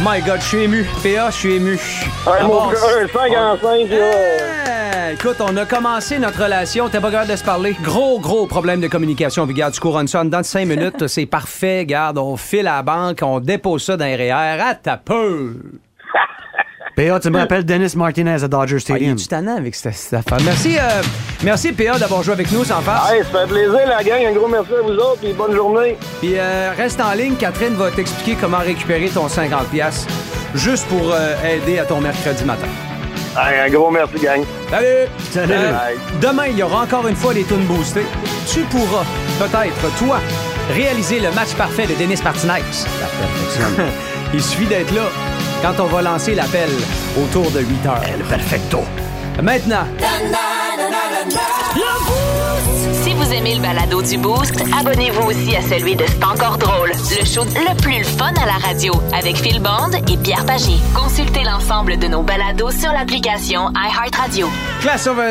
My 0.00 0.20
God, 0.20 0.40
je 0.40 0.46
suis 0.46 0.62
ému. 0.62 0.84
PA, 1.02 1.30
je 1.30 1.36
suis 1.36 1.54
ému. 1.54 1.80
Un 2.26 2.48
5 3.08 3.32
en 3.36 3.58
5, 3.58 3.88
là. 3.90 4.63
Écoute, 5.14 5.36
on 5.38 5.56
a 5.56 5.64
commencé 5.64 6.18
notre 6.18 6.42
relation, 6.42 6.88
t'es 6.88 6.98
pas 6.98 7.08
capable 7.08 7.30
de 7.30 7.36
se 7.36 7.44
parler. 7.44 7.76
Gros, 7.84 8.18
gros 8.18 8.46
problème 8.46 8.80
de 8.80 8.88
communication. 8.88 9.46
Puis, 9.46 9.54
garde, 9.54 9.72
tu 9.72 9.78
couronnes 9.78 10.08
ça 10.08 10.22
en 10.22 10.24
dedans 10.24 10.40
de 10.40 10.44
5 10.44 10.66
minutes, 10.66 11.06
c'est 11.06 11.24
parfait. 11.26 11.86
Garde, 11.86 12.18
on 12.18 12.36
file 12.36 12.66
à 12.66 12.76
la 12.76 12.82
banque, 12.82 13.20
on 13.22 13.38
dépose 13.38 13.84
ça 13.84 13.96
dans 13.96 14.06
les 14.06 14.16
REER. 14.16 14.60
À 14.60 14.74
ta 14.74 14.96
peur! 14.96 15.50
PA, 16.96 17.20
tu 17.20 17.30
me 17.30 17.38
rappelles 17.38 17.64
Dennis 17.64 17.92
Martinez 17.94 18.42
à 18.42 18.48
Dodger 18.48 18.74
Ah, 18.74 18.78
il 18.78 18.80
Stadium. 18.80 19.12
est-tu 19.12 19.28
tannant 19.28 19.56
avec 19.56 19.76
cette, 19.76 19.94
cette 19.94 20.14
affaire? 20.14 20.38
Merci, 20.44 20.76
euh, 20.78 21.02
merci 21.44 21.72
PA 21.72 21.96
d'avoir 21.96 22.24
joué 22.24 22.34
avec 22.34 22.50
nous 22.50 22.64
sans 22.64 22.80
face. 22.80 23.12
Hey, 23.12 23.22
ça 23.22 23.40
fait 23.42 23.46
plaisir, 23.46 23.86
la 23.86 24.02
gang. 24.02 24.20
Un 24.26 24.32
gros 24.32 24.48
merci 24.48 24.72
à 24.72 24.82
vous 24.82 24.94
autres, 24.94 25.20
puis 25.22 25.32
bonne 25.32 25.54
journée. 25.54 25.96
Puis 26.20 26.32
euh, 26.38 26.72
reste 26.76 27.00
en 27.00 27.12
ligne, 27.12 27.36
Catherine 27.36 27.74
va 27.74 27.92
t'expliquer 27.92 28.36
comment 28.40 28.58
récupérer 28.58 29.08
ton 29.10 29.28
50$ 29.28 29.66
piastres, 29.70 30.12
juste 30.56 30.88
pour 30.88 31.12
euh, 31.12 31.34
aider 31.44 31.78
à 31.78 31.84
ton 31.84 32.00
mercredi 32.00 32.44
matin. 32.44 32.66
Hey, 33.36 33.66
un 33.66 33.70
gros 33.70 33.90
merci, 33.90 34.14
gang. 34.22 34.44
Salut! 34.70 35.08
Salut. 35.32 35.52
Euh, 35.52 35.72
Bye. 35.72 35.98
demain, 36.20 36.46
il 36.46 36.56
y 36.56 36.62
aura 36.62 36.82
encore 36.84 37.08
une 37.08 37.16
fois 37.16 37.34
les 37.34 37.42
tunes 37.42 37.64
boostées. 37.64 38.06
Tu 38.52 38.60
pourras, 38.60 39.04
peut-être, 39.40 39.96
toi, 39.98 40.20
réaliser 40.72 41.18
le 41.18 41.32
match 41.32 41.52
parfait 41.54 41.86
de 41.86 41.94
Denis 41.94 42.20
Martinez. 42.22 42.62
Il 44.34 44.42
suffit 44.42 44.66
d'être 44.66 44.94
là 44.94 45.08
quand 45.62 45.82
on 45.82 45.86
va 45.86 46.02
lancer 46.02 46.34
l'appel 46.34 46.68
autour 47.20 47.50
de 47.50 47.60
8 47.60 47.86
heures. 47.86 48.02
Le 48.18 48.24
perfecto. 48.24 48.84
Maintenant, 49.42 49.84
vous 53.24 53.32
aimez 53.32 53.54
le 53.54 53.62
balado 53.62 54.02
du 54.02 54.18
Boost, 54.18 54.62
abonnez-vous 54.78 55.28
aussi 55.28 55.56
à 55.56 55.62
celui 55.62 55.96
de 55.96 56.04
C'est 56.06 56.24
encore 56.24 56.58
drôle, 56.58 56.90
le 56.90 57.24
show 57.24 57.44
le 57.44 57.74
plus 57.80 58.04
fun 58.04 58.32
à 58.42 58.46
la 58.46 58.58
radio 58.58 58.92
avec 59.14 59.36
Phil 59.36 59.60
Bond 59.60 59.92
et 60.08 60.16
Pierre 60.18 60.44
Pagé. 60.44 60.76
Consultez 60.94 61.42
l'ensemble 61.42 61.98
de 61.98 62.06
nos 62.06 62.22
balados 62.22 62.72
sur 62.72 62.92
l'application 62.92 63.70
iHeartRadio. 63.74 64.48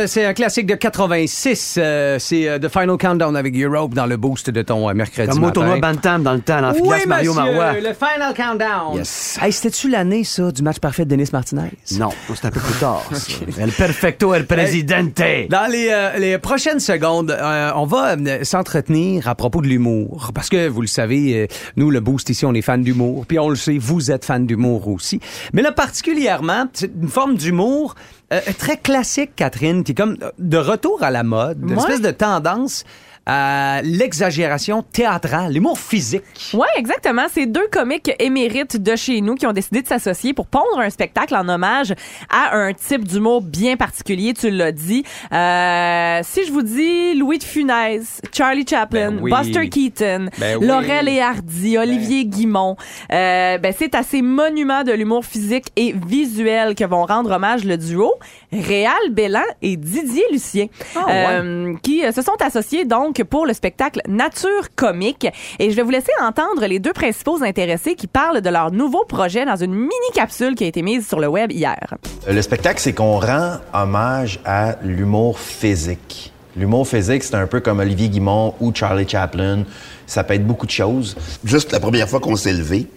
C'est 0.08 0.26
un 0.26 0.34
classique 0.34 0.66
de 0.66 0.76
86. 0.76 1.76
euh, 1.78 2.18
c'est 2.20 2.48
euh, 2.48 2.58
The 2.60 2.70
Final 2.70 2.98
Countdown 2.98 3.36
avec 3.36 3.56
Europe 3.56 3.94
dans 3.94 4.06
le 4.06 4.18
boost 4.18 4.50
de 4.50 4.62
ton 4.62 4.90
euh, 4.90 4.94
mercredi 4.94 5.30
Comme 5.30 5.40
au 5.40 5.42
matin. 5.48 5.54
tournoi 5.54 5.80
Bantam 5.80 6.24
dans 6.24 6.34
le 6.34 6.42
temps, 6.42 6.58
Oui, 6.58 6.62
l'amphithéâtre 6.62 7.08
Mario 7.08 7.34
Marois. 7.34 7.74
le 7.74 7.94
Final 7.94 8.34
Countdown. 8.36 8.98
Yes. 8.98 9.38
Hey, 9.42 9.52
c'était-tu 9.52 9.90
l'année, 9.90 10.24
ça, 10.24 10.52
du 10.52 10.64
match 10.64 10.80
parfait 10.80 11.06
de 11.06 11.10
Denis 11.12 11.30
Martinez? 11.32 11.70
Non, 11.98 12.10
c'est 12.34 12.46
un 12.46 12.52
peu 12.52 12.60
plus 12.60 12.80
tard. 12.80 13.04
ça. 13.14 13.34
El 13.62 13.72
perfecto, 13.72 14.34
el 14.34 14.46
presidente. 14.46 15.22
Dans 15.50 15.72
les, 15.72 15.90
euh, 15.92 16.18
les 16.18 16.38
prochaines 16.40 16.80
secondes, 16.80 17.32
euh, 17.32 17.72
on 17.76 17.86
va 17.86 18.16
euh, 18.18 18.44
s'entretenir 18.44 19.28
à 19.28 19.36
propos 19.36 19.62
de 19.62 19.68
l'humour. 19.68 20.32
Parce 20.34 20.50
que, 20.50 20.68
vous 20.68 20.82
le 20.82 20.88
savez, 20.88 21.44
euh, 21.44 21.48
nous, 21.78 21.92
le 21.92 22.00
Boost 22.00 22.30
ici, 22.30 22.46
on 22.46 22.54
est 22.54 22.62
fans 22.62 22.78
d'humour. 22.78 23.26
Puis 23.28 23.38
on 23.40 23.50
le 23.50 23.56
sait, 23.56 23.78
vous 23.80 24.12
êtes 24.12 24.26
fans 24.26 24.40
d'humour 24.40 24.88
aussi. 24.88 25.20
Mais 25.54 25.62
là, 25.62 25.72
particulièrement, 25.72 26.66
c'est 26.74 26.92
une 27.00 27.08
forme 27.10 27.36
d'humour 27.36 27.96
euh, 28.32 28.40
très 28.58 28.78
classique, 28.78 29.32
Catherine, 29.36 29.84
qui 29.84 29.92
est 29.92 29.96
comme 29.96 30.18
de 30.40 30.58
retour 30.58 31.04
à 31.04 31.12
la 31.12 31.24
mode, 31.24 31.60
une 31.62 31.72
Ouais. 31.72 31.78
espèce 31.78 32.02
de 32.02 32.12
tendance 32.12 32.84
à 33.26 33.82
l'exagération 33.84 34.84
théâtrale, 34.84 35.54
l'humour 35.54 35.80
physique. 35.80 36.24
Oui, 36.54 36.68
exactement. 36.76 37.24
C'est 37.34 37.46
deux 37.46 37.68
comiques 37.72 38.12
émérites 38.20 38.82
de 38.82 38.96
chez 38.96 39.22
nous 39.22 39.36
qui 39.36 39.48
ont 39.48 39.54
décidé 39.54 39.82
de 39.82 39.88
s'associer 39.88 40.34
pour 40.34 40.46
pondre 40.48 40.78
un 40.80 40.90
spectacle 40.90 41.36
en 41.36 41.48
hommage 41.48 41.94
à 42.30 42.56
un 42.58 42.74
type 42.74 43.08
d'humour 43.08 43.42
bien 43.42 43.78
particulier, 43.78 44.34
tu 44.34 44.50
l'as 44.50 44.72
dit. 44.74 45.04
Euh, 45.32 46.20
si 46.24 46.46
je 46.46 46.52
vous 46.52 46.62
dis 46.64 47.14
Louis 47.16 47.38
de 47.38 47.44
Funès, 47.44 48.22
Charlie 48.34 48.66
Chaplin, 48.68 49.12
Ben 49.12 49.20
oui. 49.22 49.32
Buster 49.32 49.70
Keaton, 49.70 50.28
Ben 50.38 50.58
oui. 50.58 50.68
Laurel 50.68 51.08
et 51.08 51.22
Hardy, 51.22 51.78
Olivier 51.78 52.26
Guimont, 52.26 52.76
euh, 53.12 53.58
ben 53.58 53.74
c'est 53.78 53.96
à 53.96 54.04
ces 54.04 54.22
monuments 54.22 54.84
de 54.84 54.92
l'humour 54.92 55.24
physique 55.26 55.68
et 55.76 55.94
visuel 55.94 56.76
que 56.76 56.84
vont 56.84 57.06
rendre 57.06 57.32
hommage 57.32 57.64
le 57.64 57.78
duo 57.78 58.14
Réal 58.52 58.94
Bellan 59.12 59.42
et 59.62 59.78
Didier 59.78 60.24
Lucien, 60.32 60.68
Ah, 60.96 61.06
ouais. 61.06 61.14
euh, 61.30 61.74
qui 61.82 62.06
euh, 62.06 62.12
se 62.12 62.22
sont 62.22 62.36
associés 62.42 62.86
donc 62.86 63.13
pour 63.22 63.46
le 63.46 63.54
spectacle 63.54 64.02
Nature 64.08 64.74
comique. 64.76 65.28
Et 65.60 65.70
je 65.70 65.76
vais 65.76 65.84
vous 65.84 65.92
laisser 65.92 66.12
entendre 66.22 66.66
les 66.66 66.80
deux 66.80 66.94
principaux 66.94 67.44
intéressés 67.44 67.96
qui 67.96 68.08
parlent 68.08 68.42
de 68.42 68.50
leur 68.50 68.72
nouveau 68.72 69.06
projet 69.06 69.46
dans 69.46 69.56
une 69.56 69.74
mini 69.74 70.12
capsule 70.14 70.56
qui 70.56 70.64
a 70.64 70.68
été 70.68 70.82
mise 70.82 71.08
sur 71.08 71.20
le 71.20 71.28
web 71.28 71.52
hier. 71.52 71.96
Le 72.28 72.42
spectacle, 72.42 72.80
c'est 72.80 72.94
qu'on 72.94 73.20
rend 73.20 73.58
hommage 73.74 74.40
à 74.46 74.76
l'humour 74.82 75.40
physique. 75.40 76.34
L'humour 76.56 76.88
physique, 76.88 77.24
c'est 77.24 77.36
un 77.36 77.48
peu 77.48 77.60
comme 77.60 77.80
Olivier 77.80 78.10
Guimont 78.10 78.56
ou 78.60 78.72
Charlie 78.74 79.08
Chaplin. 79.08 79.64
Ça 80.06 80.24
peut 80.24 80.36
être 80.36 80.46
beaucoup 80.46 80.66
de 80.66 80.72
choses. 80.72 81.16
Juste 81.44 81.72
la 81.72 81.80
première 81.80 82.08
fois 82.08 82.20
qu'on 82.20 82.36
s'est 82.36 82.54
levé, 82.54 82.88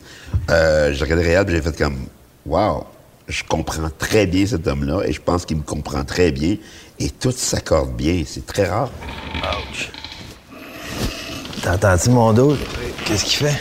euh, 0.50 0.92
j'ai 0.92 1.04
regardé 1.04 1.24
Réal, 1.24 1.46
j'ai 1.48 1.62
fait 1.62 1.76
comme 1.76 1.96
Wow, 2.44 2.84
je 3.28 3.42
comprends 3.42 3.90
très 3.98 4.26
bien 4.26 4.46
cet 4.46 4.66
homme-là 4.66 5.02
et 5.04 5.12
je 5.12 5.20
pense 5.20 5.44
qu'il 5.44 5.56
me 5.56 5.62
comprend 5.62 6.04
très 6.04 6.32
bien 6.32 6.56
et 6.98 7.10
tout 7.10 7.32
s'accorde 7.32 7.96
bien. 7.96 8.22
C'est 8.26 8.46
très 8.46 8.68
rare. 8.68 8.90
T'entends-tu 11.66 12.10
mon 12.10 12.32
dos? 12.32 12.56
Qu'est-ce 13.04 13.24
qu'il 13.24 13.48
fait? 13.48 13.60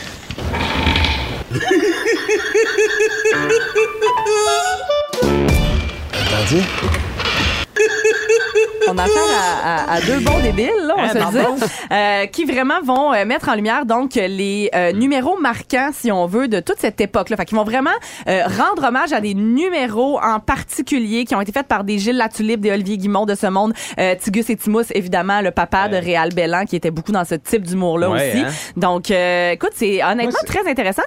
Entendu? 6.14 6.62
On 8.92 8.98
a 8.98 9.04
affaire 9.04 9.24
à, 9.64 9.94
à- 9.94 9.94
à 9.96 10.02
deux 10.02 10.20
bons 10.20 10.40
débiles, 10.42 10.70
là, 10.86 10.94
on 10.98 11.02
Hein, 11.02 11.10
se 11.10 11.18
le 11.18 11.56
dit, 11.58 11.64
euh, 11.92 12.26
qui 12.28 12.46
vraiment 12.46 12.82
vont 12.84 13.14
euh, 13.14 13.26
mettre 13.26 13.50
en 13.50 13.56
lumière 13.56 13.86
donc 13.86 14.16
les 14.16 14.70
euh, 14.76 14.92
numéros 14.92 15.38
marquants, 15.40 15.90
si 15.94 16.12
on 16.12 16.26
veut, 16.28 16.48
de 16.48 16.60
toute 16.60 16.80
cette 16.80 17.00
époque-là. 17.02 17.38
Fait 17.38 17.46
qu'ils 17.46 17.58
vont 17.58 17.64
vraiment 17.64 17.90
euh, 18.28 18.44
rendre 18.46 18.88
hommage 18.88 19.14
à 19.14 19.22
des 19.22 19.34
numéros 19.34 20.20
en 20.22 20.40
particulier 20.40 21.26
qui 21.26 21.36
ont 21.36 21.42
été 21.42 21.52
faits 21.52 21.68
par 21.68 21.84
des 21.84 21.98
Gilles 22.00 22.18
Latulippe, 22.18 22.62
des 22.62 22.72
Olivier 22.72 22.98
Guimond 22.98 23.26
de 23.26 23.36
ce 23.36 23.48
monde, 23.48 23.74
euh, 24.00 24.16
Tigus 24.22 24.50
et 24.50 24.56
Timous, 24.56 24.84
évidemment, 24.94 25.42
le 25.42 25.52
papa 25.52 25.88
de 25.90 25.96
Réal 25.98 26.30
Bellan, 26.34 26.66
qui 26.66 26.76
était 26.76 26.92
beaucoup 26.92 27.12
dans 27.12 27.26
ce 27.26 27.36
type 27.36 27.64
d'humour-là 27.64 28.10
Ouais, 28.10 28.30
aussi. 28.32 28.40
hein? 28.46 28.50
Donc, 28.78 29.12
euh, 29.12 29.52
écoute, 29.52 29.72
c'est 29.76 30.04
honnêtement 30.04 30.40
très 30.46 30.68
intéressant. 30.70 31.04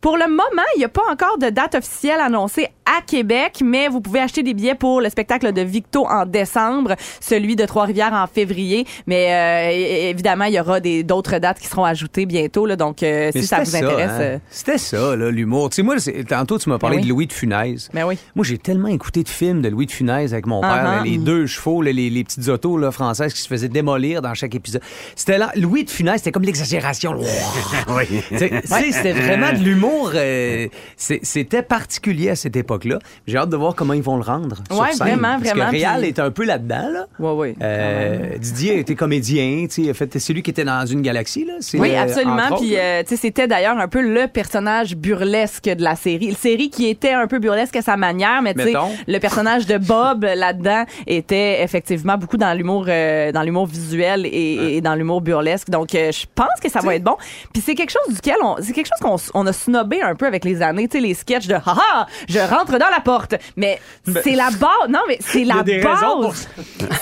Pour 0.00 0.16
le 0.16 0.28
moment, 0.28 0.62
il 0.76 0.78
n'y 0.78 0.84
a 0.84 0.88
pas 0.88 1.02
encore 1.10 1.38
de 1.38 1.48
date 1.50 1.74
officielle 1.74 2.20
annoncée 2.20 2.68
à 2.84 3.00
Québec, 3.04 3.60
mais 3.64 3.88
vous 3.88 4.00
pouvez 4.00 4.20
acheter 4.20 4.42
des 4.44 4.54
billets 4.54 4.74
pour 4.76 5.00
le 5.00 5.08
spectacle 5.10 5.52
de 5.52 5.62
Victo 5.62 6.06
en 6.06 6.24
décembre, 6.26 6.94
celui 7.20 7.56
de 7.56 7.64
Trois-Rivières 7.64 8.12
en 8.12 8.26
février. 8.28 8.86
Mais 9.08 9.32
euh, 9.32 10.10
évidemment, 10.10 10.44
il 10.44 10.54
y 10.54 10.60
aura 10.60 10.78
des 10.80 11.02
d'autres 11.02 11.38
dates 11.38 11.58
qui 11.58 11.66
seront 11.66 11.84
ajoutées 11.84 12.26
bientôt. 12.26 12.66
Là, 12.66 12.76
donc, 12.76 13.02
euh, 13.02 13.30
Mais 13.34 13.40
si 13.40 13.46
ça 13.48 13.62
vous 13.64 13.74
intéresse, 13.74 14.10
hein. 14.10 14.20
euh, 14.20 14.38
C'était 14.50 14.78
ça, 14.78 15.16
là, 15.16 15.30
l'humour. 15.30 15.70
Tu 15.70 15.76
sais, 15.76 15.82
moi, 15.82 15.96
tantôt, 16.28 16.58
tu 16.58 16.68
m'as 16.68 16.78
parlé 16.78 16.96
Ben 16.98 17.02
oui. 17.02 17.08
de 17.08 17.12
Louis 17.12 17.26
de 17.26 17.32
Funès. 17.32 17.88
ben 17.92 18.04
oui. 18.04 18.16
Moi, 18.36 18.44
j'ai 18.44 18.58
tellement 18.58 18.88
écouté 18.88 19.24
de 19.24 19.28
films 19.28 19.62
de 19.62 19.68
Louis 19.68 19.86
de 19.86 19.92
Funès 19.92 20.32
avec 20.32 20.46
mon 20.46 20.60
père, 20.60 20.70
Uh-huh. 20.76 20.96
là, 20.98 21.02
les 21.04 21.16
deux 21.18 21.46
chevaux, 21.46 21.80
là, 21.82 21.90
les, 21.90 22.10
les 22.10 22.22
petites 22.22 22.48
autos 22.48 22.76
là, 22.76 22.92
françaises 22.92 23.32
qui 23.32 23.40
se 23.40 23.48
faisaient 23.48 23.68
démolir 23.68 24.20
dans 24.22 24.34
chaque 24.34 24.54
épisode. 24.54 24.82
C'était 25.16 25.38
là, 25.38 25.50
Louis 25.56 25.84
de 25.84 25.90
Funès, 25.90 26.18
c'était 26.18 26.32
comme 26.32 26.42
l'exagération. 26.44 27.18
Oui. 27.88 28.22
C'était 28.30 29.12
vraiment 29.12 29.52
de 29.52 29.58
l'humour. 29.64 29.95
Euh, 30.14 30.66
c'était 30.96 31.62
particulier 31.62 32.30
à 32.30 32.36
cette 32.36 32.56
époque-là. 32.56 32.98
J'ai 33.26 33.36
hâte 33.38 33.50
de 33.50 33.56
voir 33.56 33.74
comment 33.74 33.92
ils 33.94 34.02
vont 34.02 34.16
le 34.16 34.22
rendre. 34.22 34.56
scène. 34.68 34.78
vraiment, 34.98 35.38
Parce 35.38 35.50
vraiment, 35.50 35.66
que 35.70 35.76
Réal 35.76 36.00
puis- 36.00 36.08
est 36.08 36.18
un 36.18 36.30
peu 36.30 36.44
là-dedans. 36.44 36.88
Là. 36.92 37.06
Ouais, 37.18 37.32
ouais. 37.32 37.54
Euh, 37.62 38.36
Didier 38.38 38.78
était 38.78 38.94
comédien. 38.94 39.66
C'est 39.68 40.32
lui 40.32 40.42
qui 40.42 40.50
était 40.50 40.64
dans 40.64 40.86
une 40.86 41.02
galaxie. 41.02 41.44
Là. 41.44 41.54
Oui, 41.74 41.92
euh, 41.94 42.02
absolument. 42.02 42.56
Puis, 42.58 42.76
euh, 42.76 43.02
tu 43.02 43.10
sais, 43.10 43.16
c'était 43.16 43.46
d'ailleurs 43.46 43.78
un 43.78 43.88
peu 43.88 44.00
le 44.00 44.26
personnage 44.28 44.96
burlesque 44.96 45.64
de 45.64 45.82
la 45.82 45.96
série. 45.96 46.26
Une 46.26 46.36
série 46.36 46.70
qui 46.70 46.86
était 46.88 47.12
un 47.12 47.26
peu 47.26 47.38
burlesque 47.38 47.76
à 47.76 47.82
sa 47.82 47.96
manière, 47.96 48.42
mais 48.42 48.54
tu 48.54 48.60
sais, 48.60 48.66
Mettons. 48.66 48.90
le 49.06 49.18
personnage 49.18 49.66
de 49.66 49.78
Bob 49.78 50.24
là-dedans 50.36 50.84
était 51.06 51.62
effectivement 51.62 52.16
beaucoup 52.16 52.36
dans 52.36 52.52
l'humour, 52.54 52.86
dans 52.86 53.42
l'humour 53.44 53.66
visuel 53.66 54.26
et, 54.26 54.76
et 54.76 54.80
dans 54.80 54.94
l'humour 54.94 55.20
burlesque. 55.20 55.70
Donc, 55.70 55.88
je 55.92 56.26
pense 56.34 56.48
que 56.62 56.70
ça 56.70 56.80
va 56.80 56.94
être 56.94 57.04
bon. 57.04 57.16
Puis 57.52 57.62
c'est 57.64 57.74
quelque 57.74 57.90
chose 57.90 58.14
duquel 58.14 58.36
on, 58.42 58.56
c'est 58.60 58.72
quelque 58.72 58.86
chose 58.88 59.00
qu'on 59.32 59.40
on 59.40 59.46
a 59.46 59.52
snobé 59.76 60.00
un 60.02 60.14
peu 60.14 60.26
avec 60.26 60.44
les 60.44 60.62
années. 60.62 60.88
Tu 60.88 60.98
sais, 60.98 61.02
les 61.06 61.14
sketchs 61.14 61.46
de 61.46 61.54
haha, 61.54 62.06
je 62.28 62.38
rentre 62.38 62.72
dans 62.78 62.88
la 62.90 63.00
porte. 63.04 63.34
Mais 63.56 63.78
c'est 64.22 64.34
la 64.34 64.50
base. 64.50 64.88
Non, 64.88 65.00
mais 65.08 65.18
c'est 65.20 65.44
Ben, 65.44 65.56
la 65.56 65.62
base. 65.82 66.48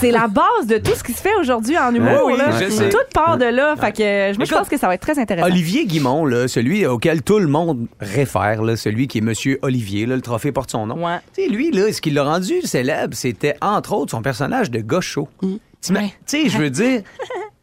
c'est 0.00 0.10
la 0.10 0.26
base 0.28 0.66
de 0.66 0.78
tout 0.78 0.92
ce 0.94 1.04
qui 1.04 1.12
se 1.12 1.20
fait 1.22 1.34
aujourd'hui 1.40 1.78
en 1.78 1.94
humour. 1.94 2.22
Oui, 2.26 2.36
là. 2.36 2.50
je 2.60 2.68
sais. 2.70 2.88
Tout 2.88 2.96
part 3.12 3.38
de 3.38 3.44
là. 3.46 3.76
Fait 3.76 3.92
que 3.92 4.36
moi, 4.36 4.44
je 4.44 4.54
pense 4.54 4.68
que 4.68 4.76
ça 4.78 4.86
va 4.88 4.94
être 4.94 5.00
très 5.02 5.18
intéressant. 5.18 5.46
Olivier 5.46 5.86
Guimont, 5.86 6.24
là, 6.26 6.48
celui 6.48 6.86
auquel 6.86 7.22
tout 7.22 7.38
le 7.38 7.46
monde 7.48 7.86
réfère, 8.00 8.62
là, 8.62 8.76
celui 8.76 9.06
qui 9.06 9.18
est 9.18 9.20
Monsieur 9.20 9.58
Olivier, 9.62 10.06
là, 10.06 10.16
le 10.16 10.22
trophée 10.22 10.52
porte 10.52 10.70
son 10.70 10.86
nom. 10.86 11.04
Ouais. 11.06 11.18
Tu 11.34 11.42
sais, 11.44 11.48
lui, 11.48 11.70
là, 11.70 11.92
ce 11.92 12.00
qui 12.00 12.10
l'a 12.10 12.24
rendu 12.24 12.60
célèbre, 12.62 13.14
c'était 13.14 13.56
entre 13.62 13.92
autres 13.94 14.10
son 14.10 14.22
personnage 14.22 14.70
de 14.70 14.80
gaucho. 14.80 15.28
Tu 15.40 15.92
Ouais. 15.92 16.12
sais, 16.26 16.48
je 16.48 16.58
veux 16.58 16.70
dire, 16.70 17.02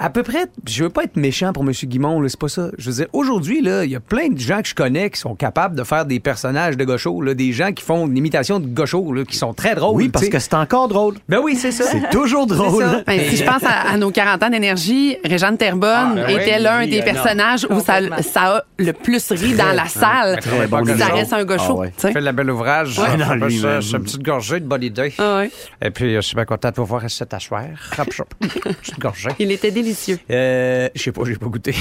à 0.00 0.10
peu 0.10 0.22
près, 0.22 0.46
je 0.64 0.84
veux 0.84 0.90
pas 0.90 1.02
être 1.02 1.16
méchant 1.16 1.52
pour 1.52 1.64
Monsieur 1.64 1.88
Guimont, 1.88 2.20
là, 2.20 2.28
c'est 2.28 2.38
pas 2.38 2.48
ça. 2.48 2.68
Je 2.78 2.88
veux 2.88 2.96
dire, 2.98 3.06
aujourd'hui, 3.12 3.60
là, 3.60 3.84
il 3.84 3.90
y 3.90 3.96
a 3.96 4.00
plein 4.00 4.28
de 4.28 4.38
gens 4.38 4.62
que 4.62 4.68
je 4.68 4.74
connais 4.74 5.10
qui 5.10 5.18
sont 5.18 5.34
capables 5.34 5.74
de 5.74 5.82
faire 5.82 6.04
des 6.04 6.20
personnages 6.20 6.76
de 6.76 6.84
gaucho, 6.84 7.20
là, 7.20 7.34
des 7.34 7.50
gens 7.50 7.72
qui 7.72 7.82
font 7.82 8.06
une 8.06 8.16
imitation 8.16 8.60
de 8.60 8.68
gaucho, 8.68 9.12
là, 9.12 9.24
qui 9.24 9.36
sont 9.36 9.54
très 9.54 9.74
drôles. 9.74 9.96
Oui, 9.96 10.08
parce 10.08 10.28
que 10.28 10.38
c'est 10.38 10.54
encore 10.54 10.86
drôle. 10.86 11.16
Ben 11.28 11.40
oui, 11.42 11.56
c'est 11.56 11.72
ça. 11.72 11.82
C'est 11.82 12.10
toujours 12.10 12.46
drôle. 12.46 12.80
ça. 12.84 13.02
Ben, 13.08 13.20
si 13.28 13.38
je 13.38 13.44
pense 13.44 13.64
à, 13.64 13.90
à 13.90 13.96
nos 13.96 14.12
40 14.12 14.40
ans 14.44 14.50
d'énergie, 14.50 15.16
Réjeanne 15.24 15.58
Terrebonne 15.58 15.90
Ah, 16.16 16.26
ben 16.28 16.38
était 16.38 16.58
oui, 16.58 16.62
l'un 16.62 16.78
oui, 16.78 16.90
des 16.90 17.00
euh, 17.00 17.04
personnages 17.04 17.66
où 17.68 17.80
ça, 17.80 17.96
a 17.96 18.62
le 18.78 18.92
plus 18.92 19.32
ri 19.32 19.54
dans 19.54 19.72
la 19.72 19.86
salle. 19.86 20.38
Très 20.38 20.68
bon 20.68 20.84
ça 20.96 21.06
reste 21.06 21.32
un 21.32 21.44
gaucho. 21.44 21.64
Ah 21.70 21.74
ouais. 21.74 21.92
fait 21.96 22.20
le 22.20 22.30
bel 22.30 22.48
ouvrage. 22.52 22.96
Ouais, 23.00 23.16
non, 23.16 23.26
Ça, 23.26 23.34
lui, 23.34 23.58
ça, 23.58 23.80
une 23.96 24.04
petite 24.04 24.22
gorgée 24.22 24.60
de 24.60 24.66
bonne 24.66 24.84
idée. 24.84 25.12
Ah 25.18 25.38
ouais. 25.38 25.50
Et 25.82 25.90
puis, 25.90 26.14
je 26.14 26.20
suis 26.20 26.36
bien 26.36 26.44
content 26.44 26.70
de 26.70 26.76
vous 26.76 26.84
voir 26.84 27.04
ici 27.04 27.26
t'asseoir. 27.26 27.64
Hop, 27.98 28.08
hop. 28.16 28.34
Petite 28.40 29.00
gorgée. 29.00 29.30
Il 29.40 29.50
était 29.50 29.72
délicieux. 29.72 29.87
Euh, 30.30 30.88
je 30.94 31.02
sais 31.02 31.12
pas, 31.12 31.22
j'ai 31.24 31.36
pas 31.36 31.46
goûté. 31.46 31.74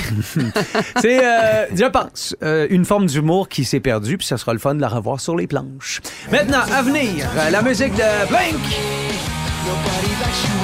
c'est, 1.02 1.24
euh, 1.24 1.65
je 1.74 1.86
pense, 1.86 2.36
euh, 2.43 2.67
une 2.70 2.86
forme 2.86 3.06
d'humour 3.06 3.50
qui 3.50 3.65
s'est 3.65 3.80
perdue, 3.80 4.17
puis 4.17 4.28
ça 4.28 4.38
sera 4.38 4.54
le 4.54 4.60
fun 4.60 4.76
de 4.76 4.82
la 4.82 4.89
revoir 4.89 5.20
sur 5.20 5.36
les 5.36 5.48
planches. 5.48 6.02
Maintenant, 6.32 6.62
à 6.74 6.82
venir, 6.82 7.28
euh, 7.38 7.50
la 7.50 7.62
musique 7.62 7.93
de 7.93 8.28
Blink. 8.28 8.62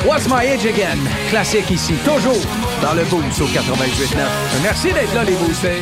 What's 0.05 0.27
My 0.27 0.47
Age 0.47 0.65
Again? 0.65 0.97
Classique 1.29 1.69
ici, 1.71 1.93
toujours 2.05 2.41
dans 2.81 2.93
le 2.93 3.03
Boost 3.05 3.41
au 3.41 3.45
98.9. 3.45 4.17
Merci 4.61 4.93
d'être 4.93 5.13
là, 5.13 5.23
les 5.23 5.33
boostés. 5.33 5.81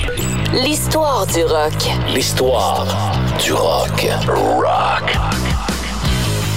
L'histoire 0.53 1.25
du 1.27 1.45
rock. 1.45 1.73
L'histoire 2.13 2.85
du 3.41 3.53
rock. 3.53 4.05
Rock. 4.27 5.17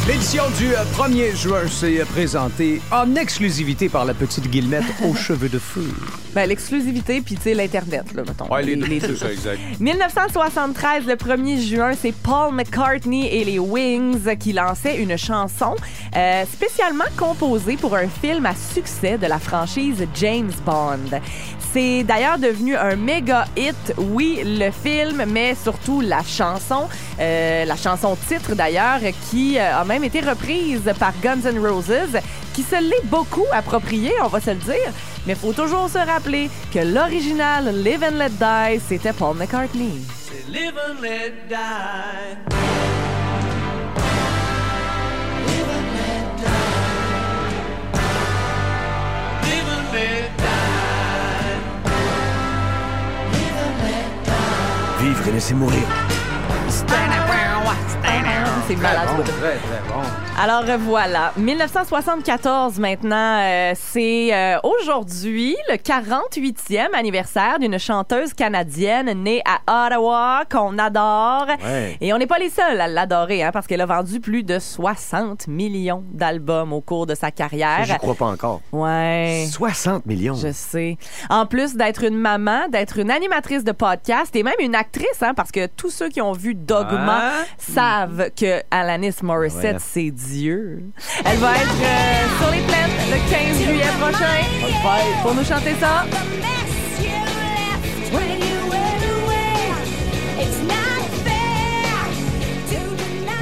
L'édition 0.09 0.43
du 0.59 0.75
euh, 0.75 0.85
1er 0.99 1.35
juin 1.35 1.67
s'est 1.67 2.01
euh, 2.01 2.05
présentée 2.05 2.83
en 2.93 3.15
exclusivité 3.15 3.89
par 3.89 4.05
la 4.05 4.13
petite 4.13 4.51
Guillemette 4.51 4.85
aux 5.09 5.15
cheveux 5.15 5.49
de 5.49 5.59
feu. 5.59 5.89
Ben, 6.35 6.47
l'exclusivité, 6.47 7.23
puis 7.23 7.37
tu 7.37 7.43
sais, 7.43 7.55
l'Internet, 7.55 8.13
là, 8.13 8.23
mettons. 8.27 8.53
Ouais, 8.53 8.63
les 8.65 8.77
deux, 8.77 9.01
c'est 9.01 9.17
ça, 9.17 9.33
exact. 9.33 9.61
1973, 9.81 11.07
le 11.07 11.15
1er 11.15 11.61
juin, 11.61 11.93
c'est 11.99 12.13
Paul 12.13 12.53
McCartney 12.53 13.29
et 13.29 13.45
les 13.45 13.59
Wings 13.59 14.37
qui 14.37 14.53
lançaient 14.53 14.97
une 14.97 15.17
chanson 15.17 15.75
euh, 16.15 16.45
spécialement 16.53 17.05
composée 17.17 17.77
pour 17.77 17.95
un 17.95 18.09
film 18.09 18.45
à 18.45 18.55
succès 18.55 19.17
de 19.17 19.27
la 19.27 19.39
franchise 19.39 20.07
James 20.17 20.53
Bond. 20.67 21.19
C'est 21.75 22.05
d'ailleurs 22.05 22.39
devenu 22.39 22.77
un 22.77 22.95
méga 22.95 23.47
hit, 23.57 23.95
oui, 23.99 24.41
le 24.45 24.71
film, 24.71 25.25
mais 25.27 25.57
surtout 25.57 26.01
la 26.01 26.23
chanson, 26.23 26.89
euh, 27.19 27.65
la 27.65 27.75
chanson 27.75 28.17
titre 28.29 28.55
d'ailleurs, 28.55 29.01
qui 29.29 29.59
euh, 29.59 29.81
a 29.81 29.85
même 29.85 30.05
été 30.05 30.21
reprise 30.21 30.89
par 31.01 31.13
Guns 31.21 31.41
N' 31.45 31.59
Roses, 31.59 32.21
qui 32.53 32.63
se 32.63 32.77
l'est 32.77 33.05
beaucoup 33.07 33.47
appropriée, 33.53 34.13
on 34.23 34.29
va 34.29 34.41
se 34.41 34.51
le 34.51 34.57
dire. 34.57 34.93
Mais 35.27 35.35
faut 35.35 35.53
toujours 35.53 35.91
se 35.91 35.99
rappeler 35.99 36.49
que 36.73 36.79
l'original 36.79 37.83
Live 37.83 38.05
and 38.05 38.19
Let 38.19 38.31
Die, 38.39 38.81
c'était 38.89 39.13
Paul 39.13 39.37
McCartney. 39.37 40.01
Live 40.49 40.75
and 40.79 41.03
let 41.03 41.49
die. 41.49 42.74
Vivre 55.05 55.29
et 55.29 55.33
laisser 55.33 55.53
mourir. 55.53 55.83
C'est 58.67 58.77
malade. 58.77 59.09
Bon, 59.15 59.23
très, 59.23 59.57
très 59.57 59.83
bon. 59.89 60.01
Alors 60.41 60.65
euh, 60.67 60.79
voilà, 60.79 61.33
1974 61.37 62.79
maintenant, 62.79 63.39
euh, 63.41 63.73
c'est 63.77 64.35
euh, 64.35 64.57
aujourd'hui 64.63 65.55
le 65.71 65.77
48e 65.77 66.95
anniversaire 66.95 67.59
d'une 67.59 67.79
chanteuse 67.79 68.33
canadienne 68.33 69.23
née 69.23 69.43
à 69.45 69.87
Ottawa 69.87 70.45
qu'on 70.51 70.79
adore. 70.79 71.47
Ouais. 71.63 71.99
Et 72.01 72.13
on 72.15 72.19
n'est 72.19 72.27
pas 72.27 72.39
les 72.39 72.49
seuls 72.49 72.81
à 72.81 72.89
l'adorer, 72.89 73.43
hein, 73.43 73.51
parce 73.53 73.67
qu'elle 73.67 73.83
a 73.83 73.87
vendu 73.87 74.19
plus 74.19 74.43
de 74.43 74.59
60 74.59 75.47
millions 75.47 76.03
d'albums 76.13 76.73
au 76.73 76.81
cours 76.81 77.07
de 77.07 77.15
sa 77.15 77.31
carrière. 77.31 77.85
J'y 77.85 77.97
crois 77.99 78.15
pas 78.15 78.27
encore. 78.27 78.61
Ouais. 78.73 79.47
60 79.51 80.07
millions. 80.07 80.35
Je 80.35 80.53
sais. 80.53 80.97
En 81.29 81.45
plus 81.45 81.75
d'être 81.77 82.03
une 82.03 82.17
maman, 82.17 82.69
d'être 82.71 82.99
une 82.99 83.11
animatrice 83.11 83.63
de 83.63 83.73
podcast 83.73 84.35
et 84.35 84.43
même 84.43 84.55
une 84.59 84.75
actrice, 84.75 85.23
hein, 85.23 85.35
parce 85.35 85.53
que 85.53 85.67
tous 85.67 85.91
ceux 85.91 86.09
qui 86.09 86.23
ont 86.23 86.33
vu 86.33 86.55
Dogma 86.55 87.21
Ah. 87.25 87.45
savent 87.59 88.31
que 88.35 88.54
Alanis 88.71 89.15
Morissette, 89.23 89.75
Ouais. 89.77 89.79
c'est 89.93 90.11
Dieu. 90.11 90.83
Elle 91.25 91.39
va 91.39 91.53
être 91.53 91.63
euh, 91.83 92.43
sur 92.43 92.51
les 92.53 92.61
plaines 92.63 92.91
le 93.11 93.31
15 93.31 93.63
juillet 93.65 93.85
prochain 94.01 95.23
pour 95.23 95.35
nous 95.35 95.45
chanter 95.45 95.75
ça. 95.81 96.05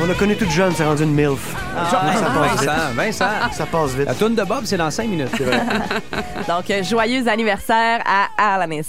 On 0.05 0.11
a 0.11 0.14
connu 0.14 0.37
toute 0.37 0.51
jeune, 0.51 0.72
c'est 0.75 0.85
rendu 0.85 1.05
une 1.05 1.14
MILF. 1.14 1.55
Ah, 1.74 2.12
ça 2.16 2.26
passe 2.30 2.61
vite. 2.61 2.68
Vincent, 2.68 2.94
Vincent. 2.94 3.24
Ça 3.52 3.66
passe 3.66 3.94
vite. 3.94 4.06
La 4.06 4.14
tourne 4.14 4.35
de 4.35 4.42
Bob, 4.42 4.62
c'est 4.64 4.76
dans 4.76 4.90
5 4.90 5.08
minutes. 5.08 5.30
Donc, 6.48 6.70
euh, 6.70 6.82
joyeux 6.82 7.28
anniversaire 7.28 8.02
à 8.06 8.54
Alanis. 8.54 8.87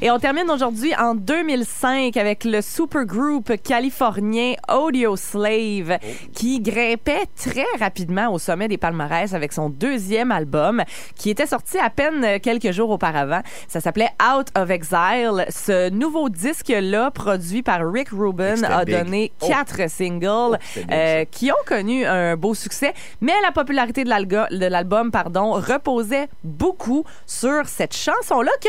Et 0.00 0.10
on 0.10 0.18
termine 0.18 0.50
aujourd'hui 0.50 0.94
en 0.96 1.14
2005 1.14 2.16
avec 2.16 2.44
le 2.44 2.60
supergroupe 2.60 3.52
californien 3.62 4.54
Audio 4.72 5.16
Slave 5.16 5.98
qui 6.34 6.60
grimpait 6.60 7.24
très 7.36 7.66
rapidement 7.78 8.32
au 8.32 8.38
sommet 8.38 8.68
des 8.68 8.78
palmarès 8.78 9.32
avec 9.34 9.52
son 9.52 9.68
deuxième 9.68 10.32
album 10.32 10.82
qui 11.16 11.30
était 11.30 11.46
sorti 11.46 11.78
à 11.78 11.90
peine 11.90 12.40
quelques 12.40 12.72
jours 12.72 12.90
auparavant. 12.90 13.42
Ça 13.68 13.80
s'appelait 13.80 14.10
Out 14.22 14.48
of 14.56 14.70
Exile. 14.70 15.46
Ce 15.50 15.90
nouveau 15.90 16.28
disque-là, 16.28 17.10
produit 17.10 17.62
par 17.62 17.80
Rick 17.84 18.08
Rubin, 18.10 18.62
a 18.64 18.84
big. 18.84 18.96
donné 19.04 19.32
Oh. 19.40 19.46
quatre 19.48 19.88
singles 19.90 20.58
big, 20.76 20.86
euh, 20.90 21.24
qui 21.30 21.50
ont 21.52 21.64
connu 21.66 22.04
un 22.06 22.23
beau 22.36 22.54
succès, 22.54 22.94
mais 23.20 23.34
la 23.42 23.52
popularité 23.52 24.04
de 24.04 24.66
l'album 24.68 25.10
pardon, 25.10 25.52
reposait 25.52 26.28
beaucoup 26.42 27.04
sur 27.26 27.66
cette 27.66 27.94
chanson-là 27.94 28.52
que 28.60 28.68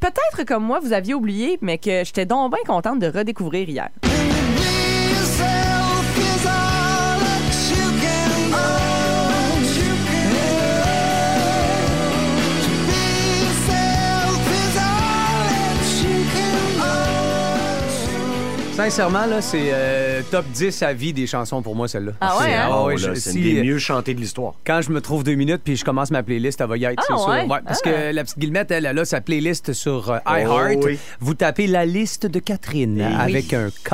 peut-être 0.00 0.46
comme 0.46 0.64
moi 0.64 0.80
vous 0.80 0.92
aviez 0.92 1.14
oublié, 1.14 1.58
mais 1.60 1.78
que 1.78 2.04
j'étais 2.04 2.26
donc 2.26 2.52
bien 2.52 2.64
contente 2.66 2.98
de 2.98 3.06
redécouvrir 3.06 3.68
hier. 3.68 3.88
Sincèrement, 18.74 19.26
là, 19.26 19.42
c'est 19.42 19.68
euh, 19.70 20.22
top 20.30 20.46
10 20.46 20.82
à 20.82 20.94
vie 20.94 21.12
des 21.12 21.26
chansons 21.26 21.60
pour 21.60 21.76
moi, 21.76 21.88
celle-là. 21.88 22.12
Ah 22.22 22.38
ouais, 22.38 22.44
C'est- 22.46 22.54
hein? 22.54 22.68
Oh, 22.72 22.86
ouais, 22.86 22.94
là, 22.96 23.00
je- 23.14 23.20
c'est 23.20 23.30
si, 23.32 23.38
une 23.38 23.44
des 23.54 23.60
euh, 23.60 23.64
mieux 23.64 23.78
chantées 23.78 24.14
de 24.14 24.20
l'histoire. 24.20 24.54
Quand 24.66 24.80
je 24.80 24.90
me 24.90 25.02
trouve 25.02 25.24
deux 25.24 25.34
minutes 25.34 25.60
puis 25.62 25.76
je 25.76 25.84
commence 25.84 26.10
ma 26.10 26.22
playlist, 26.22 26.58
elle 26.62 26.68
va 26.68 26.76
y 26.78 26.84
être, 26.86 26.94
Ah 26.98 27.02
c'est 27.06 27.16
sûr. 27.18 27.28
ouais? 27.28 27.46
parce 27.66 27.80
Ah. 27.84 27.88
que 27.90 28.12
la 28.14 28.24
petite 28.24 28.38
Guillemette, 28.38 28.70
elle, 28.70 28.86
elle 28.86 28.98
a 28.98 29.04
sa 29.04 29.20
playlist 29.20 29.74
sur 29.74 30.10
euh, 30.10 30.18
iHeart. 30.26 30.82
oui. 30.84 30.98
Vous 31.20 31.34
tapez 31.34 31.66
la 31.66 31.84
liste 31.84 32.24
de 32.26 32.38
Catherine 32.38 32.98
Eh 32.98 33.04
oui. 33.14 33.20
avec 33.20 33.52
un 33.52 33.68
K 33.68 33.92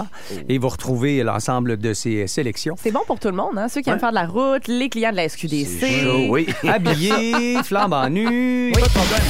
et 0.48 0.58
vous 0.58 0.68
retrouvez 0.68 1.24
l'ensemble 1.24 1.76
de 1.76 1.92
ses 1.92 2.28
sélections. 2.28 2.76
C'est 2.80 2.92
bon 2.92 3.00
pour 3.04 3.18
tout 3.18 3.28
le 3.28 3.34
monde, 3.36 3.58
hein? 3.58 3.66
ceux 3.68 3.80
qui 3.80 3.90
aiment 3.90 3.98
faire 3.98 4.10
de 4.10 4.14
la 4.14 4.26
route, 4.26 4.68
les 4.68 4.88
clients 4.88 5.10
de 5.10 5.16
la 5.16 5.28
SQDC. 5.28 5.66
C'est 5.80 6.00
chaud, 6.04 6.26
oui. 6.28 6.46
Habillé, 6.68 7.56
flambant 7.64 8.08
nu. 8.08 8.70
Pas 8.72 8.80
de 8.82 8.88
problème. 8.90 9.22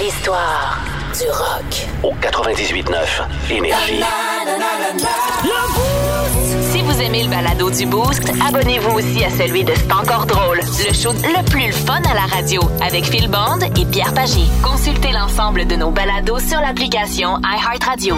L'histoire 0.00 0.78
du 1.18 1.30
rock. 1.30 1.86
Au 2.02 2.12
98.9 2.20 2.96
Énergie. 3.50 4.00
Si 6.70 6.82
vous 6.82 7.00
aimez 7.00 7.22
le 7.24 7.30
balado 7.30 7.70
du 7.70 7.86
Boost, 7.86 8.30
abonnez-vous 8.46 8.96
aussi 8.98 9.24
à 9.24 9.30
celui 9.30 9.64
de 9.64 9.72
C'est 9.74 9.92
encore 9.92 10.26
drôle, 10.26 10.58
le 10.60 10.92
show 10.94 11.12
le 11.12 11.48
plus 11.50 11.66
le 11.68 11.72
fun 11.72 12.00
à 12.10 12.14
la 12.14 12.26
radio 12.34 12.60
avec 12.82 13.04
Phil 13.04 13.28
Bond 13.28 13.60
et 13.80 13.84
Pierre 13.86 14.12
Pagé. 14.12 14.42
Consultez 14.62 15.12
l'ensemble 15.12 15.66
de 15.66 15.76
nos 15.76 15.90
balados 15.90 16.40
sur 16.40 16.60
l'application 16.60 17.38
iHeartRadio. 17.44 18.14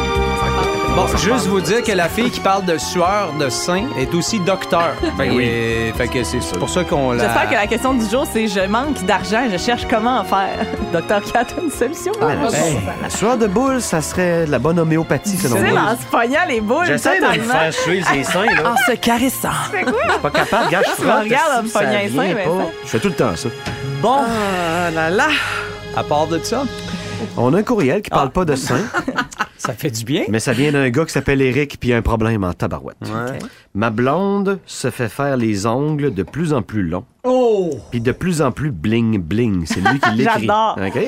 Bon, 0.96 1.06
juste 1.16 1.46
vous 1.46 1.60
dire 1.60 1.82
que 1.84 1.92
la 1.92 2.08
fille 2.08 2.30
qui 2.30 2.40
parle 2.40 2.64
de 2.64 2.76
sueur 2.76 3.32
de 3.38 3.48
sein 3.50 3.84
est 3.98 4.12
aussi 4.14 4.40
docteur. 4.40 4.94
Fait, 5.16 5.28
que- 5.28 5.92
fait 5.96 6.08
que 6.08 6.24
c'est 6.24 6.58
pour 6.58 6.68
ça 6.68 6.82
qu'on 6.82 7.12
la... 7.12 7.24
J'espère 7.24 7.48
que 7.50 7.54
la 7.54 7.66
question 7.68 7.94
du 7.94 8.08
jour, 8.08 8.26
c'est 8.32 8.48
je 8.48 8.60
manque 8.66 9.04
d'argent 9.04 9.44
et 9.44 9.50
je 9.50 9.58
cherche 9.62 9.86
comment 9.88 10.18
en 10.20 10.24
faire. 10.24 10.58
Docteur 10.92 11.22
Cat 11.32 11.46
a 11.56 11.60
une 11.62 11.70
solution. 11.70 12.12
Hey, 12.52 12.78
la 13.02 13.10
sueur 13.10 13.36
de 13.38 13.46
boule, 13.46 13.80
ça 13.80 14.00
serait 14.02 14.46
de 14.46 14.50
la 14.50 14.58
bonne 14.58 14.78
homéopathie, 14.78 15.36
Tu 15.36 15.48
selon 15.48 15.56
sais, 15.56 15.70
moi. 15.70 15.80
en 15.80 15.96
se 15.96 16.04
pognant 16.10 16.40
les 16.48 16.60
boules. 16.60 16.86
J'essaie 16.86 17.18
de 17.20 17.24
me 17.24 17.30
totalement. 17.32 17.52
faire 17.54 17.72
suivre 17.74 18.08
les 18.14 18.24
seins, 18.24 18.44
là. 18.46 18.72
En 18.72 18.76
se 18.76 18.96
caressant. 18.96 19.48
Tu 19.70 19.76
fais 19.78 19.82
quoi? 19.84 19.92
Je 20.06 20.10
suis 20.12 20.20
pas 20.20 20.30
capable, 20.30 20.66
regarde, 20.66 20.84
je 20.88 20.94
Tu 20.96 21.02
me 21.02 21.06
frotte, 21.08 21.24
regardes 21.24 21.58
en 21.58 21.62
me 21.62 21.66
si, 21.66 21.72
ça 21.72 21.78
pognant 21.80 21.92
les 21.98 22.06
vient 22.08 22.22
seins, 22.22 22.34
pas? 22.34 22.42
Vincent. 22.50 22.70
Je 22.84 22.88
fais 22.88 22.98
tout 23.00 23.08
le 23.08 23.14
temps 23.14 23.36
ça. 23.36 23.48
Bon. 24.02 24.18
Ah 24.26 24.90
là 24.90 25.10
là. 25.10 25.28
À 25.96 26.02
part 26.04 26.26
de 26.26 26.38
ça, 26.38 26.64
On 27.36 27.52
a 27.54 27.58
un 27.58 27.62
courriel 27.62 28.02
qui 28.02 28.10
Ah. 28.12 28.16
parle 28.16 28.30
pas 28.30 28.44
de 28.44 28.54
seins, 28.54 28.84
ça 29.58 29.72
fait 29.72 29.90
du 29.90 30.04
bien. 30.04 30.22
mais 30.28 30.38
ça 30.38 30.52
vient 30.52 30.70
d'un 30.70 30.88
gars 30.90 31.04
qui 31.04 31.12
s'appelle 31.12 31.42
Eric 31.42 31.78
puis 31.80 31.88
il 31.88 31.92
a 31.92 31.96
un 31.96 32.02
problème 32.02 32.44
en 32.44 32.52
tabarouette. 32.52 32.96
Ma 33.74 33.90
blonde 33.90 34.60
se 34.66 34.90
fait 34.90 35.08
faire 35.08 35.36
les 35.36 35.66
ongles 35.66 36.14
de 36.14 36.22
plus 36.22 36.52
en 36.52 36.62
plus 36.62 36.82
longs. 36.82 37.04
Oh! 37.30 37.78
Puis 37.90 38.00
de 38.00 38.12
plus 38.12 38.40
en 38.42 38.50
plus 38.52 38.70
bling 38.70 39.18
bling. 39.18 39.66
C'est 39.66 39.80
lui 39.80 40.00
qui 40.00 40.10
l'écrit. 40.16 40.40
J'adore. 40.46 40.78
OK? 40.84 40.98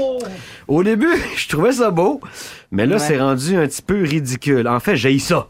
Au 0.68 0.83
début, 0.85 1.09
je 1.37 1.49
trouvais 1.49 1.73
ça 1.73 1.91
beau, 1.91 2.21
mais 2.71 2.87
là, 2.87 2.97
Ouais. 2.97 3.01
c'est 3.01 3.18
rendu 3.18 3.57
un 3.57 3.66
petit 3.66 3.83
peu 3.83 4.03
ridicule. 4.03 4.68
En 4.68 4.81
fait, 4.81 4.97
j'ai 4.97 5.18
ça. 5.18 5.49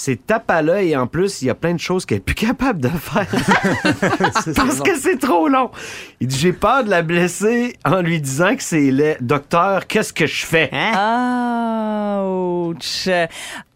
C'est 0.00 0.26
tape 0.26 0.48
à 0.50 0.62
l'œil 0.62 0.90
et 0.92 0.96
en 0.96 1.08
plus, 1.08 1.42
il 1.42 1.46
y 1.46 1.50
a 1.50 1.56
plein 1.56 1.74
de 1.74 1.80
choses 1.80 2.06
qu'elle 2.06 2.18
est 2.18 2.20
plus 2.20 2.36
capable 2.36 2.80
de 2.80 2.88
faire. 2.88 3.26
Parce 4.54 4.80
que 4.80 4.96
c'est 4.96 5.18
trop 5.18 5.48
long. 5.48 5.70
Il 6.20 6.28
dit 6.28 6.38
J'ai 6.38 6.52
peur 6.52 6.84
de 6.84 6.90
la 6.90 7.02
blesser 7.02 7.76
en 7.84 8.00
lui 8.00 8.20
disant 8.20 8.54
que 8.54 8.62
c'est 8.62 8.92
laid. 8.92 9.16
Docteur, 9.20 9.88
qu'est-ce 9.88 10.12
que 10.12 10.26
je 10.26 10.46
fais? 10.46 10.70
Ouch. 12.22 13.08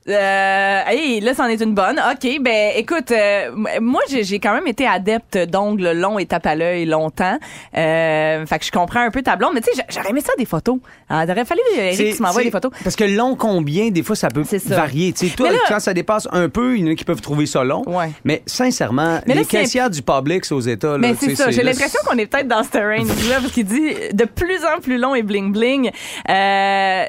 Euh, 0.08 0.80
hey, 0.88 1.20
là, 1.20 1.32
c'en 1.34 1.46
est 1.46 1.60
une 1.60 1.74
bonne. 1.74 2.00
OK, 2.10 2.28
ben 2.40 2.72
écoute, 2.76 3.12
euh, 3.12 3.50
moi, 3.80 4.00
j'ai 4.08 4.40
quand 4.40 4.52
même 4.54 4.66
été 4.66 4.84
adepte 4.86 5.38
d'ongles 5.38 5.92
longs 5.92 6.18
et 6.18 6.26
tape 6.26 6.46
à 6.46 6.56
l'œil 6.56 6.86
longtemps. 6.86 7.38
Euh, 7.76 8.44
fait 8.46 8.58
que 8.58 8.64
je 8.64 8.72
comprends 8.72 9.00
un 9.00 9.10
peu 9.10 9.22
ta 9.22 9.36
blonde, 9.36 9.52
mais 9.54 9.60
tu 9.60 9.70
sais, 9.72 9.76
j'a- 9.76 9.84
j'aurais 9.88 10.10
aimé 10.10 10.20
ça 10.20 10.32
des 10.36 10.44
photos. 10.44 10.78
Ah, 11.08 11.24
il 11.24 11.30
aurait 11.30 11.44
fallu, 11.44 11.60
Eric, 11.76 11.96
C'est- 11.96 12.10
que 12.10 12.16
tu 12.16 12.22
m'envoies 12.22 12.42
des 12.42 12.50
photos. 12.50 12.72
Parce 12.82 12.96
que 12.96 13.04
long 13.04 13.36
combien, 13.36 13.90
des 13.90 14.02
fois, 14.02 14.16
ça 14.16 14.28
peut 14.28 14.42
ça. 14.44 14.58
varier. 14.74 15.12
Tu 15.12 15.28
sais, 15.28 15.36
toi, 15.36 15.50
là- 15.52 15.58
quand 15.68 15.78
ça 15.80 15.94
dépasse 15.94 16.26
un 16.32 16.48
peu, 16.48 16.76
il 16.76 16.84
y 16.84 16.88
en 16.88 16.92
a 16.92 16.94
qui 16.96 17.04
peuvent 17.04 17.20
trouver 17.20 17.46
ça 17.46 17.62
long. 17.62 17.82
Mais 18.24 18.42
sincèrement, 18.46 19.20
Mais 19.26 19.34
là, 19.34 19.40
les 19.42 19.46
caissières 19.46 19.90
du 19.90 20.02
Publix 20.02 20.50
aux 20.50 20.60
États, 20.60 20.92
là, 20.92 20.98
Mais 20.98 21.14
tu 21.14 21.26
c'est 21.26 21.36
ça. 21.36 21.50
J'ai 21.50 21.62
l'impression 21.62 22.00
qu'on 22.06 22.18
est 22.18 22.26
peut-être 22.26 22.48
dans 22.48 22.64
ce 22.64 22.76
range-là 22.76 23.36
parce 23.40 23.52
qu'il 23.52 23.66
dit 23.66 23.94
de 24.12 24.24
plus 24.24 24.58
en 24.64 24.80
plus 24.80 24.98
long 24.98 25.14
et 25.14 25.22
bling 25.22 25.52
bling. 25.52 25.90
Euh, 26.28 27.04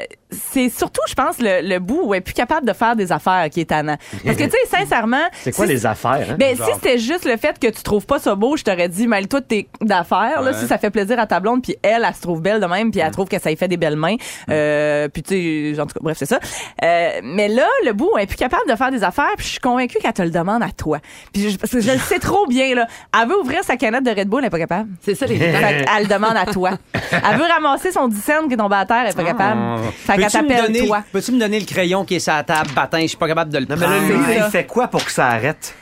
c'est 0.52 0.70
surtout, 0.70 1.02
je 1.08 1.14
pense, 1.14 1.40
le, 1.40 1.62
le 1.68 1.80
bout 1.80 2.02
où 2.04 2.14
elle 2.14 2.20
est 2.20 2.22
plus 2.22 2.34
capable 2.34 2.68
de 2.68 2.74
faire 2.74 2.96
des 2.96 3.12
affaires 3.12 3.50
qui 3.50 3.62
est 3.62 3.66
tannant. 3.70 3.98
Parce 4.26 4.38
que, 4.38 4.44
tu 4.44 4.50
sais, 4.52 4.78
sincèrement. 4.78 5.24
C'est 5.34 5.52
quoi 5.56 5.66
si- 5.66 5.74
les 5.74 5.86
affaires? 5.86 6.28
Hein? 6.32 6.36
Ben, 6.40 6.56
si 6.56 6.64
c'était 6.76 6.98
juste 6.98 7.26
le 7.26 7.38
fait 7.38 7.58
que 7.60 7.68
tu 7.68 7.84
trouves 7.84 8.06
pas 8.06 8.20
ça 8.20 8.36
beau, 8.36 8.58
je 8.58 8.64
t'aurais 8.64 8.90
dit, 8.90 9.08
mêle-toi 9.08 9.42
de 9.42 9.46
tes 9.46 9.68
affaires, 9.90 10.42
là, 10.42 10.54
si 10.54 10.68
ça 10.68 10.78
fait 10.78 10.90
plaisir 10.92 11.20
à 11.20 11.28
ta 11.28 11.40
blonde, 11.40 11.62
puis 11.62 11.76
elle, 11.82 12.06
elle 12.08 12.16
se 12.16 12.22
trouve 12.22 12.42
belle 12.42 12.60
de 12.60 12.66
même, 12.66 12.92
puis 12.92 13.00
elle 13.00 13.12
trouve 13.12 13.28
que 13.28 13.40
ça 13.40 13.50
lui 13.50 13.56
fait 13.58 13.68
des 13.68 13.78
belles 13.78 13.96
mains. 13.96 14.16
Euh, 14.50 15.08
puis 15.10 15.24
tu 15.24 15.74
sais, 15.76 15.80
en 15.82 15.86
tout 15.86 15.94
cas, 15.94 16.00
bref, 16.02 16.18
c'est 16.18 16.26
ça. 16.26 16.40
Euh, 16.84 17.10
mais 17.24 17.48
là, 17.48 17.68
le 17.86 17.94
bout, 17.94 18.10
elle 18.18 18.24
est 18.24 18.28
plus 18.28 18.36
capable 18.38 18.70
de 18.70 18.76
faire 18.76 18.92
des 18.92 19.04
affaires, 19.04 19.34
puis 19.38 19.46
je 19.46 19.52
suis 19.52 19.60
convaincue 19.60 19.98
qu'elle 20.00 20.14
te 20.14 20.22
le 20.22 20.30
demande 20.32 20.64
à 20.64 20.70
toi. 20.72 21.00
Puis 21.34 21.50
je, 21.52 21.58
parce 21.58 21.72
que 21.72 21.80
je 21.82 21.92
le 21.92 21.98
sais 22.00 22.20
trop 22.20 22.46
bien, 22.48 22.76
là. 22.76 22.88
Elle 23.22 23.28
veut 23.30 23.40
ouvrir 23.40 23.64
sa 23.64 23.78
canette 23.78 24.04
de 24.04 24.10
Red 24.12 24.28
Bull, 24.28 24.40
elle 24.42 24.48
est 24.48 24.50
pas 24.50 24.60
capable. 24.60 24.90
C'est 25.04 25.16
ça, 25.16 25.26
les 25.26 25.38
Fait 25.54 25.86
qu'elle 25.86 26.04
le 26.04 26.08
demande 26.08 26.36
à 26.36 26.46
toi. 26.52 26.72
Elle 26.94 27.38
veut 27.38 27.46
ramasser 27.46 27.92
son 27.92 28.08
10 28.08 28.22
cents 28.22 28.48
qui 28.48 28.54
est 28.54 28.58
tombé 28.58 28.76
à 28.76 28.86
terre, 28.86 29.04
elle 29.06 29.12
est 29.12 29.16
pas 29.16 29.24
capable. 29.24 29.60
Fait 30.06 30.18
qu'elle 30.30 30.42
Ah. 30.42 30.44
Peux-tu 30.44 30.44
me 30.44 30.50
t'appelle 30.50 30.74
donner- 30.74 30.88
toi. 30.88 31.04
Peux-tu 31.12 31.32
me 31.32 31.40
donner 31.40 31.60
le 31.60 31.66
crayon 31.66 32.06
qui 32.06 32.16
est 32.16 32.20
sur 32.20 32.34
la 32.34 32.44
table, 32.44 32.70
bâtin? 32.76 33.02
Je 33.02 33.08
suis 33.08 33.18
pas 33.18 33.28
capable 33.28 33.52
de 33.52 33.60
le 33.60 33.66
Non, 33.66 33.76
mais 33.78 33.86
là, 33.88 33.98
prendre. 33.98 34.08
lui, 34.28 34.36
il 34.38 34.52
fait 34.52 34.66
quoi 34.66 34.88
pour 34.88 35.04
que 35.04 35.12
ça 35.12 35.28
arrête? 35.28 35.76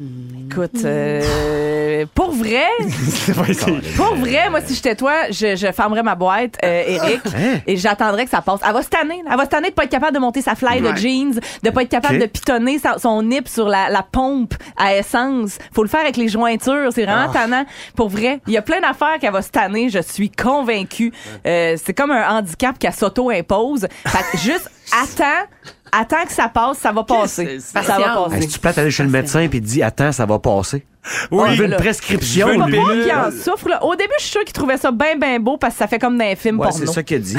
Écoute, 0.00 0.84
euh, 0.84 2.06
pour 2.12 2.32
vrai, 2.32 2.64
pour 3.96 4.14
vrai, 4.16 4.50
moi, 4.50 4.60
si 4.64 4.74
j'étais 4.74 4.96
toi, 4.96 5.30
je, 5.30 5.54
je 5.54 5.70
fermerais 5.70 6.02
ma 6.02 6.16
boîte, 6.16 6.56
euh, 6.64 6.82
Eric, 6.86 7.20
Hein? 7.36 7.60
et 7.66 7.76
j'attendrais 7.76 8.24
que 8.24 8.30
ça 8.30 8.42
passe. 8.42 8.60
Elle 8.66 8.72
va 8.72 8.82
se 8.82 8.88
tanner. 8.88 9.22
Elle 9.30 9.36
va 9.36 9.44
se 9.44 9.50
tanner 9.50 9.68
de 9.70 9.74
pas 9.74 9.84
être 9.84 9.90
capable 9.90 10.14
de 10.14 10.18
monter 10.18 10.42
sa 10.42 10.56
fly 10.56 10.80
de 10.80 10.92
jeans, 10.96 11.38
de 11.62 11.70
pas 11.70 11.82
être 11.82 11.88
capable 11.88 12.18
de 12.18 12.26
pitonner 12.26 12.78
sa- 12.80 12.98
son 12.98 13.22
nip 13.22 13.46
sur 13.46 13.68
la, 13.68 13.90
la 13.90 14.02
pompe 14.02 14.54
à 14.76 14.96
essence. 14.96 15.58
Faut 15.72 15.84
le 15.84 15.88
faire 15.88 16.00
avec 16.00 16.16
les 16.16 16.28
jointures. 16.28 16.90
C'est 16.92 17.04
vraiment 17.04 17.28
Ah. 17.30 17.32
tannant. 17.32 17.64
Pour 17.94 18.08
vrai, 18.08 18.40
il 18.48 18.52
y 18.54 18.56
a 18.56 18.62
plein 18.62 18.80
d'affaires 18.80 19.18
qu'elle 19.20 19.32
va 19.32 19.42
se 19.42 19.50
tanner. 19.50 19.88
Je 19.88 20.00
suis 20.00 20.30
convaincue. 20.30 21.12
Euh, 21.46 21.76
c'est 21.82 21.94
comme 21.94 22.10
un 22.10 22.38
handicap 22.38 22.76
qu'elle 22.78 22.92
s'auto-impose. 22.92 23.86
Fait 24.06 24.24
que 24.32 24.38
juste 24.38 24.68
attends. 24.92 25.46
Attends 25.94 26.24
que 26.26 26.32
ça 26.32 26.48
passe, 26.48 26.78
ça 26.78 26.90
va 26.90 27.04
passer. 27.04 27.60
Ça 27.60 27.82
va 27.82 27.86
Patience. 27.86 28.24
passer. 28.24 28.36
Est-ce 28.38 28.46
que 28.46 28.52
tu 28.54 28.58
plate 28.58 28.78
aller 28.78 28.90
chez 28.90 29.02
le 29.02 29.10
médecin 29.10 29.46
puis 29.48 29.60
te 29.60 29.66
dis 29.66 29.82
Attends, 29.82 30.10
ça 30.12 30.24
va 30.24 30.38
passer? 30.38 30.86
Oui, 31.30 31.42
On 31.50 31.54
veut 31.54 31.66
une 31.66 31.76
prescription, 31.76 32.46
Je 32.48 32.58
veux 32.60 32.66
lui. 32.66 32.76
pas 32.78 32.92
qu'il 32.92 33.12
en 33.12 33.30
souffre. 33.30 33.68
Là. 33.68 33.84
Au 33.84 33.94
début, 33.96 34.12
je 34.18 34.22
suis 34.22 34.30
sûre 34.32 34.44
qu'il 34.44 34.52
trouvait 34.52 34.76
ça 34.78 34.90
bien, 34.92 35.16
bien 35.16 35.38
beau 35.40 35.56
parce 35.58 35.74
que 35.74 35.78
ça 35.80 35.86
fait 35.88 35.98
comme 35.98 36.16
dans 36.16 36.24
un 36.24 36.36
film 36.36 36.58
Ouais, 36.60 36.68
porno. 36.68 36.86
c'est 36.86 36.92
ça 36.92 37.02
qu'il 37.02 37.16
a 37.16 37.20
dit. 37.20 37.36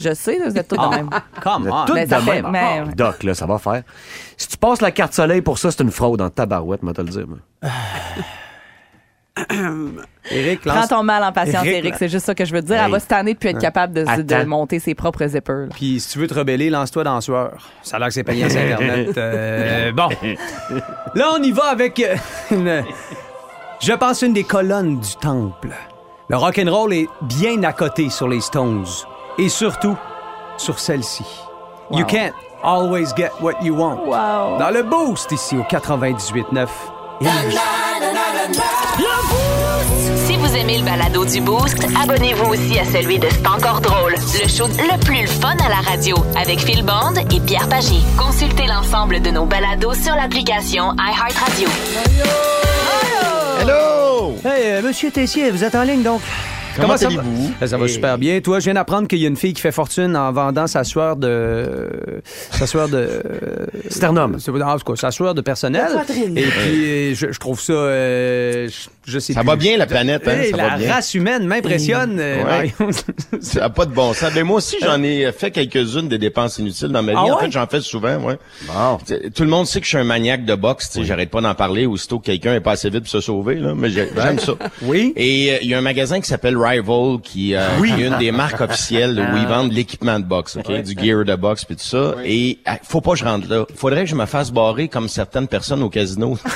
Je 0.00 0.14
sais, 0.14 0.38
vous 0.38 0.56
êtes 0.56 0.68
tous 0.68 0.76
de 0.76 0.88
même. 0.88 1.10
Come 1.42 1.68
on. 1.70 1.92
Mais 1.92 2.06
de 2.06 2.10
ça 2.10 2.20
même. 2.20 2.48
mais- 2.50 2.82
Ah, 2.86 2.92
Doc, 2.96 3.24
là, 3.24 3.34
ça 3.34 3.44
va 3.46 3.58
faire. 3.58 3.82
Si 4.36 4.48
tu 4.48 4.56
passes 4.56 4.80
la 4.80 4.90
carte 4.92 5.12
soleil 5.14 5.42
pour 5.42 5.58
ça, 5.58 5.70
c'est 5.70 5.82
une 5.82 5.90
fraude 5.90 6.20
en 6.22 6.30
tabarouette, 6.30 6.82
moi, 6.82 6.92
te 6.94 7.02
le 7.02 7.08
dire. 7.08 7.26
Eric, 10.30 10.60
Prends 10.60 10.86
ton 10.86 11.02
mal 11.02 11.24
en 11.24 11.32
patience, 11.32 11.64
Eric, 11.64 11.78
Eric. 11.78 11.90
là. 11.92 11.96
C'est 11.98 12.08
juste 12.08 12.26
ça 12.26 12.34
que 12.34 12.44
je 12.44 12.52
veux 12.52 12.60
te 12.60 12.66
dire. 12.66 12.76
Hey. 12.76 12.84
Elle 12.84 12.90
va 12.90 13.00
se 13.00 13.06
tanner 13.06 13.34
de 13.34 13.38
plus 13.38 13.48
être 13.48 13.60
capable 13.60 13.94
de, 13.94 14.44
monter 14.44 14.78
ses 14.78 14.94
propres 14.94 15.26
zippers. 15.26 15.68
Puis 15.74 16.00
si 16.00 16.12
tu 16.12 16.18
veux 16.18 16.26
te 16.26 16.34
rebeller, 16.34 16.68
lance-toi 16.70 17.04
dans 17.04 17.14
la 17.14 17.20
sueur. 17.20 17.70
Ça 17.82 17.96
a 17.96 17.98
l'air 17.98 18.08
que 18.08 18.14
c'est 18.14 18.24
payant 18.24 18.48
sur 18.48 18.60
Internet. 18.60 19.10
Euh, 19.22 19.92
bon. 19.92 20.08
Là, 21.14 21.32
on 21.34 21.42
y 21.42 21.52
va 21.52 21.64
avec 21.64 21.98
euh, 22.00 22.16
une... 22.50 22.84
Je 23.80 23.92
pense 23.92 24.22
une 24.22 24.32
des 24.32 24.44
colonnes 24.44 25.00
du 25.00 25.16
temple. 25.16 25.70
Le 26.28 26.36
rock'n'roll 26.36 26.92
est 26.92 27.08
bien 27.22 27.62
à 27.62 27.72
côté 27.72 28.10
sur 28.10 28.28
les 28.28 28.40
Stones. 28.40 28.86
Et 29.38 29.48
surtout, 29.48 29.96
sur 30.56 30.78
celle-ci. 30.78 31.24
You 31.90 32.04
can't 32.04 32.32
always 32.62 33.12
get 33.16 33.30
what 33.40 33.54
you 33.62 33.74
want. 33.74 34.06
Wow. 34.06 34.58
Dans 34.58 34.70
le 34.70 34.82
boost 34.82 35.30
ici 35.32 35.56
au 35.56 35.62
98.9. 35.62 36.68
Si 40.26 40.36
vous 40.36 40.56
aimez 40.56 40.78
le 40.78 40.84
balado 40.84 41.24
du 41.24 41.40
Boost, 41.40 41.86
abonnez-vous 42.02 42.50
aussi 42.52 42.78
à 42.78 42.84
celui 42.84 43.18
de 43.18 43.28
C'est 43.30 43.46
encore 43.46 43.80
drôle, 43.80 44.14
le 44.14 44.48
show 44.48 44.66
le 44.66 44.98
plus 45.04 45.26
fun 45.26 45.56
à 45.64 45.68
la 45.68 45.76
radio 45.76 46.16
avec 46.36 46.60
Phil 46.60 46.84
Bond 46.84 47.14
et 47.30 47.40
Pierre 47.40 47.68
Pagé. 47.68 48.00
Consultez 48.18 48.66
l'ensemble 48.66 49.20
de 49.20 49.30
nos 49.30 49.44
balados 49.44 49.94
sur 49.94 50.14
l'application 50.14 50.92
iHeartRadio. 50.98 51.68
Hello! 53.60 54.36
Hey, 54.44 54.72
euh, 54.72 54.82
monsieur 54.82 55.10
Tessier, 55.10 55.50
vous 55.50 55.62
êtes 55.62 55.74
en 55.74 55.82
ligne 55.82 56.02
donc? 56.02 56.20
Comment 56.80 56.96
ça 56.96 57.08
va? 57.08 57.22
Ça, 57.66 57.76
va 57.76 57.88
super 57.88 58.18
bien. 58.18 58.40
Toi, 58.40 58.58
je 58.60 58.64
viens 58.64 58.74
d'apprendre 58.74 59.06
qu'il 59.08 59.18
y 59.18 59.24
a 59.24 59.28
une 59.28 59.36
fille 59.36 59.52
qui 59.52 59.60
fait 59.60 59.72
fortune 59.72 60.16
en 60.16 60.32
vendant 60.32 60.66
sa 60.66 60.84
sueur 60.84 61.16
de. 61.16 61.68
sa 62.50 62.66
sueur 62.66 62.88
de. 62.88 63.08
Sternum. 63.88 64.36
C'est- 64.38 64.50
En 64.50 64.78
tout 64.78 64.92
cas, 64.92 64.96
sa 64.96 65.10
sueur 65.10 65.34
de 65.34 65.40
personnel. 65.40 65.86
Et 66.36 66.42
puis, 66.42 67.14
je, 67.14 67.32
je 67.32 67.38
trouve 67.38 67.60
ça. 67.60 67.72
euh, 67.72 68.68
je, 68.68 69.12
je 69.12 69.18
sais 69.18 69.32
Ça 69.32 69.40
plus. 69.40 69.46
va 69.48 69.56
bien, 69.56 69.76
la 69.76 69.86
planète, 69.86 70.26
hein? 70.26 70.32
Hey, 70.40 70.50
ça 70.50 70.56
la 70.56 70.68
va 70.70 70.76
bien. 70.78 70.92
race 70.94 71.14
humaine 71.14 71.46
m'impressionne. 71.46 72.18
euh, 72.20 72.42
Ouais. 72.44 72.72
Ça 73.40 73.60
n'a 73.60 73.70
pas 73.70 73.86
de 73.86 73.92
bon 73.92 74.12
sens. 74.12 74.30
Mais 74.34 74.42
moi 74.42 74.56
aussi, 74.58 74.76
j'en 74.82 75.02
ai 75.02 75.30
fait 75.32 75.50
quelques-unes 75.50 76.08
des 76.08 76.18
dépenses 76.18 76.58
inutiles 76.58 76.88
dans 76.88 77.02
ma 77.02 77.12
vie. 77.12 77.18
Ah 77.20 77.24
en 77.24 77.36
ouais? 77.36 77.44
fait, 77.44 77.50
j'en 77.52 77.66
fais 77.66 77.80
souvent, 77.80 78.16
ouais. 78.18 78.38
Bon. 78.66 78.98
Tout 79.34 79.42
le 79.42 79.48
monde 79.48 79.66
sait 79.66 79.80
que 79.80 79.84
je 79.84 79.90
suis 79.90 79.98
un 79.98 80.04
maniaque 80.04 80.44
de 80.44 80.54
boxe. 80.54 80.90
sais, 80.90 81.04
J'arrête 81.04 81.30
pas 81.30 81.40
d'en 81.40 81.54
parler 81.54 81.86
aussitôt 81.86 82.18
que 82.18 82.26
quelqu'un 82.26 82.54
est 82.54 82.60
pas 82.60 82.72
assez 82.72 82.90
vite 82.90 83.00
pour 83.02 83.08
se 83.10 83.20
sauver. 83.20 83.56
Là, 83.56 83.74
mais 83.76 83.90
j'ai- 83.90 84.08
j'aime 84.16 84.38
ça. 84.38 84.52
Oui. 84.82 85.12
Et 85.16 85.52
euh, 85.52 85.58
il 85.62 85.68
y 85.68 85.74
a 85.74 85.78
un 85.78 85.82
magasin 85.82 86.20
qui 86.20 86.28
s'appelle 86.28 86.56
Rival 86.62 87.20
qui, 87.22 87.54
euh, 87.54 87.66
qui 87.84 88.02
est 88.02 88.06
une 88.06 88.18
des 88.18 88.32
marques 88.32 88.60
officielles 88.60 89.18
où 89.18 89.36
ils 89.36 89.46
vendent 89.46 89.70
de 89.70 89.74
l'équipement 89.74 90.18
de 90.18 90.24
boxe, 90.24 90.56
ok, 90.56 90.82
du 90.82 90.94
gear 90.98 91.24
de 91.24 91.34
boxe 91.34 91.64
puis 91.64 91.76
tout 91.76 91.84
ça. 91.84 92.14
Et 92.24 92.58
euh, 92.68 92.72
faut 92.82 93.00
pas 93.00 93.12
que 93.12 93.18
je 93.18 93.24
rentre 93.24 93.48
là. 93.48 93.64
Faudrait 93.74 94.04
que 94.04 94.10
je 94.10 94.14
me 94.14 94.26
fasse 94.26 94.50
barrer 94.50 94.88
comme 94.88 95.08
certaines 95.08 95.48
personnes 95.48 95.82
au 95.82 95.90
casino. 95.90 96.38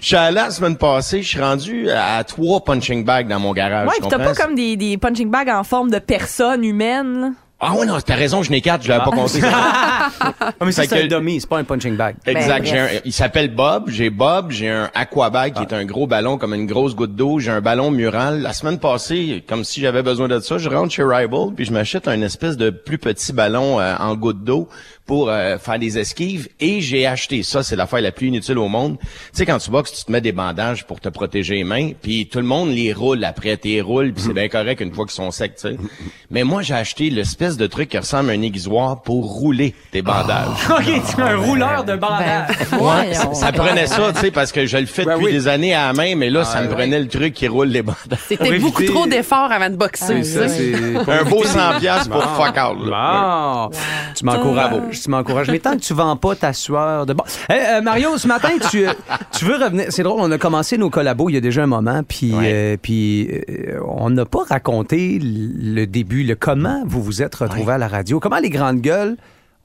Je 0.00 0.08
suis 0.08 0.16
allé 0.16 0.34
la 0.34 0.50
semaine 0.50 0.76
passée, 0.76 1.22
je 1.22 1.28
suis 1.28 1.40
rendu 1.40 1.88
à 1.88 2.24
trois 2.24 2.64
punching 2.64 3.04
bags 3.04 3.28
dans 3.28 3.38
mon 3.38 3.52
garage. 3.52 3.86
Ouais, 3.86 3.94
tu 3.98 4.02
pis 4.02 4.08
t'as 4.08 4.18
pas 4.18 4.34
comme 4.34 4.56
des, 4.56 4.76
des 4.76 4.98
punching 4.98 5.30
bags 5.30 5.48
en 5.48 5.62
forme 5.62 5.92
de 5.92 6.00
personne 6.00 6.64
humaine. 6.64 7.34
Ah 7.64 7.74
ouais, 7.74 7.86
non, 7.86 7.96
t'as 8.04 8.16
raison, 8.16 8.42
je 8.42 8.50
n'ai 8.50 8.60
quatre, 8.60 8.82
je 8.82 8.88
l'avais 8.88 9.04
pas 9.04 9.10
compté. 9.12 9.40
Ah, 10.60 10.64
mais 10.64 10.72
ça, 10.72 10.82
c'est 10.82 10.88
que- 10.88 11.04
un 11.04 11.06
dummy, 11.06 11.40
c'est 11.40 11.48
pas 11.48 11.58
un 11.58 11.64
punching 11.64 11.96
bag. 11.96 12.16
Exact. 12.26 12.66
j'ai 12.66 12.78
un- 12.78 12.88
il 13.04 13.12
s'appelle 13.12 13.54
Bob. 13.54 13.84
J'ai 13.88 14.10
Bob. 14.10 14.50
J'ai 14.50 14.68
un 14.68 14.90
aquabag 14.94 15.54
qui 15.54 15.62
est 15.62 15.72
un 15.72 15.84
gros 15.84 16.06
ballon 16.06 16.38
comme 16.38 16.54
une 16.54 16.66
grosse 16.66 16.94
goutte 16.94 17.14
d'eau. 17.16 17.38
J'ai 17.38 17.50
un 17.50 17.60
ballon 17.60 17.90
mural. 17.90 18.40
La 18.42 18.52
semaine 18.52 18.78
passée, 18.78 19.42
comme 19.48 19.64
si 19.64 19.80
j'avais 19.80 20.02
besoin 20.02 20.28
de 20.28 20.38
ça, 20.40 20.58
je 20.58 20.68
rentre 20.68 20.92
chez 20.92 21.02
Rival 21.04 21.54
puis 21.56 21.64
je 21.64 21.72
m'achète 21.72 22.08
un 22.08 22.20
espèce 22.22 22.56
de 22.56 22.70
plus 22.70 22.98
petit 22.98 23.32
ballon 23.32 23.80
euh, 23.80 23.94
en 23.98 24.14
goutte 24.16 24.42
d'eau 24.44 24.68
pour 25.06 25.28
euh, 25.28 25.58
faire 25.58 25.78
des 25.78 25.98
esquives. 25.98 26.48
Et 26.60 26.80
j'ai 26.80 27.06
acheté 27.06 27.42
ça. 27.42 27.62
C'est 27.62 27.76
l'affaire 27.76 28.00
la 28.00 28.12
plus 28.12 28.28
inutile 28.28 28.58
au 28.58 28.68
monde. 28.68 28.98
Tu 29.00 29.08
sais, 29.32 29.46
quand 29.46 29.58
tu 29.58 29.70
boxes, 29.70 29.92
tu 29.92 30.04
te 30.04 30.12
mets 30.12 30.20
des 30.20 30.32
bandages 30.32 30.86
pour 30.86 31.00
te 31.00 31.08
protéger 31.08 31.56
les 31.56 31.64
mains. 31.64 31.90
Puis 32.00 32.28
tout 32.28 32.38
le 32.38 32.44
monde 32.44 32.70
les 32.70 32.92
roule 32.92 33.24
après. 33.24 33.56
T'es 33.56 33.80
roule 33.80 34.12
puis 34.12 34.24
c'est 34.26 34.32
bien 34.32 34.48
correct 34.48 34.80
une 34.80 34.92
fois 34.92 35.04
qu'ils 35.04 35.14
sont 35.14 35.30
secs, 35.30 35.54
tu 35.56 35.68
sais. 35.68 35.76
Mais 36.30 36.44
moi, 36.44 36.62
j'ai 36.62 36.74
acheté 36.74 37.10
l'espèce 37.10 37.56
de 37.56 37.66
truc 37.66 37.88
qui 37.90 37.98
ressemble 37.98 38.30
à 38.30 38.32
un 38.32 38.42
aiguisoir 38.42 39.02
pour 39.02 39.24
rouler 39.24 39.74
tes 39.90 40.02
bandages. 40.02 40.48
OK, 40.70 40.84
tu 40.84 41.20
as 41.20 41.26
un 41.26 41.36
rouleur 41.36 41.84
de 41.84 41.96
bandage. 41.96 42.56
Ouais, 42.80 43.14
ça, 43.14 43.34
ça 43.34 43.52
prenait 43.52 43.86
ça, 43.86 44.12
tu 44.14 44.20
sais, 44.20 44.30
parce 44.30 44.52
que 44.52 44.66
je 44.66 44.76
le 44.78 44.86
fais 44.86 45.04
depuis 45.04 45.32
des 45.32 45.48
années 45.48 45.74
à 45.74 45.88
la 45.88 45.92
main, 45.92 46.14
mais 46.16 46.30
là, 46.30 46.44
ça 46.44 46.62
me 46.62 46.68
prenait 46.68 47.00
le 47.00 47.08
truc 47.08 47.34
qui 47.34 47.48
roule 47.48 47.68
les 47.68 47.82
bandages. 47.82 47.98
C'était 48.28 48.58
beaucoup 48.58 48.84
trop 48.84 49.06
d'efforts 49.06 49.50
avant 49.52 49.68
de 49.70 49.76
boxer. 49.76 50.22
Ça, 50.22 50.48
ça. 50.48 50.54
Un 51.08 51.24
beau 51.24 51.44
100 51.44 51.80
piastres 51.80 52.10
pour 52.10 52.22
fuck 52.22 52.56
out. 52.56 52.86
là. 52.86 53.68
Bon. 53.70 53.76
Tu 54.16 54.24
m'encourages. 54.24 54.72
Tu 55.00 55.10
m'encourages. 55.10 55.48
Mais 55.50 55.58
tant 55.58 55.72
que 55.76 55.80
tu 55.82 55.94
vends 55.94 56.16
pas 56.16 56.34
ta 56.34 56.52
sueur 56.52 57.06
de 57.06 57.12
bon. 57.12 57.24
Hey, 57.48 57.60
euh, 57.66 57.80
Mario, 57.80 58.18
ce 58.18 58.26
matin, 58.28 58.50
tu, 58.70 58.86
euh, 58.86 58.92
tu 59.36 59.44
veux 59.44 59.54
revenir. 59.56 59.86
C'est 59.90 60.02
drôle, 60.02 60.20
on 60.20 60.30
a 60.30 60.38
commencé 60.38 60.76
nos 60.78 60.90
collabos 60.90 61.28
il 61.30 61.34
y 61.34 61.38
a 61.38 61.40
déjà 61.40 61.62
un 61.62 61.66
moment, 61.66 62.02
puis 62.06 62.32
euh, 62.34 62.76
puis 62.80 63.28
euh, 63.48 63.80
on 63.86 64.10
n'a 64.10 64.24
pas 64.24 64.44
raconté 64.48 65.18
le 65.22 65.84
début, 65.86 66.22
le 66.24 66.34
comment 66.34 66.82
vous 66.86 67.02
vous 67.02 67.22
êtes 67.22 67.34
retrouvés 67.34 67.72
à 67.72 67.78
la 67.78 67.88
radio, 67.88 68.20
comment 68.20 68.38
les 68.38 68.50
grandes 68.50 68.80
gueules 68.80 69.16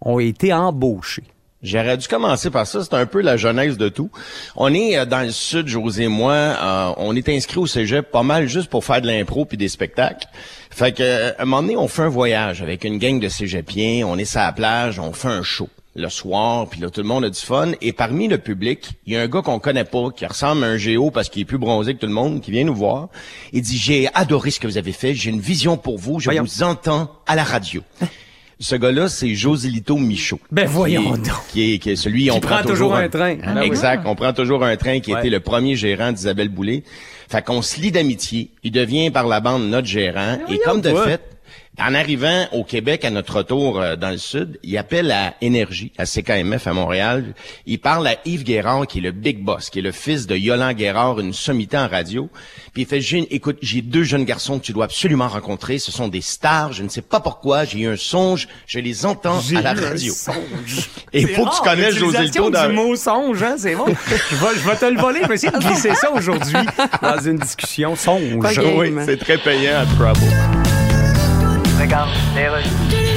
ont 0.01 0.19
été 0.19 0.53
embauchées? 0.53 1.23
J'aurais 1.63 1.97
dû 1.97 2.07
commencer 2.07 2.51
par 2.51 2.67
ça. 2.67 2.84
C'est 2.84 2.93
un 2.93 3.07
peu 3.07 3.19
la 3.19 3.36
jeunesse 3.36 3.78
de 3.78 3.89
tout. 3.89 4.11
On 4.55 4.71
est 4.75 5.03
dans 5.07 5.21
le 5.25 5.32
sud, 5.32 5.67
José 5.67 6.03
et 6.03 6.07
moi. 6.07 6.32
euh, 6.34 6.91
on 6.97 7.15
est 7.15 7.28
inscrit 7.30 7.57
au 7.57 7.65
cégep 7.65 8.11
pas 8.11 8.21
mal 8.21 8.47
juste 8.47 8.69
pour 8.69 8.86
faire 8.86 9.01
de 9.01 9.07
l'impro 9.07 9.43
puis 9.45 9.57
des 9.57 9.67
spectacles. 9.67 10.28
Fait 10.78 10.91
que, 10.91 11.01
euh, 11.01 11.32
à 11.39 11.41
un 11.41 11.45
moment 11.45 11.63
donné, 11.63 11.75
on 11.75 11.88
fait 11.88 12.03
un 12.03 12.07
voyage 12.07 12.61
avec 12.61 12.84
une 12.84 12.99
gang 12.99 13.19
de 13.19 13.28
cégepiens. 13.30 14.05
On 14.05 14.15
est 14.19 14.25
sur 14.25 14.41
la 14.41 14.51
plage, 14.51 14.99
on 14.99 15.11
fait 15.11 15.28
un 15.28 15.41
show 15.41 15.67
le 15.95 16.07
soir, 16.09 16.67
puis 16.69 16.80
là, 16.80 16.91
tout 16.91 17.01
le 17.01 17.07
monde 17.07 17.25
a 17.25 17.30
du 17.32 17.39
fun. 17.39 17.71
Et 17.82 17.91
parmi 17.93 18.28
le 18.28 18.38
public, 18.38 18.91
il 19.07 19.13
y 19.13 19.17
a 19.17 19.21
un 19.21 19.28
gars 19.28 19.41
qu'on 19.41 19.57
connaît 19.57 19.86
pas, 19.86 20.09
qui 20.15 20.23
ressemble 20.28 20.63
à 20.63 20.67
un 20.67 20.78
géo 20.78 21.09
parce 21.09 21.30
qu'il 21.30 21.41
est 21.41 21.45
plus 21.45 21.57
bronzé 21.57 21.95
que 21.95 21.99
tout 22.01 22.05
le 22.05 22.13
monde, 22.13 22.41
qui 22.41 22.51
vient 22.51 22.63
nous 22.63 22.75
voir. 22.75 23.09
Il 23.53 23.63
dit, 23.63 23.75
j'ai 23.75 24.07
adoré 24.13 24.51
ce 24.51 24.59
que 24.59 24.67
vous 24.67 24.78
avez 24.78 24.91
fait, 24.91 25.15
j'ai 25.15 25.32
une 25.32 25.39
vision 25.39 25.78
pour 25.78 25.97
vous, 25.97 26.19
je 26.19 26.30
vous 26.30 26.61
entends 26.61 27.09
à 27.25 27.36
la 27.36 27.43
radio. 27.43 27.82
Ce 28.59 28.75
gars-là, 28.75 29.09
c'est 29.09 29.34
Josilito 29.34 29.97
Michaud. 29.97 30.39
Ben 30.51 30.67
voyons 30.67 31.01
Qui 31.01 31.07
est- 31.07 31.11
donc. 31.28 31.47
Qui 31.49 31.73
est, 31.73 31.78
qui 31.80 31.89
est 31.91 31.95
celui, 31.95 32.30
on 32.30 32.36
Qui 32.36 32.39
prend 32.41 32.61
toujours 32.61 32.93
un 32.95 33.09
train. 33.09 33.38
Ah, 33.43 33.53
ben 33.53 33.61
oui. 33.61 33.65
exact. 33.67 34.03
On 34.05 34.13
prend 34.15 34.34
toujours 34.34 34.63
un 34.63 34.75
train 34.78 34.99
qui 34.99 35.13
Ouais. 35.13 35.19
était 35.19 35.30
le 35.32 35.39
premier 35.39 35.75
gérant 35.75 36.11
d'Isabelle 36.11 36.49
Boulay. 36.49 36.84
Fait 37.30 37.43
qu'on 37.43 37.61
se 37.61 37.80
lie 37.82 37.91
d'amitié. 37.91 38.51
Il 38.63 38.71
devient 38.71 39.11
par 39.11 39.28
la 39.28 39.39
bande 39.39 39.69
notre 39.69 39.88
gérant. 39.88 40.38
Et 40.49 40.59
comme 40.59 40.82
de 40.82 40.91
toi. 40.91 41.03
fait, 41.05 41.21
en 41.80 41.93
arrivant 41.93 42.47
au 42.53 42.63
Québec 42.63 43.05
à 43.05 43.09
notre 43.09 43.38
retour 43.38 43.80
euh, 43.80 43.95
dans 43.95 44.09
le 44.09 44.17
sud, 44.17 44.59
il 44.63 44.78
appelle 44.78 45.11
à 45.11 45.36
Énergie, 45.41 45.91
à 45.97 46.05
CKMF 46.05 46.65
à 46.67 46.73
Montréal. 46.73 47.34
Il 47.65 47.80
parle 47.80 48.07
à 48.07 48.15
Yves 48.25 48.43
Guérard, 48.43 48.88
qui 48.88 48.97
est 48.99 49.01
le 49.01 49.11
big 49.11 49.43
boss, 49.43 49.69
qui 49.69 49.80
est 49.80 49.84
le 49.84 49.91
fils 49.91 50.28
de 50.28 50.36
Yolande 50.36 50.75
Guérard, 50.75 51.19
une 51.19 51.34
sommité 51.34 51.78
en 51.78 51.88
radio. 51.88 52.30
Puis 52.73 52.84
il 52.84 52.88
fait, 52.88 53.01
J'ai- 53.01 53.34
écoute, 53.34 53.57
j'ai 53.61 53.82
deux 53.82 54.03
jeunes 54.03 54.25
garçons 54.25 54.59
que 54.59 54.65
tu 54.65 54.73
dois 54.73 54.86
absolument 54.86 55.28
rencontrer. 55.28 55.78
Ce 55.78 55.91
sont 55.91 56.07
des 56.07 56.21
stars. 56.21 56.73
Je 56.73 56.84
ne 56.84 56.89
sais 56.89 57.01
pas 57.01 57.19
pourquoi. 57.19 57.65
J'ai 57.65 57.80
eu 57.80 57.88
un 57.88 57.97
songe. 57.97 58.47
Je 58.65 58.80
les 58.80 59.05
entends 59.05 59.39
à 59.55 59.61
la 59.61 59.73
radio. 59.73 60.13
Et 61.13 61.21
il 61.21 61.28
faut 61.30 61.45
que 61.45 61.55
tu 61.55 61.61
connaisses 61.61 61.95
José 61.95 62.23
Lito 62.23 62.49
dans... 62.49 62.67
du 62.67 62.73
mot 62.73 62.95
songe, 62.95 63.41
hein, 63.43 63.55
c'est 63.57 63.75
bon. 63.75 63.86
je, 64.32 64.36
vais, 64.36 64.55
je 64.55 64.67
vais 64.69 64.75
te 64.75 64.86
le 64.86 64.99
voler, 64.99 65.19
je 65.23 65.28
vais 65.28 65.36
essayer 65.36 65.51
de 65.57 65.59
glisser 65.59 65.93
ça 65.95 66.11
aujourd'hui 66.11 66.53
dans 67.01 67.19
une 67.19 67.38
discussion 67.38 67.95
songe. 67.95 68.21
Oui, 68.75 68.93
c'est 69.05 69.17
très 69.17 69.38
payant 69.38 69.80
à 69.80 69.86
Trouble. 69.86 70.56
legal, 71.88 72.11
Taylor. 72.33 73.16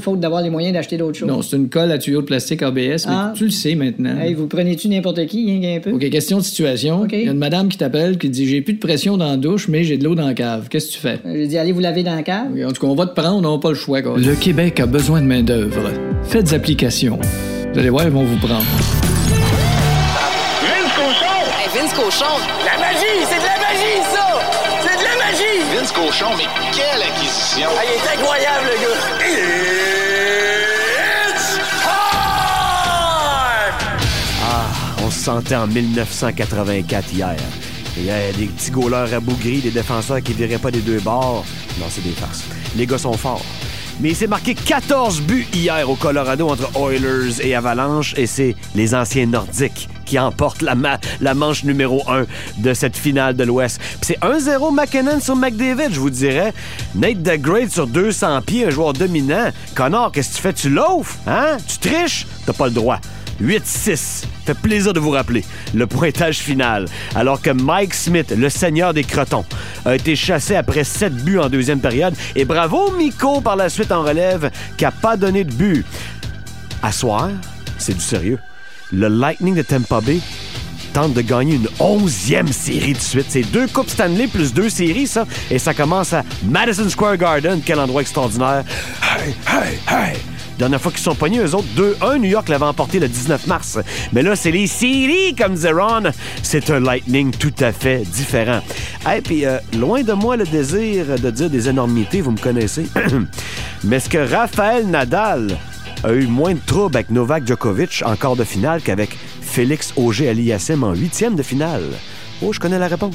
faute 0.00 0.20
d'avoir 0.20 0.42
les 0.42 0.50
moyens 0.50 0.74
d'acheter 0.74 0.96
d'autres 0.96 1.18
choses. 1.18 1.28
Non, 1.28 1.42
c'est 1.42 1.56
une 1.56 1.68
colle 1.68 1.90
à 1.92 1.98
tuyau 1.98 2.20
de 2.20 2.26
plastique 2.26 2.62
ABS, 2.62 2.76
mais 3.06 3.12
Ah. 3.12 3.32
tu 3.36 3.44
le 3.44 3.50
sais 3.50 3.74
maintenant. 3.74 4.18
Hey, 4.20 4.34
vous 4.34 4.46
prenez-tu 4.46 4.88
n'importe 4.88 5.26
qui, 5.26 5.50
hein, 5.64 5.76
un 5.76 5.80
peu? 5.80 5.90
OK, 5.92 6.10
question 6.10 6.38
de 6.38 6.42
situation. 6.42 7.06
Il 7.10 7.24
y 7.24 7.28
a 7.28 7.32
une 7.32 7.38
madame 7.38 7.68
qui 7.68 7.78
t'appelle 7.78 8.18
qui 8.18 8.28
dit 8.30 8.46
J'ai 8.46 8.60
plus 8.62 8.74
de 8.74 8.78
pression 8.80 9.16
dans 9.16 9.30
la 9.30 9.36
douche, 9.36 9.68
mais 9.68 9.84
j'ai 9.84 9.96
de 9.98 10.04
l'eau 10.04 10.14
dans 10.14 10.26
la 10.26 10.34
cave. 10.34 10.68
Qu'est-ce 10.68 10.88
que 10.88 10.92
tu 10.92 10.98
fais? 10.98 11.18
Euh, 11.26 11.34
J'ai 11.34 11.46
dit, 11.46 11.58
allez 11.58 11.72
vous 11.72 11.80
laver 11.80 12.02
dans 12.02 12.14
la 12.14 12.22
cave? 12.22 12.48
En 12.66 12.72
tout 12.72 12.80
cas, 12.80 12.86
on 12.86 12.94
va 12.94 13.06
te 13.06 13.14
prendre, 13.20 13.46
on 13.48 13.52
n'a 13.52 13.58
pas 13.58 13.68
le 13.70 13.74
choix. 13.74 14.02
Quoi. 14.02 14.16
Le 14.18 14.34
Québec 14.34 14.80
a 14.80 14.86
besoin 14.86 15.20
de 15.20 15.26
main-d'œuvre. 15.26 15.90
Faites 16.24 16.52
application. 16.52 17.18
Vous 17.72 17.78
allez 17.78 17.90
voir, 17.90 18.04
ils 18.04 18.10
vont 18.10 18.24
vous 18.24 18.36
prendre. 18.38 18.64
Vince 20.62 20.92
Cochon! 20.96 21.40
Hey, 21.58 21.68
Vince 21.80 21.92
Cochon! 21.94 22.34
La 22.64 22.78
magie! 22.80 23.20
C'est 23.28 23.38
de 23.38 23.44
la 23.44 23.58
magie, 23.60 24.00
ça! 24.12 24.26
C'est 24.82 24.98
de 24.98 25.04
la 25.04 25.16
magie! 25.24 25.76
Vince 25.76 25.92
Cochon, 25.92 26.26
mais 26.36 26.44
quelle 26.72 27.02
acquisition! 27.02 27.68
Ah, 27.76 27.82
il 27.84 27.92
est 27.94 28.20
incroyable, 28.20 28.66
le 28.66 28.76
gars! 28.82 29.09
Sentait 35.20 35.56
en 35.56 35.66
1984 35.66 37.12
hier. 37.12 37.36
Il 37.96 38.04
y 38.04 38.10
a 38.10 38.32
des 38.32 38.46
petits 38.46 38.70
goalers 38.70 39.10
rabougris, 39.10 39.60
des 39.60 39.70
défenseurs 39.70 40.22
qui 40.22 40.32
viraient 40.32 40.58
pas 40.58 40.70
des 40.70 40.80
deux 40.80 41.00
bords. 41.00 41.44
Non, 41.78 41.86
c'est 41.90 42.02
des 42.02 42.10
farces. 42.12 42.44
Les 42.76 42.86
gars 42.86 42.98
sont 42.98 43.12
forts. 43.16 43.44
Mais 44.00 44.10
il 44.10 44.16
s'est 44.16 44.26
marqué 44.28 44.54
14 44.54 45.20
buts 45.22 45.46
hier 45.52 45.88
au 45.90 45.94
Colorado 45.94 46.48
entre 46.48 46.70
Oilers 46.80 47.44
et 47.46 47.54
Avalanche 47.54 48.14
et 48.16 48.26
c'est 48.26 48.56
les 48.74 48.94
anciens 48.94 49.26
Nordiques 49.26 49.88
qui 50.06 50.18
emportent 50.18 50.62
la, 50.62 50.74
ma- 50.74 50.98
la 51.20 51.34
manche 51.34 51.64
numéro 51.64 52.02
1 52.08 52.24
de 52.62 52.72
cette 52.72 52.96
finale 52.96 53.36
de 53.36 53.44
l'Ouest. 53.44 53.78
Puis 54.00 54.14
c'est 54.14 54.18
1-0 54.20 54.74
McKinnon 54.74 55.20
sur 55.20 55.36
McDavid, 55.36 55.92
je 55.92 56.00
vous 56.00 56.08
dirais. 56.10 56.54
Nate 56.94 57.22
DeGrade 57.22 57.70
sur 57.70 57.86
200 57.86 58.40
pieds, 58.42 58.64
un 58.66 58.70
joueur 58.70 58.94
dominant. 58.94 59.50
Connor, 59.74 60.10
qu'est-ce 60.12 60.30
que 60.30 60.36
tu 60.36 60.42
fais? 60.42 60.52
Tu 60.54 60.70
l'offres? 60.70 61.16
Hein? 61.26 61.58
Tu 61.68 61.76
triches? 61.78 62.26
T'as 62.46 62.54
pas 62.54 62.66
le 62.68 62.72
droit. 62.72 62.98
8-6. 63.42 64.24
Fait 64.44 64.54
plaisir 64.54 64.92
de 64.92 65.00
vous 65.00 65.10
rappeler 65.10 65.44
le 65.74 65.86
pointage 65.86 66.38
final. 66.38 66.86
Alors 67.14 67.40
que 67.40 67.50
Mike 67.50 67.94
Smith, 67.94 68.32
le 68.36 68.48
seigneur 68.48 68.94
des 68.94 69.04
crotons, 69.04 69.44
a 69.84 69.94
été 69.94 70.16
chassé 70.16 70.56
après 70.56 70.84
7 70.84 71.14
buts 71.24 71.38
en 71.38 71.48
deuxième 71.48 71.80
période. 71.80 72.14
Et 72.36 72.44
bravo 72.44 72.92
Miko 72.92 73.40
par 73.40 73.56
la 73.56 73.68
suite 73.68 73.92
en 73.92 74.02
relève 74.02 74.50
qui 74.76 74.84
a 74.84 74.90
pas 74.90 75.16
donné 75.16 75.44
de 75.44 75.52
but. 75.52 75.84
À 76.82 76.92
soir, 76.92 77.30
c'est 77.78 77.94
du 77.94 78.00
sérieux. 78.00 78.38
Le 78.92 79.08
Lightning 79.08 79.54
de 79.54 79.62
Tampa 79.62 80.00
Bay 80.00 80.20
tente 80.92 81.14
de 81.14 81.20
gagner 81.20 81.54
une 81.54 81.68
onzième 81.78 82.52
série 82.52 82.94
de 82.94 82.98
suite. 82.98 83.26
C'est 83.28 83.42
deux 83.42 83.66
Coupes 83.68 83.90
Stanley 83.90 84.26
plus 84.26 84.52
deux 84.52 84.68
séries, 84.68 85.06
ça. 85.06 85.26
Et 85.50 85.58
ça 85.58 85.74
commence 85.74 86.12
à 86.12 86.24
Madison 86.44 86.88
Square 86.88 87.16
Garden. 87.16 87.60
Quel 87.64 87.78
endroit 87.78 88.02
extraordinaire. 88.02 88.64
Hey, 89.02 89.34
hey, 89.46 89.78
hey! 89.88 90.29
Dernière 90.60 90.78
fois 90.78 90.92
qu'ils 90.92 91.00
sont 91.00 91.14
pognés, 91.14 91.38
eux 91.38 91.54
autres, 91.54 91.68
2-1. 91.74 92.18
New 92.18 92.28
York 92.28 92.50
l'avait 92.50 92.66
emporté 92.66 92.98
le 92.98 93.08
19 93.08 93.46
mars. 93.46 93.78
Mais 94.12 94.20
là, 94.20 94.36
c'est 94.36 94.50
les 94.50 94.66
séries, 94.66 95.34
comme 95.34 95.54
disait 95.54 95.72
Ron. 95.72 96.02
C'est 96.42 96.68
un 96.68 96.80
Lightning 96.80 97.30
tout 97.30 97.54
à 97.60 97.72
fait 97.72 98.02
différent. 98.02 98.60
Et 99.10 99.22
puis, 99.22 99.46
euh, 99.46 99.56
loin 99.78 100.02
de 100.02 100.12
moi 100.12 100.36
le 100.36 100.44
désir 100.44 101.18
de 101.18 101.30
dire 101.30 101.48
des 101.48 101.70
énormités, 101.70 102.20
vous 102.20 102.32
me 102.32 102.36
connaissez. 102.36 102.84
Mais 103.84 103.96
est-ce 103.96 104.10
que 104.10 104.18
Raphaël 104.18 104.86
Nadal 104.86 105.56
a 106.04 106.12
eu 106.12 106.26
moins 106.26 106.52
de 106.52 106.60
troubles 106.66 106.94
avec 106.94 107.08
Novak 107.08 107.46
Djokovic 107.46 108.02
en 108.04 108.14
quart 108.16 108.36
de 108.36 108.44
finale 108.44 108.82
qu'avec 108.82 109.16
Félix 109.40 109.94
Auger-Aliassime 109.96 110.84
en 110.84 110.92
huitième 110.92 111.36
de 111.36 111.42
finale? 111.42 111.84
Oh, 112.42 112.52
je 112.52 112.60
connais 112.60 112.78
la 112.78 112.88
réponse. 112.88 113.14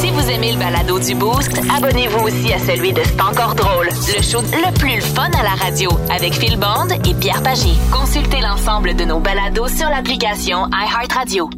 Si 0.00 0.10
vous 0.10 0.30
aimez 0.30 0.52
le 0.52 0.58
balado 0.58 0.98
du 0.98 1.14
Boost, 1.14 1.60
abonnez-vous 1.76 2.26
aussi 2.26 2.52
à 2.52 2.58
celui 2.58 2.92
de 2.92 3.02
C'est 3.04 3.20
encore 3.20 3.54
drôle, 3.54 3.88
le 3.88 4.22
show 4.22 4.40
le 4.40 4.72
plus 4.78 5.00
fun 5.00 5.30
à 5.38 5.42
la 5.42 5.54
radio 5.54 5.90
avec 6.10 6.34
Phil 6.34 6.56
Bond 6.58 6.88
et 7.04 7.14
Pierre 7.14 7.42
Pagé. 7.42 7.72
Consultez 7.90 8.40
l'ensemble 8.40 8.94
de 8.94 9.04
nos 9.04 9.18
balados 9.18 9.68
sur 9.68 9.88
l'application 9.88 10.66
iHeartRadio. 10.72 11.50